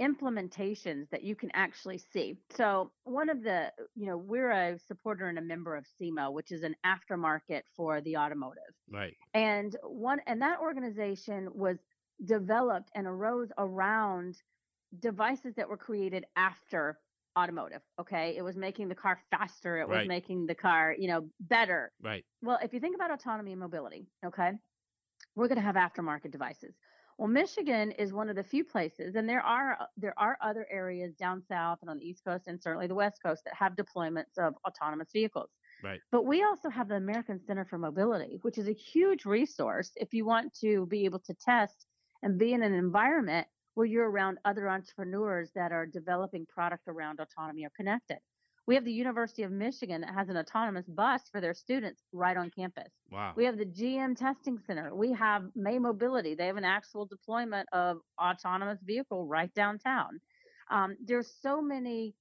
implementations 0.00 1.08
that 1.10 1.22
you 1.22 1.34
can 1.34 1.50
actually 1.54 1.98
see. 1.98 2.36
So 2.50 2.90
one 3.04 3.30
of 3.30 3.42
the, 3.42 3.72
you 3.94 4.06
know, 4.06 4.16
we're 4.16 4.50
a 4.50 4.78
supporter 4.78 5.28
and 5.28 5.38
a 5.38 5.42
member 5.42 5.74
of 5.74 5.86
SEMA, 5.98 6.30
which 6.30 6.52
is 6.52 6.62
an 6.62 6.76
aftermarket 6.84 7.62
for 7.74 8.00
the 8.02 8.16
automotive. 8.16 8.74
Right. 8.92 9.16
And 9.32 9.74
one 9.82 10.20
and 10.26 10.42
that 10.42 10.60
organization 10.60 11.48
was 11.54 11.78
developed 12.24 12.90
and 12.94 13.06
arose 13.06 13.48
around 13.58 14.36
devices 15.00 15.54
that 15.56 15.68
were 15.68 15.76
created 15.76 16.24
after 16.36 16.98
automotive 17.38 17.82
okay 18.00 18.34
it 18.34 18.40
was 18.40 18.56
making 18.56 18.88
the 18.88 18.94
car 18.94 19.18
faster 19.30 19.78
it 19.78 19.86
was 19.86 20.06
making 20.08 20.46
the 20.46 20.54
car 20.54 20.96
you 20.98 21.06
know 21.06 21.28
better 21.40 21.92
right 22.02 22.24
well 22.40 22.58
if 22.62 22.72
you 22.72 22.80
think 22.80 22.94
about 22.94 23.10
autonomy 23.10 23.52
and 23.52 23.60
mobility 23.60 24.06
okay 24.24 24.52
we're 25.34 25.48
going 25.48 25.58
to 25.58 25.62
have 25.62 25.74
aftermarket 25.74 26.30
devices 26.30 26.74
well, 27.18 27.28
Michigan 27.28 27.92
is 27.92 28.12
one 28.12 28.28
of 28.28 28.36
the 28.36 28.42
few 28.42 28.62
places, 28.62 29.14
and 29.14 29.28
there 29.28 29.40
are 29.40 29.78
uh, 29.80 29.86
there 29.96 30.14
are 30.18 30.36
other 30.42 30.66
areas 30.70 31.14
down 31.14 31.42
south 31.48 31.78
and 31.80 31.88
on 31.88 31.98
the 31.98 32.04
East 32.06 32.22
Coast 32.24 32.46
and 32.46 32.62
certainly 32.62 32.86
the 32.86 32.94
West 32.94 33.20
Coast 33.24 33.42
that 33.44 33.54
have 33.54 33.74
deployments 33.74 34.36
of 34.38 34.54
autonomous 34.66 35.08
vehicles. 35.12 35.50
Right. 35.82 36.00
But 36.10 36.26
we 36.26 36.42
also 36.42 36.68
have 36.68 36.88
the 36.88 36.96
American 36.96 37.40
Center 37.46 37.64
for 37.64 37.78
Mobility, 37.78 38.38
which 38.42 38.58
is 38.58 38.68
a 38.68 38.72
huge 38.72 39.24
resource 39.24 39.92
if 39.96 40.12
you 40.12 40.24
want 40.24 40.54
to 40.60 40.86
be 40.86 41.04
able 41.04 41.20
to 41.20 41.34
test 41.34 41.86
and 42.22 42.38
be 42.38 42.52
in 42.52 42.62
an 42.62 42.74
environment 42.74 43.46
where 43.74 43.86
you're 43.86 44.10
around 44.10 44.38
other 44.44 44.68
entrepreneurs 44.68 45.50
that 45.54 45.72
are 45.72 45.86
developing 45.86 46.46
product 46.46 46.88
around 46.88 47.20
autonomy 47.20 47.64
or 47.64 47.70
connected. 47.76 48.18
We 48.66 48.74
have 48.74 48.84
the 48.84 48.92
University 48.92 49.44
of 49.44 49.52
Michigan 49.52 50.00
that 50.00 50.12
has 50.12 50.28
an 50.28 50.36
autonomous 50.36 50.86
bus 50.86 51.22
for 51.30 51.40
their 51.40 51.54
students 51.54 52.02
right 52.12 52.36
on 52.36 52.50
campus. 52.50 52.90
Wow. 53.12 53.32
We 53.36 53.44
have 53.44 53.58
the 53.58 53.64
GM 53.64 54.16
Testing 54.16 54.58
Center. 54.66 54.94
We 54.94 55.12
have 55.12 55.44
May 55.54 55.78
Mobility. 55.78 56.34
They 56.34 56.46
have 56.46 56.56
an 56.56 56.64
actual 56.64 57.06
deployment 57.06 57.68
of 57.72 57.98
autonomous 58.20 58.80
vehicle 58.84 59.26
right 59.26 59.52
downtown. 59.54 60.20
Um, 60.68 60.96
there's 61.04 61.32
so 61.40 61.62
many 61.62 62.14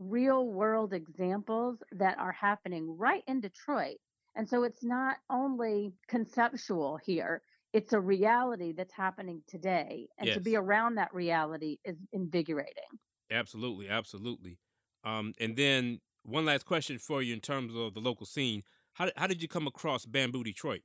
real 0.00 0.48
world 0.48 0.92
examples 0.92 1.78
that 1.92 2.18
are 2.18 2.32
happening 2.32 2.96
right 2.98 3.22
in 3.28 3.40
Detroit. 3.40 3.98
And 4.34 4.48
so 4.48 4.64
it's 4.64 4.82
not 4.82 5.18
only 5.30 5.92
conceptual 6.08 6.98
here, 7.04 7.42
it's 7.72 7.92
a 7.92 8.00
reality 8.00 8.72
that's 8.72 8.92
happening 8.92 9.42
today. 9.46 10.08
And 10.18 10.26
yes. 10.26 10.36
to 10.36 10.42
be 10.42 10.56
around 10.56 10.96
that 10.96 11.14
reality 11.14 11.78
is 11.84 11.96
invigorating. 12.12 12.82
Absolutely, 13.30 13.88
absolutely. 13.88 14.58
Um, 15.04 15.34
and 15.40 15.56
then 15.56 16.00
one 16.24 16.44
last 16.44 16.64
question 16.64 16.98
for 16.98 17.22
you 17.22 17.32
in 17.32 17.40
terms 17.40 17.74
of 17.74 17.94
the 17.94 18.00
local 18.00 18.26
scene. 18.26 18.62
How, 18.94 19.10
how 19.16 19.26
did 19.26 19.42
you 19.42 19.48
come 19.48 19.66
across 19.66 20.06
Bamboo 20.06 20.44
Detroit? 20.44 20.82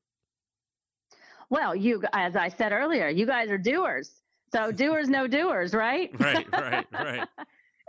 Well, 1.50 1.76
you, 1.76 2.04
as 2.14 2.36
I 2.36 2.50
said 2.50 2.72
earlier, 2.72 3.08
you 3.08 3.26
guys 3.26 3.50
are 3.50 3.58
doers. 3.58 4.22
So 4.54 4.72
doers 4.72 5.10
know 5.10 5.28
doers, 5.28 5.74
right? 5.74 6.10
Right, 6.20 6.48
right, 6.52 6.88
right. 6.94 7.28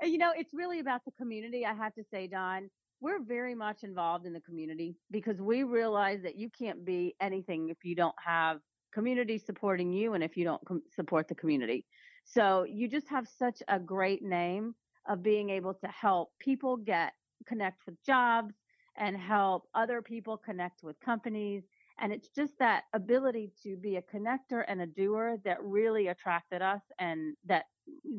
you 0.03 0.18
know, 0.18 0.33
it's 0.37 0.53
really 0.55 0.81
about 0.81 1.05
the 1.05 1.12
community. 1.12 1.64
I 1.64 1.74
have 1.74 1.95
to 1.95 2.05
say, 2.11 2.26
Don, 2.26 2.70
we're 3.01 3.22
very 3.22 3.55
much 3.55 3.85
involved 3.85 4.26
in 4.26 4.33
the 4.33 4.41
community 4.41 4.97
because 5.11 5.41
we 5.41 5.62
realize 5.62 6.20
that 6.22 6.37
you 6.37 6.51
can't 6.51 6.85
be 6.85 7.14
anything 7.20 7.68
if 7.68 7.79
you 7.85 7.95
don't 7.95 8.14
have 8.24 8.59
community 8.93 9.39
supporting 9.39 9.93
you 9.93 10.14
and 10.14 10.24
if 10.24 10.37
you 10.37 10.45
don't 10.45 10.64
com- 10.66 10.83
support 10.95 11.29
the 11.29 11.35
community. 11.35 11.85
So 12.24 12.64
you 12.68 12.89
just 12.89 13.09
have 13.09 13.26
such 13.39 13.62
a 13.68 13.79
great 13.79 14.22
name 14.22 14.74
of 15.09 15.23
being 15.23 15.51
able 15.51 15.75
to 15.75 15.89
help 15.89 16.31
people 16.39 16.77
get 16.77 17.13
connect 17.47 17.87
with 17.87 18.03
jobs 18.05 18.55
and 18.97 19.17
help 19.17 19.69
other 19.75 20.03
people 20.03 20.37
connect 20.37 20.83
with 20.83 20.99
companies. 21.01 21.65
And 22.01 22.13
it's 22.13 22.29
just 22.31 22.59
that 22.59 22.85
ability 22.95 23.53
to 23.63 23.77
be 23.77 23.97
a 23.97 24.03
connector 24.03 24.65
and 24.69 24.81
a 24.83 24.87
doer 24.87 25.39
that 25.45 25.63
really 25.63 26.09
attracted 26.09 26.63
us 26.63 26.83
and 26.99 27.37
that 27.47 27.67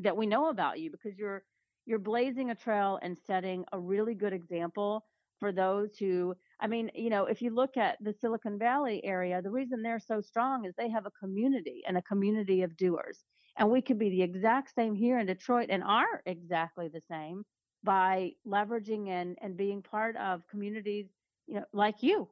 that 0.01 0.17
we 0.17 0.25
know 0.27 0.49
about 0.49 0.79
you 0.79 0.89
because 0.91 1.17
you're 1.17 1.43
you're 1.85 1.99
blazing 1.99 2.49
a 2.51 2.55
trail 2.55 2.99
and 3.01 3.17
setting 3.17 3.65
a 3.71 3.79
really 3.79 4.15
good 4.15 4.33
example 4.33 5.05
for 5.39 5.51
those 5.51 5.97
who 5.97 6.35
I 6.59 6.67
mean, 6.67 6.91
you 6.93 7.09
know, 7.09 7.25
if 7.25 7.41
you 7.41 7.51
look 7.51 7.77
at 7.77 7.97
the 8.01 8.13
Silicon 8.13 8.59
Valley 8.59 9.03
area, 9.05 9.41
the 9.41 9.51
reason 9.51 9.81
they're 9.81 9.99
so 9.99 10.19
strong 10.21 10.65
is 10.65 10.73
they 10.75 10.89
have 10.89 11.05
a 11.05 11.11
community 11.11 11.83
and 11.87 11.97
a 11.97 12.01
community 12.01 12.63
of 12.63 12.75
doers. 12.75 13.23
And 13.57 13.69
we 13.69 13.81
could 13.81 13.99
be 13.99 14.09
the 14.09 14.21
exact 14.21 14.73
same 14.73 14.95
here 14.95 15.19
in 15.19 15.25
Detroit 15.25 15.67
and 15.69 15.83
are 15.83 16.21
exactly 16.25 16.87
the 16.87 17.01
same 17.09 17.45
by 17.83 18.31
leveraging 18.47 19.09
and, 19.09 19.37
and 19.41 19.57
being 19.57 19.81
part 19.81 20.15
of 20.17 20.47
communities, 20.47 21.07
you 21.47 21.55
know, 21.55 21.65
like 21.73 22.01
you. 22.01 22.29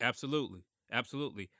Absolutely. 0.00 0.64
Absolutely. 0.90 1.50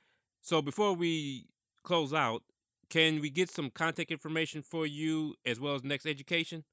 So 0.41 0.61
before 0.61 0.93
we 0.93 1.47
close 1.83 2.13
out, 2.13 2.43
can 2.89 3.19
we 3.19 3.29
get 3.29 3.49
some 3.49 3.69
contact 3.69 4.11
information 4.11 4.61
for 4.61 4.85
you 4.85 5.35
as 5.45 5.59
well 5.59 5.75
as 5.75 5.83
Next 5.83 6.05
Education? 6.05 6.63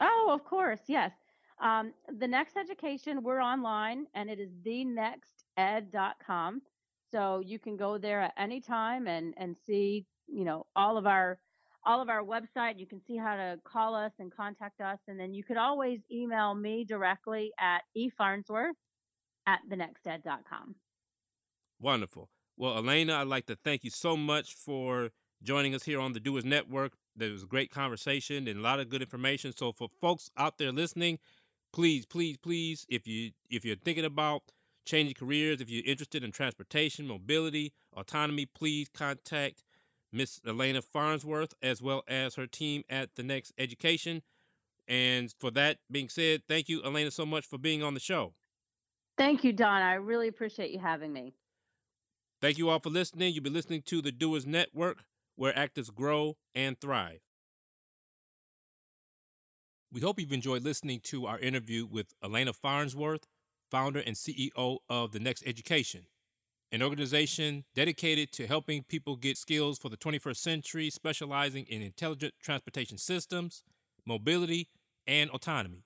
Oh, 0.00 0.30
of 0.32 0.44
course. 0.44 0.80
Yes. 0.86 1.12
Um, 1.60 1.92
the 2.18 2.28
Next 2.28 2.56
Education, 2.56 3.22
we're 3.22 3.42
online 3.42 4.06
and 4.14 4.30
it 4.30 4.38
is 4.38 4.50
thenexted.com. 4.64 6.62
So 7.10 7.40
you 7.44 7.58
can 7.58 7.76
go 7.76 7.98
there 7.98 8.20
at 8.20 8.34
any 8.36 8.60
time 8.60 9.06
and, 9.06 9.34
and 9.38 9.56
see, 9.66 10.06
you 10.32 10.44
know, 10.44 10.66
all 10.76 10.96
of 10.96 11.06
our 11.06 11.38
all 11.84 12.02
of 12.02 12.08
our 12.08 12.22
website. 12.22 12.78
You 12.78 12.86
can 12.86 13.00
see 13.06 13.16
how 13.16 13.36
to 13.36 13.58
call 13.64 13.94
us 13.94 14.12
and 14.18 14.34
contact 14.34 14.80
us. 14.80 14.98
And 15.08 15.18
then 15.18 15.32
you 15.32 15.42
could 15.42 15.56
always 15.56 16.00
email 16.12 16.54
me 16.54 16.84
directly 16.84 17.50
at 17.58 17.80
efarnsworth 17.96 18.74
at 19.46 19.60
thenexted.com. 19.70 20.74
Wonderful. 21.80 22.28
Well, 22.56 22.76
Elaina, 22.76 23.14
I'd 23.14 23.28
like 23.28 23.46
to 23.46 23.56
thank 23.56 23.84
you 23.84 23.90
so 23.90 24.16
much 24.16 24.54
for 24.54 25.10
joining 25.42 25.74
us 25.74 25.84
here 25.84 26.00
on 26.00 26.12
the 26.12 26.20
Doers 26.20 26.44
Network. 26.44 26.92
There 27.14 27.30
was 27.30 27.44
a 27.44 27.46
great 27.46 27.70
conversation 27.70 28.48
and 28.48 28.58
a 28.58 28.62
lot 28.62 28.80
of 28.80 28.88
good 28.88 29.00
information. 29.00 29.52
So 29.56 29.72
for 29.72 29.88
folks 30.00 30.30
out 30.36 30.58
there 30.58 30.72
listening, 30.72 31.20
please, 31.72 32.04
please, 32.04 32.36
please, 32.36 32.84
if 32.88 33.06
you 33.06 33.30
if 33.48 33.64
you're 33.64 33.76
thinking 33.76 34.04
about 34.04 34.42
changing 34.84 35.14
careers, 35.14 35.60
if 35.60 35.70
you're 35.70 35.84
interested 35.86 36.24
in 36.24 36.32
transportation, 36.32 37.06
mobility, 37.06 37.72
autonomy, 37.96 38.46
please 38.46 38.88
contact 38.88 39.62
Miss 40.12 40.40
Elaina 40.40 40.82
Farnsworth 40.82 41.54
as 41.62 41.82
well 41.82 42.02
as 42.08 42.34
her 42.36 42.46
team 42.46 42.84
at 42.88 43.14
the 43.16 43.22
Next 43.22 43.52
Education. 43.58 44.22
And 44.86 45.34
for 45.38 45.50
that 45.52 45.78
being 45.90 46.08
said, 46.08 46.42
thank 46.48 46.68
you, 46.68 46.80
Elaina, 46.82 47.12
so 47.12 47.26
much 47.26 47.46
for 47.46 47.58
being 47.58 47.82
on 47.82 47.94
the 47.94 48.00
show. 48.00 48.32
Thank 49.18 49.44
you, 49.44 49.52
Don. 49.52 49.82
I 49.82 49.94
really 49.94 50.28
appreciate 50.28 50.70
you 50.70 50.78
having 50.78 51.12
me. 51.12 51.34
Thank 52.40 52.56
you 52.56 52.70
all 52.70 52.78
for 52.78 52.90
listening. 52.90 53.34
You'll 53.34 53.42
be 53.42 53.50
listening 53.50 53.82
to 53.86 54.00
the 54.00 54.12
Doers 54.12 54.46
Network, 54.46 55.04
where 55.36 55.56
actors 55.58 55.90
grow 55.90 56.36
and 56.54 56.80
thrive. 56.80 57.20
We 59.92 60.00
hope 60.00 60.20
you've 60.20 60.32
enjoyed 60.32 60.62
listening 60.62 61.00
to 61.04 61.26
our 61.26 61.38
interview 61.38 61.86
with 61.86 62.14
Elaina 62.22 62.52
Farnsworth, 62.54 63.26
founder 63.70 64.00
and 64.00 64.16
CEO 64.16 64.78
of 64.88 65.12
The 65.12 65.18
Next 65.18 65.42
Education, 65.46 66.06
an 66.70 66.82
organization 66.82 67.64
dedicated 67.74 68.30
to 68.32 68.46
helping 68.46 68.82
people 68.82 69.16
get 69.16 69.38
skills 69.38 69.78
for 69.78 69.88
the 69.88 69.96
21st 69.96 70.36
century, 70.36 70.90
specializing 70.90 71.64
in 71.68 71.80
intelligent 71.82 72.34
transportation 72.42 72.98
systems, 72.98 73.64
mobility, 74.06 74.68
and 75.06 75.30
autonomy. 75.30 75.84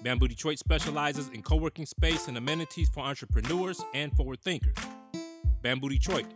Bamboo 0.02 0.28
Detroit 0.28 0.58
specializes 0.58 1.28
in 1.28 1.42
co 1.42 1.56
working 1.56 1.86
space 1.86 2.28
and 2.28 2.36
amenities 2.36 2.88
for 2.88 3.00
entrepreneurs 3.00 3.80
and 3.94 4.12
forward 4.16 4.40
thinkers. 4.40 4.76
Bamboo 5.62 5.88
Detroit, 5.88 6.26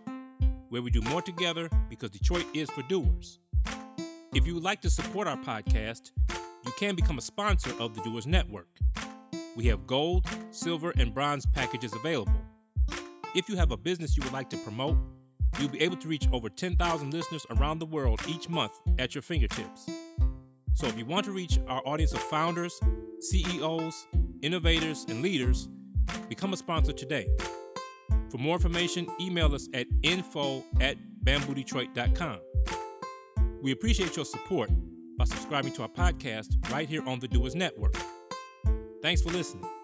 where 0.69 0.83
we 0.83 0.91
do 0.91 1.01
more 1.03 1.23
together 1.23 1.69
because 1.89 2.11
Detroit 2.11 2.47
is 2.55 2.71
for 2.71 2.83
doers. 2.83 3.41
If 4.35 4.47
you 4.47 4.55
would 4.55 4.63
like 4.63 4.81
to 4.83 4.91
support 4.91 5.27
our 5.27 5.37
podcast, 5.37 6.13
you 6.65 6.73
can 6.79 6.95
become 6.95 7.19
a 7.19 7.23
sponsor 7.23 7.71
of 7.81 7.95
the 7.95 8.03
Doers 8.03 8.27
Network. 8.27 8.69
We 9.57 9.67
have 9.67 9.87
gold, 9.87 10.27
silver, 10.51 10.93
and 10.97 11.15
bronze 11.15 11.47
packages 11.47 11.93
available. 11.95 12.46
If 13.37 13.51
you 13.51 13.57
have 13.57 13.71
a 13.71 13.77
business 13.77 14.17
you 14.17 14.23
would 14.23 14.33
like 14.33 14.49
to 14.49 14.57
promote, 14.57 14.97
you'll 15.59 15.69
be 15.69 15.83
able 15.83 15.99
to 15.99 16.09
reach 16.09 16.27
over 16.33 16.49
10,000 16.49 17.13
listeners 17.13 17.47
around 17.51 17.81
the 17.81 17.85
world 17.85 18.19
each 18.27 18.49
month 18.49 18.73
at 18.99 19.15
your 19.15 19.21
fingertips. 19.21 19.91
So 20.73 20.87
if 20.87 20.97
you 20.97 21.05
want 21.05 21.27
to 21.27 21.33
reach 21.33 21.59
our 21.69 21.87
audience 21.87 22.15
of 22.15 22.21
founders, 22.21 22.81
CEOs, 23.21 24.07
innovators, 24.41 25.05
and 25.11 25.21
leaders, 25.21 25.69
become 26.31 26.55
a 26.55 26.57
sponsor 26.57 26.93
today. 26.93 27.29
For 28.31 28.39
more 28.39 28.55
information, 28.55 29.07
email 29.21 29.55
us 29.55 29.69
at 29.75 29.87
info 30.03 30.65
at 30.81 30.97
bamboodetroit.com. 31.23 32.39
We 33.61 33.73
appreciate 33.73 34.17
your 34.17 34.25
support 34.25 34.71
by 35.19 35.25
subscribing 35.25 35.73
to 35.75 35.83
our 35.83 35.89
podcast 35.89 36.73
right 36.73 36.89
here 36.89 37.07
on 37.07 37.21
the 37.21 37.29
Doers 37.29 37.55
Network. 37.55 37.95
Thanks 39.03 39.21
for 39.21 39.29
listening. 39.29 39.76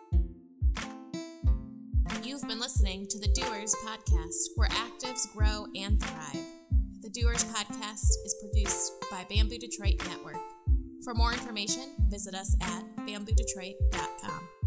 Listening 2.82 3.06
to 3.10 3.20
the 3.20 3.28
Doers 3.28 3.76
Podcast, 3.86 4.56
where 4.56 4.68
actives 4.70 5.32
grow 5.32 5.68
and 5.76 6.02
thrive. 6.02 6.44
The 7.00 7.10
Doers 7.10 7.44
Podcast 7.44 8.08
is 8.24 8.34
produced 8.40 8.92
by 9.08 9.24
Bamboo 9.30 9.58
Detroit 9.58 10.04
Network. 10.08 10.42
For 11.04 11.14
more 11.14 11.32
information, 11.32 11.94
visit 12.08 12.34
us 12.34 12.56
at 12.60 12.82
bamboodetroit.com. 13.06 14.61